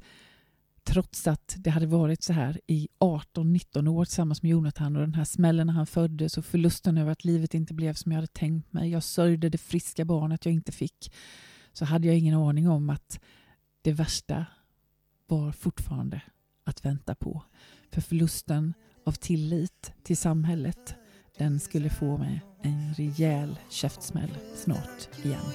trots 0.83 1.27
att 1.27 1.55
det 1.57 1.69
hade 1.69 1.85
varit 1.85 2.23
så 2.23 2.33
här 2.33 2.61
i 2.67 2.87
18-19 2.99 3.87
år 3.87 4.05
tillsammans 4.05 4.43
med 4.43 4.49
Jonathan 4.49 4.95
och 4.95 5.01
den 5.01 5.13
här 5.13 5.25
smällen 5.25 5.67
när 5.67 5.73
han 5.73 5.87
föddes 5.87 6.37
och 6.37 6.45
förlusten 6.45 6.97
över 6.97 7.11
att 7.11 7.25
livet 7.25 7.53
inte 7.53 7.73
blev 7.73 7.93
som 7.93 8.11
jag 8.11 8.17
hade 8.17 8.27
tänkt 8.27 8.73
mig. 8.73 8.89
Jag 8.89 9.03
sörjde 9.03 9.49
det 9.49 9.57
friska 9.57 10.05
barnet 10.05 10.45
jag 10.45 10.53
inte 10.53 10.71
fick. 10.71 11.13
Så 11.73 11.85
hade 11.85 12.07
jag 12.07 12.17
ingen 12.17 12.35
aning 12.35 12.69
om 12.69 12.89
att 12.89 13.19
det 13.81 13.91
värsta 13.91 14.45
var 15.27 15.51
fortfarande 15.51 16.21
att 16.63 16.85
vänta 16.85 17.15
på. 17.15 17.43
För 17.91 18.01
förlusten 18.01 18.73
av 19.05 19.11
tillit 19.11 19.93
till 20.03 20.17
samhället, 20.17 20.95
den 21.37 21.59
skulle 21.59 21.89
få 21.89 22.17
mig 22.17 22.41
en 22.61 22.93
rejäl 22.93 23.59
käftsmäll 23.69 24.37
snart 24.55 25.25
igen. 25.25 25.45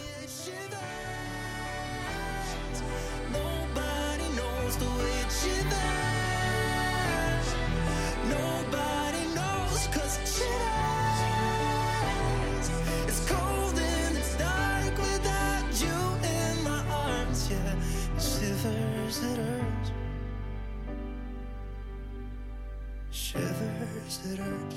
That 24.16 24.38
hurt 24.38 24.74